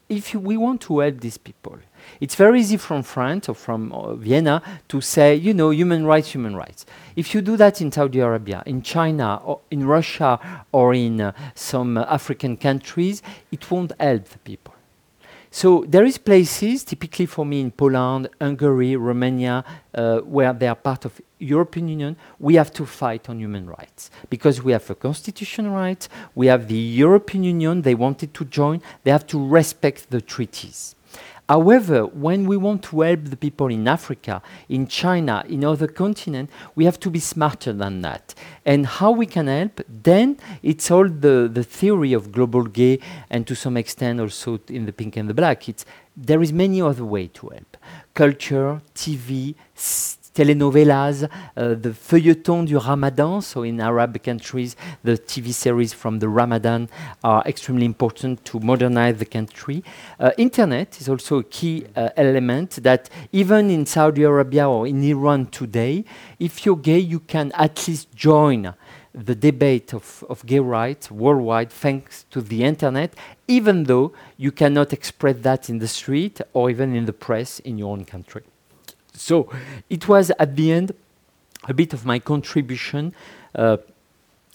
if 0.09 0.33
we 0.35 0.57
want 0.57 0.83
to 0.83 1.01
help 1.01 1.21
these 1.21 1.39
people, 1.39 1.79
it's 2.21 2.35
very 2.35 2.61
easy 2.61 2.77
from 2.77 3.03
France 3.03 3.49
or 3.49 3.55
from 3.55 3.93
uh, 3.93 4.15
Vienna 4.15 4.63
to 4.89 5.01
say, 5.01 5.35
you 5.35 5.55
know, 5.55 5.71
human 5.71 6.07
rights, 6.07 6.33
human 6.33 6.57
rights. 6.57 6.87
If 7.15 7.35
you 7.35 7.43
do 7.43 7.57
that 7.57 7.81
in 7.81 7.93
Saudi 7.93 8.21
Arabia, 8.21 8.63
in 8.67 8.83
China, 8.83 9.41
or 9.45 9.61
in 9.71 9.87
Russia, 9.87 10.39
or 10.73 10.95
in 10.95 11.21
uh, 11.21 11.33
some 11.55 11.99
African 11.99 12.57
countries, 12.57 13.23
it 13.53 13.71
won't 13.71 13.93
help 14.01 14.25
the 14.29 14.39
people. 14.39 14.75
So 15.51 15.85
there 15.89 16.05
is 16.05 16.19
places, 16.19 16.85
typically 16.85 17.27
for 17.27 17.47
me 17.47 17.61
in 17.61 17.71
Poland, 17.71 18.29
Hungary, 18.41 18.97
Romania, 18.97 19.65
uh, 19.95 20.19
where 20.19 20.53
they 20.53 20.69
are 20.69 20.75
part 20.75 21.05
of 21.05 21.21
European 21.39 21.89
Union, 21.89 22.17
we 22.39 22.57
have 22.57 22.73
to 22.75 22.85
fight 22.85 23.29
on 23.29 23.39
human 23.39 23.67
rights 23.67 24.11
because 24.29 24.63
we 24.63 24.73
have 24.73 24.89
a 24.91 24.95
constitutional 24.95 25.73
right, 25.73 26.09
we 26.35 26.49
have 26.49 26.69
the 26.69 26.77
European 26.77 27.45
Union, 27.45 27.83
they 27.83 27.95
wanted 27.95 28.35
to 28.35 28.45
join, 28.45 28.83
they 29.05 29.11
have 29.11 29.27
to 29.29 29.39
respect 29.39 30.11
the 30.11 30.21
treaties. 30.21 30.96
However, 31.49 32.07
when 32.07 32.47
we 32.47 32.57
want 32.57 32.83
to 32.85 33.03
help 33.03 33.25
the 33.25 33.37
people 33.37 33.69
in 33.69 33.87
Africa, 33.87 34.43
in 34.69 34.89
China, 34.89 35.45
in 35.49 35.65
other 35.65 35.87
continents, 35.87 36.53
we 36.75 36.85
have 36.85 36.99
to 37.01 37.11
be 37.11 37.21
smarter 37.21 37.73
than 37.73 38.01
that. 38.01 38.35
And 38.65 38.85
how 38.85 39.13
we 39.13 39.27
can 39.27 39.47
help, 39.47 39.81
then 39.89 40.39
it's 40.63 40.91
all 40.91 41.09
the, 41.09 41.49
the 41.53 41.63
theory 41.63 42.13
of 42.13 42.33
global 42.33 42.65
gay 42.65 42.99
and 43.31 43.47
to 43.47 43.55
some 43.55 43.77
extent 43.77 44.19
also 44.21 44.59
in 44.69 44.87
the 44.87 44.93
pink 44.93 45.17
and 45.17 45.29
the 45.29 45.35
black. 45.35 45.69
It's, 45.69 45.85
there 46.17 46.43
is 46.43 46.53
many 46.53 46.83
other 46.83 47.05
way 47.05 47.29
to 47.29 47.49
help. 47.51 47.77
Culture, 48.13 48.81
TV, 48.95 49.55
telenovelas, 50.37 51.25
uh, 51.57 51.75
the 51.75 51.91
feuilleton 51.91 52.67
du 52.67 52.79
Ramadan. 52.79 53.41
So 53.41 53.63
in 53.63 53.81
Arab 53.81 54.23
countries, 54.23 54.77
the 55.03 55.17
TV 55.17 55.53
series 55.53 55.95
from 55.95 56.19
the 56.19 56.29
Ramadan 56.29 56.89
are 57.25 57.43
extremely 57.47 57.87
important 57.87 58.45
to 58.45 58.61
modernize 58.61 59.17
the 59.17 59.25
country. 59.25 59.83
Uh, 60.21 60.33
internet 60.37 61.01
is 61.01 61.09
also 61.09 61.39
a 61.39 61.45
key 61.45 61.87
uh, 61.97 62.11
element 62.17 62.83
that 62.83 63.09
even 63.33 63.71
in 63.71 63.87
Saudi 63.87 64.25
Arabia 64.25 64.69
or 64.69 64.87
in 64.87 65.03
Iran 65.03 65.47
today, 65.47 66.05
if 66.39 66.67
you're 66.67 66.77
gay, 66.77 66.99
you 66.99 67.21
can 67.21 67.51
at 67.55 67.89
least 67.89 68.15
join 68.15 68.75
the 69.15 69.35
debate 69.35 69.95
of, 69.95 70.23
of 70.29 70.45
gay 70.45 70.59
rights 70.59 71.11
worldwide 71.11 71.71
thanks 71.71 72.27
to 72.31 72.43
the 72.43 72.63
internet, 72.63 73.15
even 73.49 73.85
though 73.85 74.13
you 74.37 74.53
cannot 74.53 74.93
express 74.93 75.37
that 75.41 75.71
in 75.71 75.79
the 75.79 75.89
street 75.89 76.43
or 76.53 76.69
even 76.69 76.95
in 76.95 77.07
the 77.07 77.15
press 77.15 77.59
in 77.61 77.79
your 77.79 77.93
own 77.93 78.05
country. 78.05 78.43
So 79.17 79.51
it 79.89 80.09
was 80.09 80.31
at 80.39 80.57
the 80.57 80.73
end 80.73 80.93
a 81.69 81.75
bit 81.75 81.93
of 81.93 82.05
my 82.05 82.19
contribution 82.19 83.15
uh, 83.55 83.79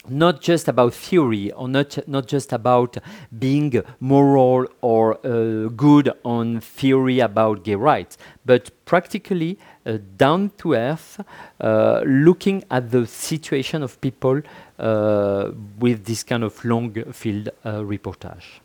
not 0.09 0.41
just 0.41 0.67
about 0.67 0.93
theory 0.93 1.51
or 1.51 1.67
not, 1.67 2.07
not 2.07 2.27
just 2.27 2.53
about 2.53 2.97
being 3.37 3.83
moral 3.99 4.67
or 4.81 5.17
uh, 5.25 5.67
good 5.69 6.11
on 6.23 6.59
theory 6.59 7.19
about 7.19 7.63
gay 7.63 7.75
rights, 7.75 8.17
but 8.45 8.71
practically 8.85 9.59
uh, 9.85 9.97
down 10.17 10.51
to 10.57 10.73
earth, 10.73 11.23
uh, 11.59 12.01
looking 12.05 12.63
at 12.71 12.89
the 12.91 13.05
situation 13.05 13.83
of 13.83 13.99
people 14.01 14.41
uh, 14.79 15.51
with 15.77 16.05
this 16.05 16.23
kind 16.23 16.43
of 16.43 16.63
long 16.65 16.91
field 17.13 17.49
uh, 17.63 17.75
reportage. 17.75 18.59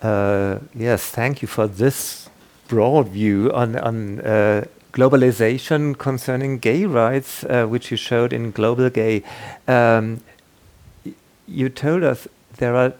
Uh, 0.00 0.58
yes, 0.74 1.08
thank 1.10 1.40
you 1.40 1.48
for 1.48 1.66
this 1.66 2.28
broad 2.72 3.08
view 3.08 3.52
on, 3.52 3.76
on 3.76 4.18
globalization 4.92 5.96
concerning 5.98 6.58
gay 6.58 6.86
rights, 6.86 7.44
uh, 7.44 7.66
which 7.66 7.90
you 7.90 7.96
showed 7.98 8.32
in 8.32 8.50
Global 8.50 8.88
Gay. 8.88 9.22
Um, 9.68 10.20
you 11.46 11.68
told 11.68 12.02
us 12.02 12.28
there 12.56 12.74
are 12.74 12.94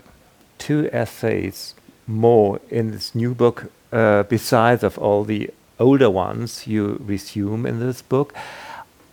two 0.59 0.91
essays 0.93 1.75
more 2.07 2.61
in 2.71 2.91
this 2.91 3.15
new 3.15 3.35
book, 3.35 3.71
uh, 3.93 4.25
besides 4.25 4.83
of 4.83 4.99
all 4.99 5.25
the 5.25 5.51
older 5.79 6.11
ones 6.11 6.67
you 6.67 7.03
resume 7.05 7.65
in 7.67 7.81
this 7.81 8.03
book. 8.03 8.35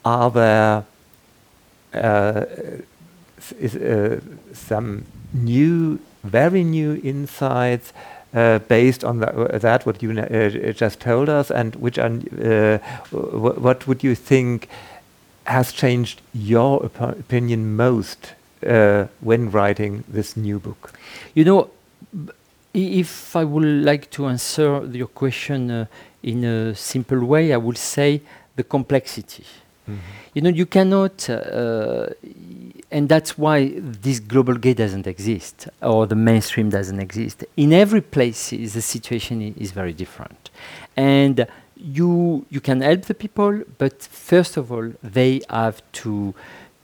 Are 0.04 0.32
there 0.32 0.86
uh, 1.94 2.46
uh, 3.64 4.16
some 4.54 5.06
new, 5.34 6.00
very 6.24 6.64
new 6.64 7.00
insights 7.04 7.94
uh, 8.34 8.60
based 8.60 9.04
on 9.04 9.20
that, 9.20 9.36
uh, 9.36 9.58
that 9.58 9.86
what 9.86 10.04
you 10.04 10.12
uh, 10.20 10.72
just 10.72 11.00
told 11.00 11.30
us, 11.30 11.52
and 11.52 11.76
which 11.76 11.98
are, 11.98 12.12
uh, 12.44 12.78
what 13.12 13.88
would 13.88 14.04
you 14.04 14.16
think 14.16 14.68
has 15.46 15.72
changed 15.72 16.22
your 16.34 16.86
op 16.86 17.02
opinion 17.02 17.76
most 17.76 18.34
uh, 18.66 19.06
when 19.22 19.50
writing 19.52 20.04
this 20.08 20.38
new 20.38 20.60
book? 20.60 20.94
You 21.34 21.46
know, 21.46 21.70
if 22.74 23.36
I 23.36 23.44
would 23.44 23.66
like 23.86 24.12
to 24.12 24.28
answer 24.28 24.86
your 24.86 25.08
question 25.08 25.72
uh, 25.72 25.86
in 26.22 26.44
a 26.44 26.76
simple 26.76 27.26
way, 27.26 27.54
I 27.54 27.58
would 27.58 27.78
say 27.78 28.22
the 28.56 28.64
complexity. 28.64 29.44
Mm 29.88 29.96
-hmm. 29.96 30.00
You 30.34 30.42
know, 30.42 30.54
you 30.56 30.66
cannot 30.66 31.30
and 32.92 33.08
that's 33.08 33.38
why 33.38 33.72
this 33.76 34.20
global 34.20 34.56
gay 34.56 34.74
doesn't 34.74 35.06
exist 35.06 35.68
or 35.82 36.08
the 36.08 36.16
mainstream 36.16 36.70
doesn't 36.70 37.00
exist. 37.00 37.46
In 37.56 37.72
every 37.74 38.02
place, 38.02 38.50
the 38.50 38.82
situation 38.82 39.54
is 39.58 39.72
very 39.72 39.94
different, 39.94 40.50
and 40.98 41.48
you 41.76 42.46
you 42.50 42.60
can 42.60 42.82
help 42.82 43.04
the 43.04 43.14
people, 43.14 43.62
but 43.78 44.02
first 44.02 44.58
of 44.58 44.72
all, 44.72 44.92
they 45.04 45.42
have 45.50 45.82
to 45.92 46.34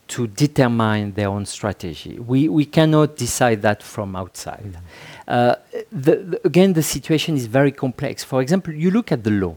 to 0.08 0.28
determine 0.28 1.14
their 1.14 1.30
own 1.30 1.46
strategy. 1.46 2.20
We 2.20 2.50
we 2.50 2.66
cannot 2.66 3.18
decide 3.18 3.62
that 3.64 3.82
from 3.82 4.16
outside. 4.16 4.64
Mm 4.64 4.76
-hmm. 4.76 5.34
uh, 5.36 5.56
the, 6.06 6.16
the, 6.32 6.40
again, 6.44 6.74
the 6.74 6.84
situation 6.84 7.36
is 7.36 7.48
very 7.48 7.72
complex. 7.72 8.24
For 8.24 8.42
example, 8.42 8.74
you 8.74 8.92
look 8.92 9.12
at 9.12 9.24
the 9.24 9.32
law, 9.32 9.56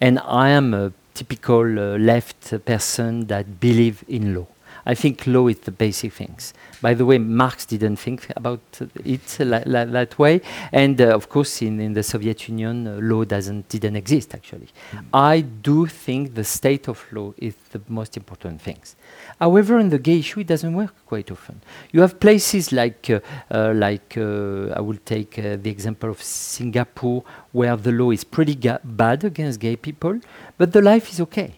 and 0.00 0.18
I 0.18 0.54
am 0.60 0.74
a 0.74 0.90
typical 1.14 1.78
uh, 1.78 1.98
left 1.98 2.64
person 2.64 3.26
that 3.26 3.44
believe 3.60 3.96
in 4.06 4.34
law 4.34 4.46
I 4.86 4.94
think 4.94 5.26
law 5.26 5.48
is 5.48 5.58
the 5.60 5.72
basic 5.72 6.12
things. 6.12 6.54
By 6.80 6.94
the 6.94 7.06
way, 7.06 7.18
Marx 7.18 7.64
didn't 7.64 7.96
think 7.96 8.26
about 8.36 8.60
it 9.04 9.26
that 9.38 10.18
way, 10.18 10.40
and 10.72 11.00
uh, 11.00 11.06
of 11.06 11.28
course, 11.28 11.62
in, 11.62 11.80
in 11.80 11.94
the 11.94 12.02
Soviet 12.02 12.48
Union, 12.48 12.86
uh, 12.86 12.98
law 13.00 13.24
doesn't 13.24 13.68
didn't 13.68 13.96
exist 13.96 14.34
actually. 14.34 14.68
Mm. 14.92 15.04
I 15.12 15.40
do 15.40 15.86
think 15.86 16.34
the 16.34 16.44
state 16.44 16.88
of 16.88 17.04
law 17.12 17.32
is 17.38 17.54
the 17.72 17.80
most 17.88 18.16
important 18.16 18.60
things. 18.60 18.96
However, 19.40 19.78
in 19.78 19.88
the 19.88 19.98
gay 19.98 20.18
issue, 20.18 20.40
it 20.40 20.46
doesn't 20.46 20.74
work 20.74 20.94
quite 21.06 21.30
often. 21.30 21.60
You 21.92 22.00
have 22.02 22.20
places 22.20 22.72
like, 22.72 23.10
uh, 23.10 23.20
uh 23.50 23.72
like 23.74 24.16
uh, 24.16 24.78
I 24.78 24.80
will 24.80 24.98
take 25.04 25.38
uh, 25.38 25.56
the 25.56 25.70
example 25.70 26.10
of 26.10 26.22
Singapore, 26.22 27.24
where 27.52 27.76
the 27.76 27.92
law 27.92 28.10
is 28.10 28.24
pretty 28.24 28.56
bad 28.84 29.24
against 29.24 29.60
gay 29.60 29.76
people, 29.76 30.20
but 30.58 30.72
the 30.72 30.82
life 30.82 31.10
is 31.10 31.20
okay. 31.20 31.54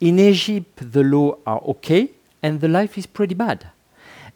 In 0.00 0.18
Egypt, 0.18 0.92
the 0.92 1.02
law 1.02 1.38
are 1.46 1.62
okay, 1.74 2.10
and 2.42 2.60
the 2.60 2.68
life 2.68 2.98
is 2.98 3.06
pretty 3.06 3.34
bad. 3.34 3.66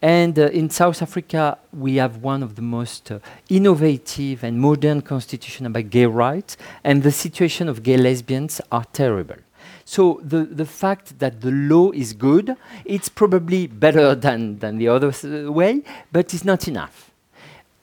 And 0.02 0.38
uh, 0.38 0.46
in 0.46 0.70
South 0.70 1.02
Africa, 1.02 1.58
we 1.72 1.96
have 1.96 2.18
one 2.22 2.42
of 2.42 2.54
the 2.56 2.62
most 2.62 3.12
uh, 3.12 3.18
innovative 3.50 4.42
and 4.42 4.58
modern 4.58 5.02
constitution 5.02 5.66
about 5.66 5.90
gay 5.90 6.06
rights, 6.06 6.56
and 6.82 7.02
the 7.02 7.12
situation 7.12 7.68
of 7.68 7.82
gay 7.82 7.98
lesbians 7.98 8.60
are 8.72 8.84
terrible. 8.92 9.36
So 9.84 10.20
the, 10.22 10.44
the 10.44 10.64
fact 10.64 11.18
that 11.18 11.42
the 11.42 11.50
law 11.50 11.90
is 11.90 12.14
good, 12.14 12.56
it's 12.84 13.08
probably 13.08 13.66
better 13.66 14.14
than, 14.26 14.58
than 14.60 14.78
the 14.78 14.88
other 14.88 15.12
uh, 15.24 15.52
way, 15.52 15.82
but 16.12 16.32
it's 16.32 16.44
not 16.44 16.66
enough. 16.66 17.10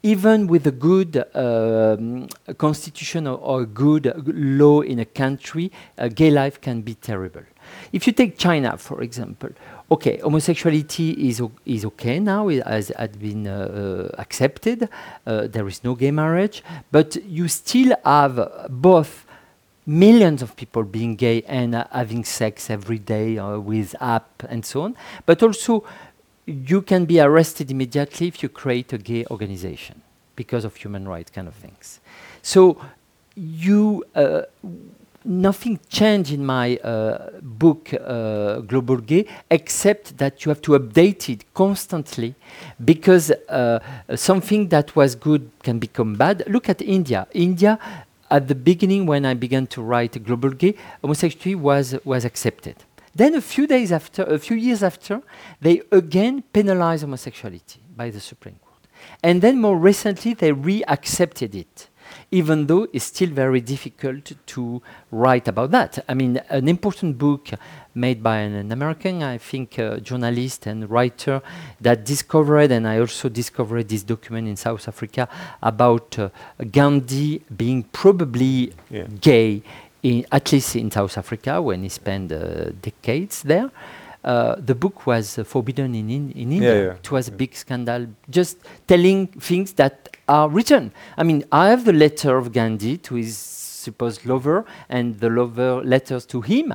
Even 0.01 0.47
with 0.47 0.65
a 0.65 0.71
good 0.71 1.23
um, 1.35 2.29
constitution 2.57 3.27
or, 3.27 3.37
or, 3.37 3.65
good 3.65 4.13
law 4.25 4.81
in 4.81 4.99
a 4.99 5.05
country, 5.05 5.71
uh, 5.97 6.07
gay 6.07 6.31
life 6.31 6.61
can 6.61 6.81
be 6.81 6.93
terrible. 6.95 7.41
If 7.91 8.07
you 8.07 8.13
take 8.13 8.37
China, 8.37 8.77
for 8.77 9.01
example, 9.01 9.49
okay, 9.89 10.17
homosexuality 10.17 11.11
is, 11.29 11.41
is 11.65 11.85
okay 11.85 12.19
now, 12.19 12.49
it 12.49 12.65
has, 12.65 12.89
has 12.97 13.09
been 13.11 13.47
uh, 13.47 14.09
uh, 14.13 14.21
accepted, 14.21 14.89
uh, 15.25 15.47
there 15.47 15.67
is 15.67 15.83
no 15.83 15.95
gay 15.95 16.11
marriage, 16.11 16.63
but 16.91 17.15
you 17.25 17.47
still 17.47 17.95
have 18.03 18.67
both 18.69 19.25
millions 19.85 20.41
of 20.41 20.55
people 20.57 20.83
being 20.83 21.15
gay 21.15 21.41
and 21.43 21.73
uh, 21.73 21.85
having 21.91 22.25
sex 22.25 22.69
every 22.69 22.99
day 22.99 23.37
uh, 23.37 23.57
with 23.57 23.95
app 24.01 24.43
and 24.49 24.65
so 24.65 24.81
on, 24.81 24.95
but 25.25 25.41
also 25.41 25.83
you 26.45 26.81
can 26.81 27.05
be 27.05 27.19
arrested 27.19 27.71
immediately 27.71 28.27
if 28.27 28.43
you 28.43 28.49
create 28.49 28.91
a 28.91 28.97
gay 28.97 29.25
organization 29.31 30.01
because 30.35 30.65
of 30.65 30.75
human 30.75 31.07
rights 31.07 31.31
kind 31.31 31.47
of 31.47 31.55
things. 31.55 31.99
So 32.41 32.81
you 33.35 34.03
uh, 34.15 34.41
nothing 35.25 35.79
changed 35.89 36.31
in 36.31 36.45
my 36.45 36.77
uh, 36.77 37.31
book 37.41 37.93
uh, 37.93 38.59
Global 38.61 38.97
Gay 38.97 39.25
except 39.49 40.17
that 40.17 40.45
you 40.45 40.49
have 40.49 40.61
to 40.61 40.71
update 40.71 41.29
it 41.29 41.53
constantly 41.53 42.35
because 42.83 43.31
uh, 43.31 43.79
something 44.15 44.69
that 44.69 44.95
was 44.95 45.15
good 45.15 45.49
can 45.63 45.79
become 45.79 46.15
bad. 46.15 46.43
Look 46.47 46.69
at 46.69 46.81
India. 46.81 47.27
India, 47.33 47.79
at 48.29 48.47
the 48.47 48.55
beginning 48.55 49.05
when 49.05 49.25
I 49.25 49.33
began 49.33 49.67
to 49.67 49.81
write 49.81 50.21
Global 50.23 50.51
Gay, 50.51 50.75
homosexuality 51.01 51.55
was 51.55 51.95
was 52.03 52.25
accepted. 52.25 52.75
Then 53.15 53.33
a 53.33 53.41
few 53.41 53.65
days 53.65 53.91
after, 53.91 54.23
a 54.23 54.37
few 54.37 54.55
years 54.55 54.83
after, 54.83 55.23
they 55.59 55.81
again 55.91 56.43
penalized 56.53 57.01
homosexuality 57.01 57.79
by 57.95 58.11
the 58.11 58.19
Supreme 58.19 58.59
Court. 58.63 58.87
And 59.23 59.41
then 59.41 59.59
more 59.59 59.75
recently, 59.75 60.35
they 60.35 60.51
re-accepted 60.51 61.55
it 61.55 61.89
even 62.31 62.67
though 62.67 62.87
it's 62.91 63.05
still 63.05 63.29
very 63.29 63.61
difficult 63.61 64.33
to 64.45 64.81
write 65.11 65.47
about 65.47 65.71
that. 65.71 66.03
I 66.09 66.13
mean, 66.13 66.41
an 66.49 66.67
important 66.67 67.17
book 67.17 67.49
made 67.95 68.21
by 68.21 68.37
an, 68.39 68.53
an 68.53 68.71
American, 68.71 69.23
I 69.23 69.37
think, 69.37 69.79
uh, 69.79 69.97
journalist 69.97 70.67
and 70.67 70.89
writer 70.89 71.41
that 71.79 72.03
discovered, 72.03 72.71
and 72.71 72.87
I 72.87 72.99
also 72.99 73.29
discovered 73.29 73.87
this 73.87 74.03
document 74.03 74.47
in 74.47 74.57
South 74.57 74.87
Africa 74.87 75.29
about 75.61 76.19
uh, 76.19 76.29
Gandhi 76.69 77.43
being 77.55 77.83
probably 77.83 78.73
yeah. 78.89 79.05
gay, 79.21 79.63
in, 80.03 80.25
at 80.31 80.51
least 80.51 80.75
in 80.75 80.91
South 80.91 81.17
Africa 81.17 81.61
when 81.61 81.83
he 81.83 81.89
spent 81.89 82.31
uh, 82.31 82.71
decades 82.81 83.43
there. 83.43 83.71
Uh, 84.27 84.55
the 84.59 84.75
book 84.75 85.07
was 85.07 85.39
uh, 85.39 85.43
forbidden 85.45 85.95
in, 85.95 86.09
in, 86.09 86.31
in 86.31 86.51
India. 86.51 86.75
Yeah, 86.75 86.85
yeah. 86.87 87.03
It 87.03 87.09
was 87.11 87.29
a 87.29 87.31
big 87.31 87.55
scandal, 87.55 88.07
just 88.29 88.57
telling 88.85 89.27
things 89.27 89.71
that 89.73 89.95
are 90.27 90.49
written. 90.49 90.91
I 91.15 91.23
mean, 91.23 91.45
I 91.49 91.69
have 91.69 91.85
the 91.85 91.93
letter 91.93 92.35
of 92.35 92.51
Gandhi 92.51 92.97
to 93.07 93.15
his 93.15 93.37
supposed 93.37 94.25
lover 94.25 94.65
and 94.89 95.17
the 95.23 95.29
lover 95.29 95.81
letters 95.93 96.25
to 96.25 96.41
him. 96.41 96.73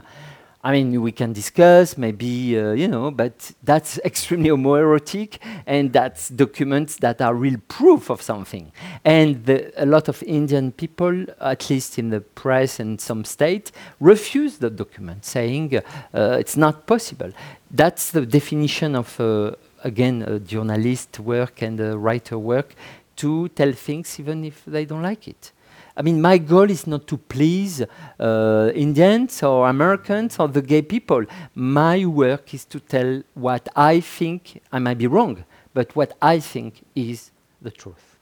I 0.64 0.70
mean, 0.70 1.02
we 1.02 1.10
can 1.10 1.32
discuss, 1.32 1.98
maybe, 1.98 2.56
uh, 2.56 2.70
you 2.70 2.86
know, 2.86 3.10
but 3.10 3.50
that's 3.64 3.98
extremely 4.04 4.50
homoerotic, 4.50 5.38
and 5.66 5.92
that's 5.92 6.28
documents 6.28 6.96
that 6.98 7.20
are 7.20 7.34
real 7.34 7.58
proof 7.66 8.10
of 8.10 8.22
something. 8.22 8.70
And 9.04 9.44
the, 9.44 9.72
a 9.76 9.86
lot 9.86 10.08
of 10.08 10.22
Indian 10.22 10.70
people, 10.70 11.26
at 11.40 11.68
least 11.68 11.98
in 11.98 12.10
the 12.10 12.20
press 12.20 12.78
and 12.78 13.00
some 13.00 13.24
states, 13.24 13.72
refuse 13.98 14.58
the 14.58 14.70
document, 14.70 15.24
saying 15.24 15.74
uh, 16.14 16.36
it's 16.38 16.56
not 16.56 16.86
possible. 16.86 17.32
That's 17.68 18.12
the 18.12 18.24
definition 18.24 18.94
of, 18.94 19.18
uh, 19.18 19.56
again, 19.82 20.22
a 20.22 20.38
journalist 20.38 21.18
work 21.18 21.62
and 21.62 21.80
a 21.80 21.98
writer 21.98 22.38
work 22.38 22.76
to 23.16 23.48
tell 23.48 23.72
things 23.72 24.20
even 24.20 24.44
if 24.44 24.64
they 24.64 24.84
don't 24.84 25.02
like 25.02 25.26
it. 25.26 25.50
I 25.97 26.03
mean, 26.03 26.22
my 26.22 26.38
goal 26.38 26.70
is 26.70 26.86
not 26.86 27.07
to 27.09 27.18
please 27.18 27.82
uh, 28.18 28.70
Indians 28.74 29.43
or 29.43 29.68
Americans 29.68 30.38
or 30.38 30.49
the 30.49 30.62
gay 30.62 30.82
people. 30.82 31.24
My 31.55 32.07
work 32.07 32.55
is 32.55 32.64
to 32.66 32.80
tell 32.80 33.22
what 33.34 33.68
I 33.76 34.01
think, 34.01 34.62
I 34.72 34.78
might 34.78 34.99
be 34.99 35.07
wrong, 35.07 35.45
but 35.74 35.95
what 35.95 36.16
I 36.22 36.40
think 36.40 36.84
is 36.95 37.30
the 37.61 37.70
truth. 37.70 38.16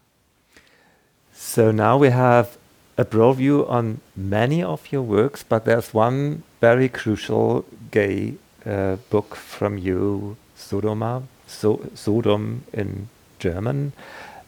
So 1.33 1.71
now 1.71 1.97
we 1.97 2.09
have 2.09 2.57
a 2.97 3.05
broad 3.05 3.37
view 3.37 3.65
on 3.67 4.01
many 4.15 4.61
of 4.61 4.91
your 4.91 5.01
works, 5.01 5.43
but 5.43 5.65
there's 5.65 5.93
one 5.93 6.43
very 6.59 6.89
crucial 6.89 7.65
gay 7.89 8.35
uh, 8.65 8.97
book 9.09 9.35
from 9.35 9.77
you 9.77 10.37
Sodoma, 10.55 11.23
so 11.47 11.81
Sodom 11.95 12.63
in 12.73 13.09
German, 13.39 13.93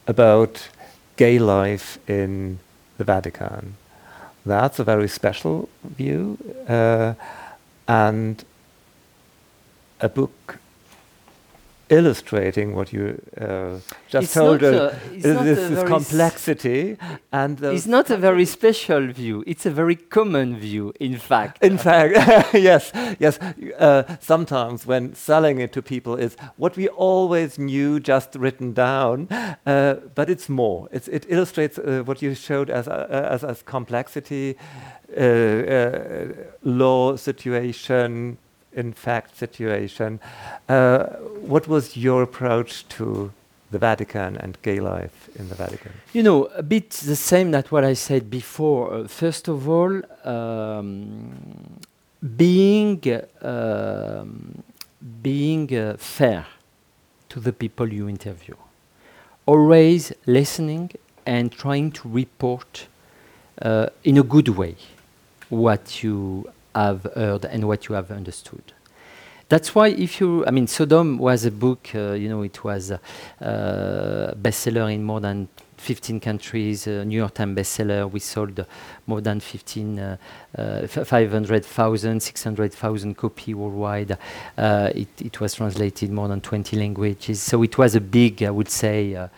about 0.06 0.68
gay 1.16 1.38
life 1.38 1.98
in 2.08 2.58
the 2.98 3.04
Vatican. 3.04 3.76
That's 4.46 4.78
a 4.78 4.84
very 4.84 5.08
special 5.08 5.68
view, 5.84 6.38
uh, 6.68 7.14
and 7.88 8.44
a 10.00 10.08
book 10.08 10.58
illustrating 11.98 12.74
what 12.76 12.88
you 12.92 13.04
uh, 13.40 13.78
just 14.12 14.24
It's 14.24 14.34
told. 14.34 14.62
us. 14.62 14.74
uh, 14.74 14.78
a- 14.78 15.14
it's 15.16 15.26
not 15.26 15.44
this 15.44 15.58
a 15.58 15.62
is 15.62 15.70
very 15.70 15.88
complexity, 15.88 16.96
and 17.32 17.60
It's 17.62 17.86
not 17.86 18.10
a 18.10 18.16
very 18.16 18.44
special 18.46 19.02
view. 19.12 19.44
It's 19.46 19.66
a 19.66 19.70
very 19.70 19.96
common 19.96 20.56
view, 20.60 20.92
in 21.00 21.16
fact. 21.18 21.64
In 21.64 21.78
fact, 21.78 22.12
yes, 22.70 22.92
yes. 23.18 23.38
Uh, 23.78 24.02
sometimes 24.20 24.86
when 24.86 25.14
selling 25.14 25.60
it 25.60 25.72
to 25.72 25.82
people 25.82 26.14
is 26.24 26.36
what 26.56 26.76
we 26.76 26.88
always 26.88 27.58
knew, 27.58 28.00
just 28.00 28.34
written 28.34 28.72
down, 28.74 29.28
uh, 29.66 29.94
but 30.14 30.28
it's 30.28 30.48
more. 30.48 30.88
It's, 30.92 31.08
it 31.08 31.26
illustrates 31.28 31.78
uh, 31.78 32.02
what 32.06 32.22
you 32.22 32.34
showed 32.34 32.70
as 32.70 32.88
uh, 32.88 33.28
as, 33.34 33.44
as 33.44 33.62
complexity, 33.62 34.56
uh, 35.16 35.20
uh, 35.20 36.26
law 36.62 37.16
situation, 37.16 38.38
in 38.74 38.92
fact 38.92 39.36
situation. 39.36 40.20
Uh, 40.68 41.04
what 41.52 41.68
was 41.68 41.96
your 41.96 42.22
approach 42.22 42.86
to 42.88 43.32
the 43.70 43.78
Vatican 43.78 44.36
and 44.36 44.56
gay 44.62 44.80
life 44.80 45.28
in 45.36 45.48
the 45.48 45.54
Vatican? 45.54 45.92
You 46.12 46.22
know, 46.22 46.44
a 46.56 46.62
bit 46.62 46.90
the 46.90 47.16
same 47.16 47.50
that 47.52 47.72
what 47.72 47.84
I 47.84 47.94
said 47.94 48.30
before. 48.30 48.94
Uh, 48.94 49.08
first 49.08 49.48
of 49.48 49.68
all, 49.68 50.02
um, 50.24 51.80
being 52.36 53.02
um, 53.42 54.62
being 55.22 55.76
uh, 55.76 55.96
fair 55.98 56.46
to 57.28 57.40
the 57.40 57.52
people 57.52 57.92
you 57.92 58.08
interview, 58.08 58.54
always 59.46 60.12
listening 60.26 60.90
and 61.26 61.52
trying 61.52 61.90
to 61.92 62.08
report 62.08 62.86
uh, 63.60 63.86
in 64.02 64.16
a 64.18 64.22
good 64.22 64.48
way 64.48 64.76
what 65.48 66.02
you 66.02 66.50
have 66.74 67.04
heard 67.14 67.44
and 67.44 67.66
what 67.66 67.88
you 67.88 67.94
have 67.94 68.10
understood. 68.10 68.72
That's 69.48 69.74
why 69.74 69.88
if 69.88 70.20
you, 70.20 70.44
I 70.46 70.50
mean, 70.50 70.66
Sodom 70.66 71.18
was 71.18 71.44
a 71.44 71.50
book, 71.50 71.90
uh, 71.94 72.12
you 72.12 72.28
know, 72.28 72.42
it 72.42 72.64
was 72.64 72.90
a 72.90 73.00
uh, 73.40 74.34
bestseller 74.34 74.92
in 74.92 75.04
more 75.04 75.20
than 75.20 75.48
15 75.76 76.18
countries, 76.18 76.86
uh, 76.86 77.04
New 77.04 77.18
York 77.18 77.34
Times 77.34 77.58
bestseller. 77.58 78.10
We 78.10 78.20
sold 78.20 78.58
uh, 78.58 78.64
more 79.06 79.20
than 79.20 79.40
15, 79.40 79.98
uh, 79.98 80.16
uh, 80.56 80.86
500,000, 80.86 82.20
600,000 82.20 83.14
copy 83.14 83.52
worldwide. 83.52 84.16
Uh, 84.56 84.90
it, 84.94 85.08
it 85.20 85.40
was 85.40 85.54
translated 85.54 86.10
more 86.10 86.28
than 86.28 86.40
20 86.40 86.76
languages. 86.78 87.42
So 87.42 87.62
it 87.62 87.76
was 87.76 87.94
a 87.94 88.00
big, 88.00 88.42
I 88.42 88.50
would 88.50 88.70
say, 88.70 89.14
uh, 89.14 89.28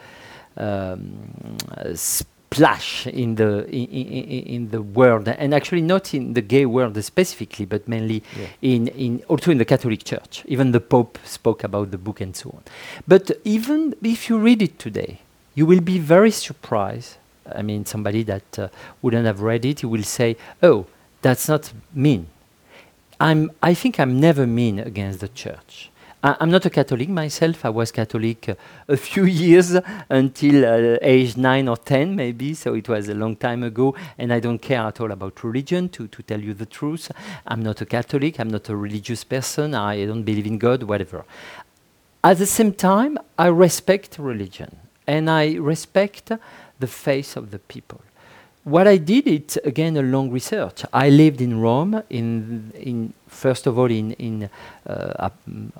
um, 0.57 1.59
uh, 1.76 1.95
splash 2.57 3.07
in 3.07 3.34
the 3.36 3.50
in, 3.68 3.86
in, 3.86 4.42
in 4.57 4.70
the 4.70 4.80
world, 4.82 5.28
and 5.28 5.54
actually 5.54 5.82
not 5.82 6.14
in 6.14 6.34
the 6.34 6.40
gay 6.42 6.66
world 6.66 7.02
specifically, 7.04 7.66
but 7.66 7.86
mainly 7.88 8.22
Yeah. 8.38 8.46
in, 8.62 8.88
in 8.88 9.22
also 9.28 9.50
in 9.50 9.59
the 9.59 9.64
Catholic 9.64 10.04
Church. 10.04 10.42
Even 10.46 10.72
the 10.72 10.80
Pope 10.80 11.18
spoke 11.24 11.64
about 11.64 11.90
the 11.90 11.98
book 11.98 12.20
and 12.20 12.34
so 12.34 12.50
on. 12.50 12.62
But 13.07 13.30
even 13.44 13.94
if 14.02 14.28
you 14.28 14.38
read 14.38 14.62
it 14.62 14.78
today, 14.78 15.18
you 15.54 15.66
will 15.66 15.80
be 15.82 15.98
very 15.98 16.30
surprised. 16.30 17.16
I 17.61 17.62
mean, 17.62 17.84
somebody 17.86 18.22
that 18.24 18.59
uh, 18.59 18.68
wouldn't 19.02 19.26
have 19.26 19.40
read 19.40 19.64
it, 19.64 19.80
he 19.80 19.86
will 19.86 20.02
say, 20.18 20.36
"Oh, 20.62 20.86
that's 21.22 21.48
not 21.48 21.72
mean." 21.94 22.26
I'm. 23.20 23.50
I 23.62 23.72
think 23.74 23.98
I'm 24.00 24.20
never 24.20 24.46
mean 24.46 24.78
against 24.78 25.20
the 25.20 25.28
church. 25.28 25.90
I, 26.26 26.36
I'm 26.40 26.50
not 26.50 26.66
a 26.66 26.70
Catholic 26.70 27.08
myself. 27.08 27.64
I 27.64 27.70
was 27.70 27.92
Catholic 27.92 28.56
a 28.88 28.96
few 28.96 29.24
years 29.44 29.76
until 30.10 30.66
uh, 30.66 30.98
age 31.02 31.36
nine 31.36 31.68
or 31.68 31.76
ten, 31.78 32.16
maybe. 32.16 32.54
So 32.54 32.74
it 32.74 32.88
was 32.88 33.08
a 33.08 33.14
long 33.14 33.36
time 33.36 33.62
ago, 33.62 33.94
and 34.18 34.32
I 34.32 34.40
don't 34.40 34.58
care 34.60 34.82
at 34.82 35.00
all 35.00 35.12
about 35.12 35.44
religion. 35.44 35.88
To 35.90 36.08
to 36.08 36.22
tell 36.24 36.40
you 36.40 36.54
the 36.54 36.66
truth, 36.66 37.12
I'm 37.46 37.62
not 37.62 37.80
a 37.82 37.86
Catholic. 37.86 38.40
I'm 38.40 38.50
not 38.50 38.68
a 38.70 38.76
religious 38.76 39.24
person. 39.24 39.74
I 39.74 40.04
don't 40.06 40.24
believe 40.24 40.46
in 40.46 40.58
God. 40.58 40.82
Whatever. 40.84 41.24
At 42.24 42.38
the 42.38 42.46
same 42.46 42.74
time, 42.74 43.18
I 43.38 43.48
respect 43.48 44.18
religion 44.18 44.76
and 45.06 45.30
I 45.30 45.54
respect 45.54 46.32
the 46.80 46.88
faith 46.88 47.36
of 47.36 47.52
the 47.52 47.60
people. 47.60 48.02
What 48.66 48.88
I 48.88 48.96
did, 48.96 49.28
it's 49.28 49.56
again 49.58 49.96
a 49.96 50.02
long 50.02 50.28
research. 50.32 50.84
I 50.92 51.08
lived 51.08 51.40
in 51.40 51.60
Rome, 51.60 52.02
in, 52.10 52.72
in 52.74 53.12
first 53.28 53.68
of 53.68 53.78
all 53.78 53.88
in, 53.88 54.10
in 54.14 54.50
uh, 54.84 55.30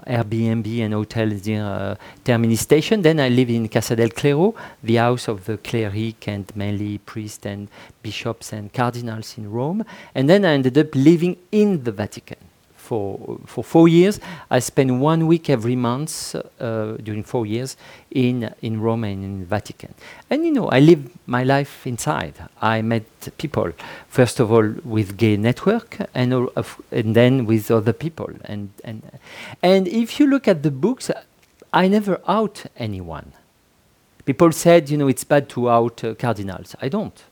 Airbnb 0.07 0.85
and 0.85 0.95
hotels 0.95 1.45
near 1.49 1.65
uh, 1.65 1.97
Termini 2.25 2.55
Station. 2.55 3.03
Then 3.03 3.19
I 3.19 3.29
lived 3.29 3.51
in 3.51 3.69
Casa 3.69 3.97
del 3.97 4.11
Clero, 4.11 4.55
the 4.85 4.95
house 4.95 5.27
of 5.27 5.47
the 5.47 5.57
cleric 5.59 6.29
and 6.29 6.47
mainly 6.55 6.99
priests 6.99 7.45
and 7.45 7.67
bishops 8.05 8.53
and 8.53 8.73
cardinals 8.73 9.37
in 9.37 9.51
Rome. 9.51 9.85
And 10.15 10.31
then 10.31 10.45
I 10.45 10.53
ended 10.53 10.79
up 10.79 10.95
living 10.95 11.39
in 11.51 11.83
the 11.83 11.91
Vatican 11.91 12.46
for 12.87 13.39
for 13.47 13.65
four 13.65 13.89
years. 13.89 14.21
I 14.51 14.61
spent 14.61 14.91
one 15.01 15.27
week 15.27 15.51
every 15.51 15.77
month 15.77 16.35
uh, 16.37 16.97
during 17.07 17.25
four 17.25 17.45
years 17.47 17.77
in 18.11 18.55
in 18.63 18.81
Rome 18.81 19.05
and 19.05 19.25
in 19.25 19.45
Vatican. 19.45 19.95
And 20.31 20.45
you 20.47 20.53
know, 20.53 20.69
I 20.69 20.81
lived 20.81 21.11
my 21.27 21.45
life 21.45 21.87
inside. 21.87 22.35
I 22.63 22.83
met 22.83 23.05
people 23.39 23.73
first 24.09 24.41
of 24.41 24.53
all 24.53 24.69
with 24.85 25.17
gay 25.17 25.37
network, 25.37 25.99
and 26.15 26.49
and 26.93 27.15
then 27.15 27.47
with 27.47 27.71
other 27.71 27.93
people. 27.93 28.31
And 28.45 28.71
and 28.85 29.03
and 29.63 29.89
if 29.89 30.21
you 30.21 30.27
look 30.27 30.49
at 30.49 30.63
the 30.63 30.71
books, 30.71 31.11
I 31.73 31.89
never 31.89 32.21
out 32.27 32.65
anyone. 32.77 33.33
People 34.25 34.53
said, 34.53 34.91
you 34.91 34.97
know, 34.99 35.09
it's 35.09 35.25
bad 35.25 35.49
to 35.51 35.71
out 35.71 36.03
uh, 36.05 36.15
cardinals. 36.15 36.75
I 36.83 36.89
don't 36.89 37.23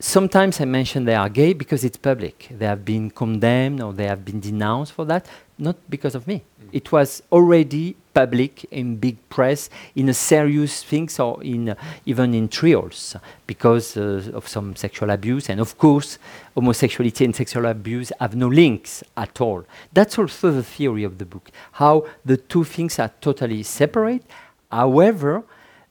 sometimes 0.00 0.60
I 0.60 0.64
mention 0.64 1.04
they 1.04 1.14
are 1.14 1.28
gay 1.28 1.52
because 1.52 1.84
it's 1.84 1.98
public. 1.98 2.48
They 2.50 2.66
have 2.66 2.84
been 2.84 3.10
condemned 3.10 3.82
or 3.82 3.92
they 3.92 4.06
have 4.06 4.24
been 4.24 4.40
denounced 4.40 4.92
for 4.92 5.04
that, 5.04 5.26
not 5.58 5.76
because 5.88 6.14
of 6.14 6.26
me. 6.26 6.42
It 6.72 6.90
was 6.90 7.22
already 7.30 7.96
public 8.14 8.64
in 8.70 8.96
big 8.96 9.16
press, 9.28 9.68
in 9.94 10.08
a 10.08 10.14
serious 10.14 10.82
things 10.82 11.18
or 11.18 11.42
in 11.42 11.70
uh, 11.70 11.74
even 12.06 12.34
in 12.34 12.48
trials 12.48 13.16
because 13.46 13.96
uh, 13.96 14.30
of 14.32 14.48
some 14.48 14.74
sexual 14.76 15.10
abuse. 15.10 15.48
And 15.48 15.60
of 15.60 15.76
course, 15.78 16.18
homosexuality 16.54 17.24
and 17.24 17.36
sexual 17.36 17.66
abuse 17.66 18.12
have 18.20 18.34
no 18.34 18.48
links 18.48 19.04
at 19.16 19.40
all. 19.40 19.64
That's 19.92 20.18
also 20.18 20.50
the 20.50 20.62
theory 20.62 21.04
of 21.04 21.18
the 21.18 21.26
book, 21.26 21.50
how 21.72 22.06
the 22.24 22.36
two 22.36 22.64
things 22.64 22.98
are 22.98 23.10
totally 23.20 23.62
separate. 23.62 24.24
However, 24.70 25.42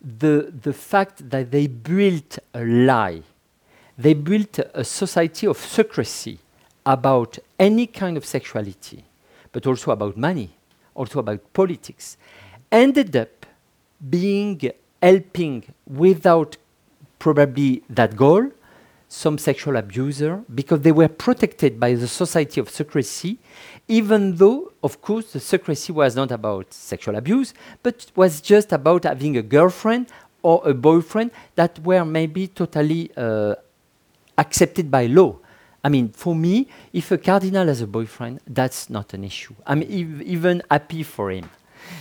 the, 0.01 0.53
the 0.61 0.73
fact 0.73 1.29
that 1.29 1.51
they 1.51 1.67
built 1.67 2.39
a 2.53 2.63
lie 2.63 3.23
they 3.99 4.13
built 4.13 4.59
a 4.73 4.83
society 4.85 5.45
of 5.45 5.57
secrecy 5.57 6.39
about 6.85 7.37
any 7.59 7.85
kind 7.85 8.15
of 8.15 8.25
sexuality, 8.25 9.03
but 9.51 9.67
also 9.67 9.91
about 9.91 10.15
money, 10.15 10.49
also 10.95 11.19
about 11.19 11.41
politics, 11.51 12.15
ended 12.71 13.13
up 13.17 13.45
being 14.09 14.71
helping 15.03 15.65
without 15.85 16.55
probably 17.19 17.83
that 17.89 18.15
goal 18.15 18.49
some 19.09 19.37
sexual 19.37 19.75
abuser 19.75 20.43
because 20.55 20.79
they 20.81 20.93
were 20.93 21.09
protected 21.09 21.77
by 21.77 21.93
the 21.93 22.07
society 22.07 22.61
of 22.61 22.69
secrecy 22.69 23.37
even 23.87 24.35
though 24.35 24.71
of 24.83 25.01
course 25.01 25.33
the 25.33 25.39
secrecy 25.39 25.91
was 25.91 26.15
not 26.15 26.31
about 26.31 26.71
sexual 26.71 27.15
abuse 27.15 27.53
but 27.81 28.05
was 28.15 28.39
just 28.39 28.71
about 28.71 29.03
having 29.03 29.35
a 29.35 29.41
girlfriend 29.41 30.07
or 30.43 30.61
a 30.63 30.73
boyfriend 30.73 31.31
that 31.55 31.79
were 31.79 32.05
maybe 32.05 32.47
totally 32.47 33.11
uh, 33.17 33.55
accepted 34.39 34.89
by 34.89 35.05
law. 35.05 35.35
I 35.83 35.89
mean, 35.89 36.09
for 36.09 36.35
me, 36.35 36.67
if 36.91 37.11
a 37.11 37.17
cardinal 37.17 37.67
has 37.67 37.81
a 37.81 37.87
boyfriend, 37.87 38.41
that's 38.47 38.89
not 38.89 39.13
an 39.13 39.23
issue. 39.23 39.53
I'm 39.65 39.81
ev- 39.81 40.21
even 40.21 40.61
happy 40.69 41.03
for 41.03 41.31
him. 41.31 41.49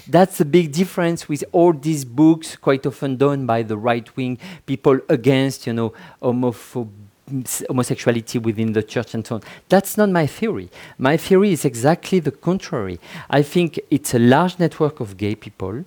That's 0.06 0.38
the 0.38 0.44
big 0.44 0.72
difference 0.72 1.28
with 1.28 1.44
all 1.52 1.72
these 1.72 2.04
books, 2.04 2.56
quite 2.56 2.84
often 2.86 3.16
done 3.16 3.46
by 3.46 3.62
the 3.62 3.76
right 3.76 4.16
wing 4.16 4.38
people 4.66 4.98
against, 5.08 5.66
you 5.66 5.72
know, 5.72 5.92
homosexuality 6.20 8.38
within 8.38 8.72
the 8.72 8.82
church 8.82 9.14
and 9.14 9.26
so 9.26 9.36
on. 9.36 9.42
That's 9.68 9.96
not 9.96 10.10
my 10.10 10.26
theory. 10.26 10.70
My 10.98 11.16
theory 11.16 11.52
is 11.52 11.64
exactly 11.64 12.20
the 12.20 12.32
contrary. 12.32 12.98
I 13.30 13.42
think 13.42 13.80
it's 13.90 14.14
a 14.14 14.18
large 14.18 14.58
network 14.58 15.00
of 15.00 15.16
gay 15.16 15.34
people, 15.34 15.84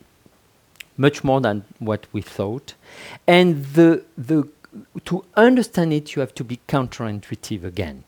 much 0.97 1.23
more 1.23 1.41
than 1.41 1.63
what 1.79 2.07
we 2.13 2.21
thought, 2.21 2.73
and 3.27 3.65
the 3.77 4.03
the 4.17 4.47
to 5.05 5.25
understand 5.35 5.93
it, 5.93 6.15
you 6.15 6.19
have 6.21 6.33
to 6.35 6.43
be 6.43 6.59
counterintuitive 6.67 7.63
again. 7.63 8.03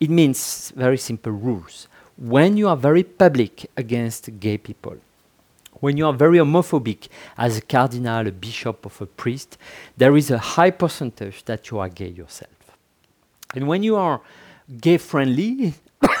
It 0.00 0.10
means 0.10 0.72
very 0.76 0.98
simple 0.98 1.32
rules. 1.32 1.88
When 2.16 2.56
you 2.56 2.68
are 2.68 2.76
very 2.76 3.02
public 3.02 3.70
against 3.76 4.40
gay 4.40 4.58
people, 4.58 4.96
when 5.80 5.96
you 5.96 6.06
are 6.06 6.12
very 6.12 6.38
homophobic 6.38 7.08
as 7.36 7.58
a 7.58 7.60
cardinal, 7.60 8.26
a 8.26 8.32
bishop, 8.32 8.84
or 8.84 8.92
a 9.04 9.06
priest, 9.06 9.56
there 9.96 10.16
is 10.16 10.30
a 10.30 10.38
high 10.38 10.70
percentage 10.70 11.44
that 11.44 11.70
you 11.70 11.78
are 11.78 11.88
gay 11.88 12.08
yourself. 12.08 12.50
And 13.54 13.68
when 13.68 13.82
you 13.82 13.96
are 13.96 14.20
gay 14.80 14.98
friendly, 14.98 15.74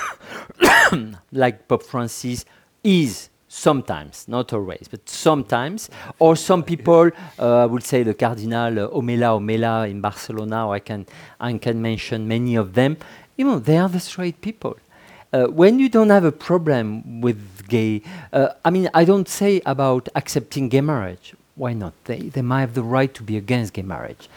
like 1.32 1.66
Pope 1.66 1.82
Francis 1.82 2.44
is 2.84 3.28
sometimes, 3.58 4.26
not 4.28 4.52
always, 4.52 4.88
but 4.88 5.08
sometimes. 5.08 5.90
Or 6.18 6.36
some 6.36 6.62
people, 6.62 7.10
uh, 7.38 7.64
I 7.64 7.66
would 7.66 7.82
say 7.82 8.02
the 8.02 8.14
Cardinal 8.14 8.88
Omella 8.90 9.38
Omella 9.38 9.90
in 9.90 10.00
Barcelona, 10.00 10.70
I 10.70 10.78
can, 10.78 11.06
I 11.40 11.58
can 11.58 11.82
mention 11.82 12.28
many 12.28 12.56
of 12.56 12.74
them. 12.74 12.96
You 13.36 13.46
know, 13.46 13.58
they 13.58 13.78
are 13.78 13.88
the 13.88 14.00
straight 14.00 14.40
people. 14.40 14.76
Uh, 15.32 15.46
when 15.46 15.78
you 15.78 15.88
don't 15.88 16.10
have 16.10 16.24
a 16.24 16.32
problem 16.32 17.20
with 17.20 17.68
gay, 17.68 18.02
uh, 18.32 18.48
I 18.64 18.70
mean, 18.70 18.88
I 18.94 19.04
don't 19.04 19.28
say 19.28 19.60
about 19.66 20.08
accepting 20.14 20.68
gay 20.68 20.80
marriage. 20.80 21.34
Why 21.54 21.72
not? 21.74 21.92
They, 22.04 22.20
they 22.34 22.42
might 22.42 22.60
have 22.60 22.74
the 22.74 22.82
right 22.82 23.12
to 23.14 23.22
be 23.22 23.36
against 23.36 23.74
gay 23.74 23.82
marriage. 23.82 24.28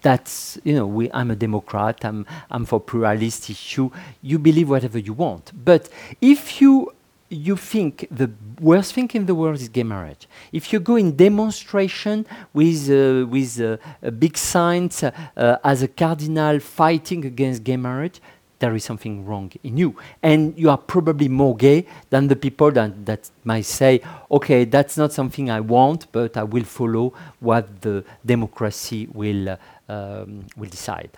That's, 0.00 0.58
you 0.64 0.74
know, 0.74 0.86
we, 0.86 1.10
I'm 1.12 1.30
a 1.30 1.36
Democrat, 1.36 2.04
I'm, 2.04 2.24
I'm 2.50 2.64
for 2.64 2.80
pluralist 2.80 3.50
issue. 3.50 3.90
You 4.22 4.38
believe 4.38 4.70
whatever 4.70 4.98
you 4.98 5.12
want. 5.12 5.50
But 5.64 5.90
if 6.20 6.60
you 6.60 6.92
you 7.28 7.56
think 7.56 8.06
the 8.10 8.30
worst 8.60 8.94
thing 8.94 9.10
in 9.14 9.26
the 9.26 9.34
world 9.34 9.56
is 9.56 9.68
gay 9.68 9.82
marriage. 9.82 10.26
If 10.52 10.72
you 10.72 10.80
go 10.80 10.96
in 10.96 11.14
demonstration 11.16 12.26
with 12.52 12.90
uh, 12.90 13.26
with 13.26 13.60
uh, 13.60 14.10
big 14.10 14.36
signs 14.36 15.02
uh, 15.02 15.58
as 15.62 15.82
a 15.82 15.88
cardinal 15.88 16.60
fighting 16.60 17.24
against 17.24 17.64
gay 17.64 17.76
marriage, 17.76 18.20
there 18.58 18.74
is 18.74 18.84
something 18.84 19.24
wrong 19.24 19.52
in 19.62 19.76
you, 19.76 19.94
and 20.22 20.58
you 20.58 20.70
are 20.70 20.78
probably 20.78 21.28
more 21.28 21.56
gay 21.56 21.86
than 22.10 22.28
the 22.28 22.36
people 22.36 22.70
that, 22.72 23.06
that 23.06 23.30
might 23.44 23.66
say, 23.66 24.00
"Okay, 24.30 24.64
that's 24.64 24.96
not 24.96 25.12
something 25.12 25.50
I 25.50 25.60
want, 25.60 26.10
but 26.12 26.36
I 26.36 26.42
will 26.42 26.64
follow 26.64 27.12
what 27.40 27.82
the 27.82 28.04
democracy 28.24 29.08
will 29.12 29.56
um, 29.88 30.46
will 30.56 30.70
decide." 30.70 31.10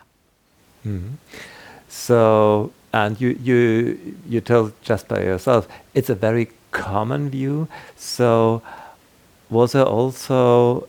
Mm 0.84 0.98
-hmm. 0.98 1.14
So 1.88 2.70
and 2.92 3.20
you 3.20 3.38
you 3.42 3.98
you 4.28 4.40
told 4.40 4.72
just 4.82 5.08
by 5.08 5.22
yourself 5.22 5.68
it's 5.94 6.10
a 6.10 6.14
very 6.14 6.50
common 6.70 7.30
view. 7.30 7.68
So 7.96 8.62
was 9.48 9.72
there 9.72 9.84
also 9.84 10.88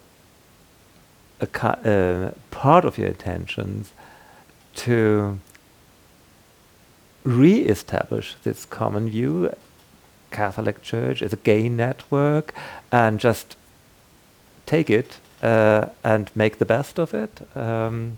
a 1.39 1.47
uh, 1.67 2.31
part 2.51 2.85
of 2.85 2.97
your 2.97 3.07
intentions 3.07 3.91
to 4.75 5.39
re-establish 7.23 8.35
this 8.43 8.65
common 8.65 9.09
view 9.09 9.53
catholic 10.31 10.81
church 10.81 11.21
is 11.21 11.33
a 11.33 11.35
gay 11.37 11.67
network 11.69 12.53
and 12.91 13.19
just 13.19 13.55
take 14.65 14.89
it 14.89 15.17
uh, 15.43 15.87
and 16.03 16.31
make 16.35 16.57
the 16.57 16.65
best 16.65 16.99
of 16.99 17.13
it? 17.13 17.41
Um, 17.55 18.17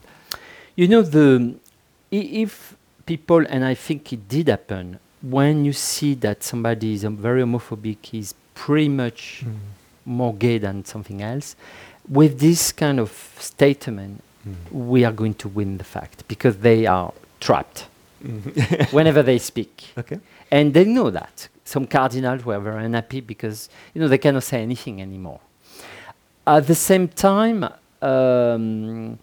you 0.75 0.87
know 0.87 1.01
the 1.01 1.55
if 2.11 2.75
people, 3.05 3.45
and 3.47 3.65
I 3.65 3.73
think 3.73 4.11
it 4.13 4.27
did 4.27 4.47
happen, 4.47 4.99
when 5.21 5.65
you 5.65 5.73
see 5.73 6.13
that 6.15 6.43
somebody 6.43 6.93
is 6.93 7.05
um, 7.05 7.17
very 7.17 7.41
homophobic, 7.41 8.13
is 8.13 8.33
pretty 8.55 8.89
much 8.89 9.43
mm. 9.45 9.55
more 10.05 10.33
gay 10.33 10.57
than 10.57 10.85
something 10.85 11.21
else, 11.21 11.55
with 12.09 12.39
this 12.39 12.71
kind 12.71 12.99
of 12.99 13.11
statement, 13.39 14.21
mm. 14.47 14.55
we 14.71 15.05
are 15.05 15.11
going 15.11 15.33
to 15.35 15.47
win 15.47 15.77
the 15.77 15.83
fact 15.83 16.27
because 16.27 16.57
they 16.57 16.85
are 16.85 17.13
trapped 17.39 17.87
mm. 18.23 18.91
whenever 18.93 19.23
they 19.23 19.37
speak. 19.37 19.93
Okay. 19.97 20.19
And 20.51 20.73
they 20.73 20.85
know 20.85 21.09
that. 21.09 21.47
Some 21.65 21.87
cardinals 21.87 22.43
were 22.43 22.59
very 22.59 22.85
unhappy 22.85 23.21
because 23.21 23.69
you 23.93 24.01
know 24.01 24.07
they 24.07 24.17
cannot 24.17 24.43
say 24.43 24.61
anything 24.61 25.01
anymore. 25.01 25.39
At 26.45 26.67
the 26.67 26.75
same 26.75 27.07
time, 27.07 27.63
um, 28.01 29.17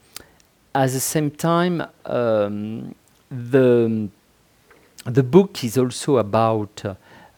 at 0.75 0.91
the 0.91 1.01
same 1.01 1.31
time, 1.31 1.83
um, 2.07 2.95
the 3.31 4.09
the 5.07 5.23
book 5.23 5.65
is 5.65 5.79
also 5.79 6.19
about 6.19 6.85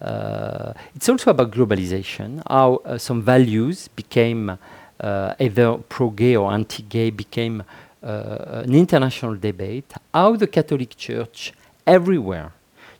uh, 0.00 0.72
it's 0.94 1.08
also 1.08 1.30
about 1.30 1.50
globalization 1.50 2.42
how 2.48 2.76
uh, 2.84 2.98
some 2.98 3.22
values 3.22 3.88
became 3.88 4.58
uh, 5.00 5.34
either 5.38 5.76
pro-gay 5.88 6.34
or 6.34 6.52
anti-gay 6.52 7.10
became 7.10 7.62
uh, 8.02 8.62
an 8.64 8.74
international 8.74 9.36
debate 9.36 9.92
how 10.12 10.34
the 10.34 10.46
catholic 10.46 10.96
church 10.96 11.52
everywhere 11.86 12.52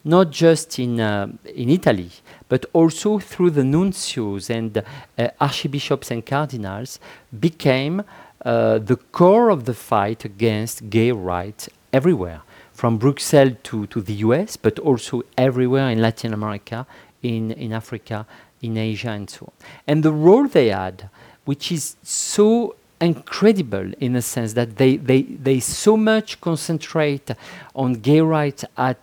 not 0.05 0.31
just 0.31 0.79
in 0.79 1.01
uh, 1.01 1.29
in 1.55 1.71
Italy 1.71 2.11
but 2.49 2.67
also 2.73 3.19
through 3.19 3.51
the 3.51 3.63
nuncios 3.63 4.51
and 4.51 4.79
uh, 4.79 5.29
archbishops 5.41 6.11
and 6.11 6.27
cardinals 6.27 7.01
became 7.41 8.03
the 8.45 8.99
core 9.13 9.51
of 9.51 9.67
the 9.67 9.75
fight 9.75 10.25
against 10.25 10.91
gay 10.91 11.13
rights 11.13 11.69
everywhere 11.93 12.43
from 12.83 12.99
Brussels 12.99 13.53
to, 13.63 13.87
to 13.87 14.01
the 14.01 14.15
US, 14.27 14.57
but 14.57 14.77
also 14.81 15.23
everywhere 15.39 15.89
in 15.91 16.03
Latin 16.03 16.35
America, 16.35 16.85
in, 17.23 17.53
in 17.53 17.73
Africa, 17.73 18.27
in 18.61 18.77
Asia, 18.77 19.11
and 19.11 19.31
so 19.31 19.47
on. 19.47 19.53
And 19.87 20.03
the 20.03 20.11
role 20.11 20.49
they 20.49 20.71
had, 20.71 21.09
which 21.45 21.71
is 21.71 21.95
so 22.03 22.75
incredible 23.01 23.93
in 24.01 24.15
the 24.15 24.23
sense 24.23 24.55
that 24.55 24.79
they, 24.79 24.97
they, 24.97 25.23
they 25.23 25.61
so 25.61 25.97
much 25.97 26.41
concentrate 26.41 27.31
on 27.77 27.93
gay 27.93 28.21
rights 28.21 28.65
at, 28.77 28.99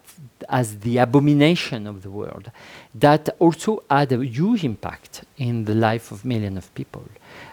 as 0.49 0.80
the 0.80 0.97
abomination 0.97 1.88
of 1.88 2.01
the 2.01 2.11
world, 2.11 2.51
that 2.93 3.30
also 3.39 3.82
had 3.89 4.11
a 4.11 4.25
huge 4.25 4.65
impact 4.65 5.23
in 5.38 5.63
the 5.63 5.73
life 5.73 6.11
of 6.11 6.25
millions 6.25 6.57
of 6.57 6.75
people 6.75 7.05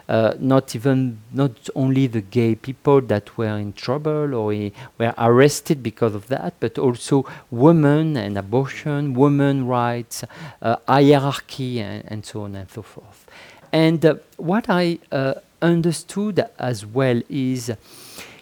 uh, 0.07 0.33
not 0.39 0.75
even 0.75 1.19
not 1.33 1.69
only 1.75 2.07
the 2.07 2.21
gay 2.21 2.55
people 2.55 3.01
that 3.01 3.37
were 3.37 3.57
in 3.57 3.73
trouble 3.73 4.33
or 4.33 4.47
were 4.97 5.13
arrested 5.17 5.83
because 5.83 6.15
of 6.15 6.27
that, 6.27 6.53
but 6.59 6.77
also 6.77 7.25
women 7.51 8.15
and 8.15 8.37
abortion, 8.37 9.13
women 9.13 9.67
rights, 9.67 10.23
uh, 10.61 10.77
hierarchy, 10.87 11.79
and, 11.81 12.03
and, 12.07 12.25
so 12.25 12.43
on 12.43 12.55
and 12.55 12.69
so 12.71 12.81
forth. 12.81 13.25
And 13.71 14.05
uh, 14.05 14.15
what 14.37 14.69
I 14.69 14.99
uh, 15.11 15.35
understood 15.61 16.45
as 16.57 16.85
well 16.85 17.21
is, 17.29 17.71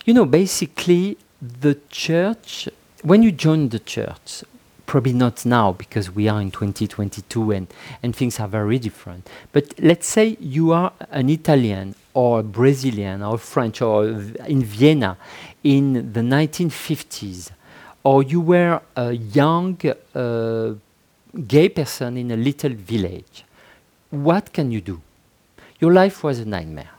you 0.05 0.13
know, 0.13 0.25
basically 0.25 1.17
the 1.41 1.79
church. 1.89 2.69
When 3.01 3.23
you 3.23 3.31
join 3.31 3.69
the 3.69 3.79
church, 3.79 4.43
probably 4.85 5.13
not 5.13 5.45
now 5.45 5.73
because 5.73 6.13
we 6.13 6.27
are 6.27 6.41
in 6.41 6.51
2022 6.51 7.51
and, 7.51 7.67
and 8.03 8.15
things 8.15 8.39
are 8.39 8.47
very 8.47 8.79
different. 8.79 9.29
But 9.51 9.73
let's 9.79 10.07
say 10.07 10.37
you 10.39 10.71
are 10.71 10.93
an 11.11 11.29
Italian 11.29 11.95
or 12.13 12.39
a 12.39 12.43
Brazilian 12.43 13.21
or 13.21 13.37
French 13.37 13.81
or 13.81 14.05
in 14.07 14.63
Vienna 14.63 15.17
in 15.63 16.13
the 16.13 16.21
1950s, 16.21 17.51
or 18.03 18.23
you 18.23 18.39
were 18.39 18.81
a 18.95 19.13
young 19.13 19.77
uh, 20.13 20.73
gay 21.47 21.69
person 21.69 22.17
in 22.17 22.31
a 22.31 22.37
little 22.37 22.73
village. 22.73 23.43
What 24.11 24.53
can 24.53 24.71
you 24.71 24.81
do? 24.81 25.01
Your 25.79 25.91
life 25.91 26.23
was 26.23 26.39
a 26.39 26.45
nightmare. 26.45 26.91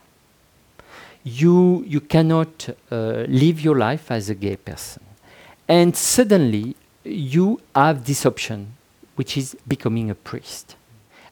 You, 1.24 1.84
you 1.86 2.00
cannot 2.00 2.68
uh, 2.90 3.24
live 3.28 3.60
your 3.60 3.78
life 3.78 4.10
as 4.10 4.28
a 4.28 4.34
gay 4.34 4.56
person. 4.56 5.02
And 5.68 5.96
suddenly, 5.96 6.76
you 7.06 7.60
have 7.74 8.04
this 8.04 8.26
option, 8.26 8.74
which 9.14 9.36
is 9.36 9.56
becoming 9.66 10.10
a 10.10 10.14
priest. 10.14 10.76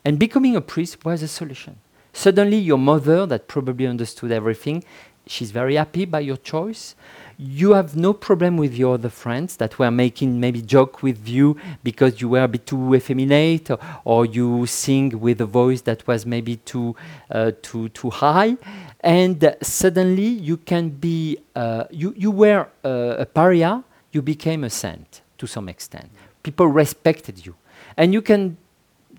And 0.04 0.18
becoming 0.18 0.56
a 0.56 0.60
priest 0.60 1.04
was 1.04 1.22
a 1.22 1.28
solution. 1.28 1.76
Suddenly, 2.12 2.58
your 2.58 2.78
mother, 2.78 3.26
that 3.26 3.48
probably 3.48 3.86
understood 3.86 4.30
everything, 4.30 4.84
she's 5.26 5.50
very 5.50 5.76
happy 5.76 6.04
by 6.04 6.20
your 6.20 6.36
choice. 6.36 6.94
You 7.36 7.72
have 7.72 7.96
no 7.96 8.12
problem 8.12 8.56
with 8.56 8.74
your 8.74 8.94
other 8.94 9.08
friends 9.08 9.56
that 9.56 9.78
were 9.78 9.90
making 9.90 10.38
maybe 10.38 10.62
joke 10.62 11.02
with 11.02 11.26
you 11.26 11.56
because 11.82 12.20
you 12.20 12.28
were 12.28 12.44
a 12.44 12.48
bit 12.48 12.66
too 12.66 12.94
effeminate 12.94 13.70
or, 13.70 13.78
or 14.04 14.26
you 14.26 14.66
sing 14.66 15.18
with 15.18 15.40
a 15.40 15.46
voice 15.46 15.80
that 15.82 16.06
was 16.06 16.24
maybe 16.24 16.56
too 16.58 16.94
uh, 17.30 17.50
too 17.62 17.88
too 17.88 18.10
high, 18.10 18.56
and 19.00 19.56
suddenly 19.62 20.28
you 20.28 20.58
can 20.58 20.90
be 20.90 21.38
uh, 21.56 21.84
you 21.90 22.14
you 22.16 22.30
were 22.30 22.68
uh, 22.84 23.16
a 23.18 23.26
pariah, 23.26 23.80
you 24.12 24.22
became 24.22 24.62
a 24.62 24.70
saint 24.70 25.23
to 25.38 25.46
some 25.46 25.68
extent. 25.68 26.10
People 26.42 26.66
respected 26.66 27.44
you. 27.44 27.54
And 27.96 28.12
you 28.12 28.22
can 28.22 28.56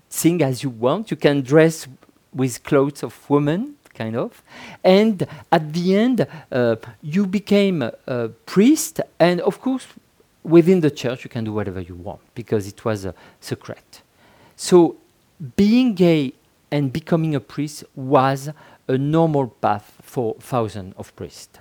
sing 0.08 0.42
as 0.42 0.62
you 0.62 0.70
want, 0.70 1.10
you 1.10 1.16
can 1.16 1.42
dress 1.42 1.86
with 2.32 2.62
clothes 2.62 3.02
of 3.02 3.28
women, 3.30 3.76
kind 3.94 4.16
of. 4.16 4.42
And 4.84 5.26
at 5.50 5.72
the 5.72 5.96
end, 5.96 6.26
uh, 6.52 6.76
you 7.02 7.26
became 7.26 7.82
a, 7.82 7.92
a, 8.06 8.28
priest, 8.28 9.00
and 9.18 9.40
of 9.40 9.60
course, 9.60 9.86
within 10.42 10.80
the 10.80 10.90
church, 10.90 11.24
you 11.24 11.30
can 11.30 11.44
do 11.44 11.52
whatever 11.52 11.80
you 11.80 11.94
want 11.94 12.20
because 12.34 12.68
it 12.68 12.84
was 12.84 13.04
a 13.04 13.14
secret. 13.40 14.02
So, 14.54 14.96
being 15.56 15.94
gay 15.94 16.32
and 16.70 16.92
becoming 16.92 17.34
a 17.34 17.40
priest 17.40 17.84
was 17.94 18.50
a 18.88 18.98
normal 18.98 19.48
path 19.48 19.92
for 20.02 20.36
thousands 20.40 20.94
of 20.96 21.14
priests. 21.16 21.58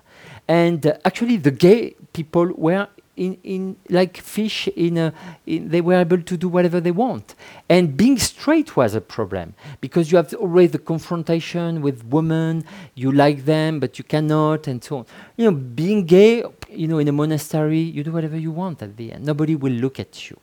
And 0.48 0.86
uh, 0.86 0.98
actually, 1.04 1.38
the 1.38 1.52
gay 1.52 1.96
people 2.14 2.52
were 2.56 2.88
in, 3.18 3.38
in 3.44 3.76
like 3.90 4.18
fish 4.18 4.68
in, 4.70 4.98
a, 4.98 5.14
in 5.46 5.70
they 5.70 5.82
were 5.82 5.96
able 5.96 6.22
to 6.22 6.38
do 6.38 6.48
whatever 6.48 6.80
they 6.80 6.92
want. 6.92 7.36
And 7.70 7.96
being 7.96 8.18
straight 8.18 8.76
was 8.76 8.96
a 8.96 9.02
problem 9.02 9.54
because 9.82 10.12
you 10.12 10.18
have 10.18 10.34
always 10.36 10.72
the 10.72 10.80
confrontation 10.80 11.82
with 11.82 12.04
women 12.06 12.66
you 12.96 13.12
like 13.12 13.46
them 13.46 13.80
but 13.80 13.98
you 13.98 14.04
cannot 14.04 14.68
and 14.68 14.84
so 14.84 15.00
on. 15.00 15.06
You 15.38 15.46
know 15.46 15.58
being 15.58 16.06
gay 16.06 16.44
you 16.70 16.88
know 16.88 17.00
in 17.00 17.08
a 17.08 17.12
monastery 17.14 17.80
you 17.80 18.04
do 18.04 18.12
whatever 18.12 18.38
you 18.38 18.52
want 18.52 18.82
at 18.82 18.98
the 18.98 19.14
end. 19.14 19.26
Nobody 19.26 19.56
will 19.56 19.74
look 19.74 20.00
at 20.00 20.30
you. 20.30 20.40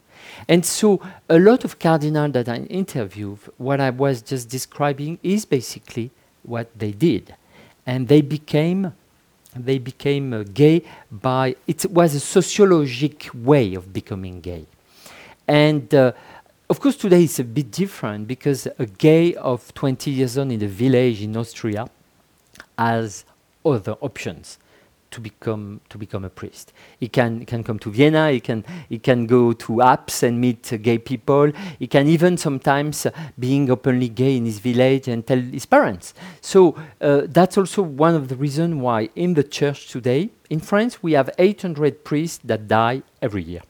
And 0.48 0.64
so 0.64 1.00
a 1.28 1.38
lot 1.38 1.64
of 1.64 1.78
cardinals 1.78 2.32
that 2.32 2.48
I 2.48 2.56
interviewed, 2.56 3.38
what 3.58 3.80
I 3.80 3.90
was 3.90 4.22
just 4.22 4.48
describing 4.48 5.18
is 5.22 5.44
basically 5.44 6.10
what 6.42 6.76
they 6.78 6.92
did. 6.92 7.34
And 7.86 8.08
they 8.08 8.20
became 8.20 8.92
they 9.56 9.78
became 9.78 10.32
uh, 10.32 10.44
gay 10.54 10.82
by 11.10 11.56
it 11.66 11.84
was 11.90 12.14
a 12.14 12.20
sociologic 12.20 13.30
way 13.34 13.74
of 13.74 13.92
becoming 13.92 14.40
gay. 14.40 14.66
And 15.46 15.92
uh, 15.94 16.12
of 16.70 16.80
course 16.80 16.96
today 16.96 17.24
it's 17.24 17.38
a 17.38 17.44
bit 17.44 17.70
different 17.70 18.26
because 18.26 18.66
a 18.78 18.86
gay 18.86 19.34
of 19.34 19.72
20 19.74 20.10
years 20.10 20.38
old 20.38 20.52
in 20.52 20.62
a 20.62 20.68
village 20.68 21.22
in 21.22 21.36
Austria 21.36 21.88
has 22.78 23.24
other 23.64 23.92
options 24.00 24.58
to 25.12 25.20
become 25.20 25.80
to 25.88 25.98
become 25.98 26.24
a 26.24 26.30
priest. 26.30 26.72
He 26.98 27.08
can 27.08 27.40
he 27.40 27.44
can 27.44 27.62
come 27.62 27.78
to 27.78 27.90
Vienna. 27.90 28.30
He 28.30 28.40
can 28.40 28.64
he 28.88 28.98
can 28.98 29.26
go 29.26 29.52
to 29.52 29.72
apps 29.74 30.22
and 30.22 30.40
meet 30.40 30.72
uh, 30.72 30.76
gay 30.78 30.98
people. 30.98 31.52
He 31.78 31.86
can 31.86 32.08
even 32.08 32.36
sometimes 32.36 33.06
uh, 33.06 33.12
being 33.38 33.70
openly 33.70 34.08
gay 34.08 34.36
in 34.36 34.44
his 34.44 34.58
village 34.58 35.08
and 35.08 35.26
tell 35.26 35.38
his 35.38 35.66
parents. 35.66 36.14
So 36.40 36.74
uh, 37.00 37.22
that's 37.26 37.56
also 37.56 37.82
one 37.82 38.14
of 38.14 38.28
the 38.28 38.36
reasons 38.36 38.74
why 38.74 39.10
in 39.14 39.34
the 39.34 39.44
church 39.44 39.88
today 39.88 40.30
in 40.50 40.60
France 40.60 41.02
we 41.02 41.12
have 41.12 41.30
800 41.38 42.04
priests 42.04 42.40
that 42.44 42.66
die 42.66 43.02
every 43.20 43.42
year. 43.42 43.62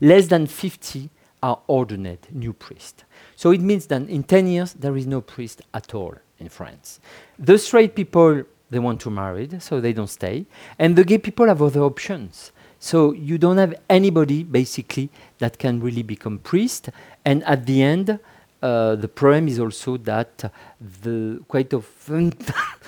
Less 0.00 0.26
than 0.28 0.46
50 0.46 1.10
are 1.42 1.58
ordained 1.68 2.28
new 2.30 2.52
priests. 2.52 3.04
So 3.36 3.50
it 3.50 3.60
means 3.60 3.86
that 3.86 4.02
in 4.02 4.22
10 4.22 4.46
years 4.46 4.72
there 4.74 4.96
is 4.96 5.06
no 5.06 5.20
priest 5.20 5.62
at 5.74 5.94
all 5.94 6.14
in 6.38 6.48
France. 6.48 7.00
The 7.38 7.58
straight 7.58 7.94
people 7.94 8.44
they 8.72 8.78
want 8.78 9.00
to 9.02 9.10
marry, 9.10 9.48
so 9.60 9.80
they 9.80 9.92
don't 9.92 10.08
stay. 10.08 10.46
And 10.78 10.96
the 10.96 11.04
gay 11.04 11.18
people 11.18 11.46
have 11.46 11.60
other 11.60 11.82
options. 11.82 12.52
So 12.80 13.12
you 13.12 13.38
don't 13.38 13.58
have 13.58 13.74
anybody 13.88 14.42
basically 14.42 15.10
that 15.38 15.58
can 15.58 15.80
really 15.80 16.02
become 16.02 16.38
priest. 16.38 16.88
And 17.24 17.44
at 17.44 17.66
the 17.66 17.82
end, 17.82 18.18
uh, 18.62 18.96
the 18.96 19.08
problem 19.08 19.46
is 19.46 19.60
also 19.60 19.98
that 19.98 20.50
the 20.80 21.40
quite 21.48 21.74
often, 21.74 22.32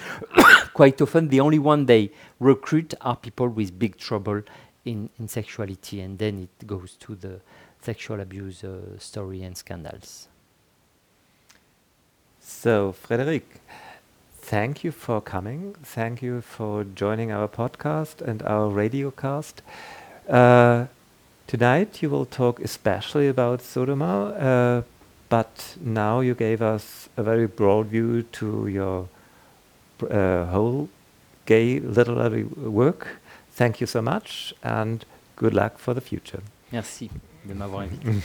quite 0.74 1.00
often, 1.02 1.28
the 1.28 1.40
only 1.40 1.58
one 1.58 1.84
they 1.84 2.10
recruit 2.40 2.94
are 3.02 3.16
people 3.16 3.48
with 3.48 3.78
big 3.78 3.96
trouble 3.96 4.42
in, 4.84 5.10
in 5.18 5.28
sexuality, 5.28 6.00
and 6.00 6.18
then 6.18 6.48
it 6.48 6.66
goes 6.66 6.96
to 7.00 7.14
the 7.14 7.40
sexual 7.82 8.20
abuse 8.20 8.64
uh, 8.64 8.98
story 8.98 9.42
and 9.42 9.56
scandals. 9.56 10.28
So, 12.40 12.94
Frédéric, 13.06 13.44
thank 14.44 14.84
you 14.84 14.92
for 14.92 15.20
coming. 15.20 15.74
Thank 15.82 16.22
you 16.22 16.42
for 16.42 16.84
joining 16.84 17.32
our 17.32 17.48
podcast 17.48 18.20
and 18.20 18.42
our 18.42 18.68
radio 18.68 19.10
cast. 19.10 19.62
Uh, 20.28 20.86
tonight 21.46 22.02
you 22.02 22.10
will 22.10 22.26
talk 22.26 22.60
especially 22.60 23.28
about 23.28 23.60
Sodoma, 23.60 24.34
uh, 24.38 24.82
but 25.30 25.76
now 25.80 26.20
you 26.20 26.34
gave 26.34 26.60
us 26.60 27.08
a 27.16 27.22
very 27.22 27.46
broad 27.46 27.86
view 27.86 28.22
to 28.32 28.68
your 28.68 29.08
uh, 30.10 30.44
whole 30.46 30.88
gay 31.46 31.80
literary 31.80 32.44
work. 32.44 33.06
Thank 33.52 33.80
you 33.80 33.86
so 33.86 34.02
much 34.02 34.52
and 34.62 35.04
good 35.36 35.54
luck 35.54 35.78
for 35.78 35.94
the 35.94 36.02
future. 36.02 36.42
Merci 36.70 37.10
de 37.46 37.54
m'avoir 37.54 37.82
invité. 37.82 38.20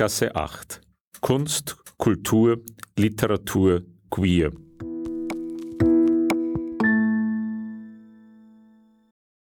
Berggasse 0.00 0.34
8. 0.34 0.80
Kunst, 1.20 1.76
Kultur, 1.98 2.64
Literatur, 2.96 3.82
Queer. 4.08 4.50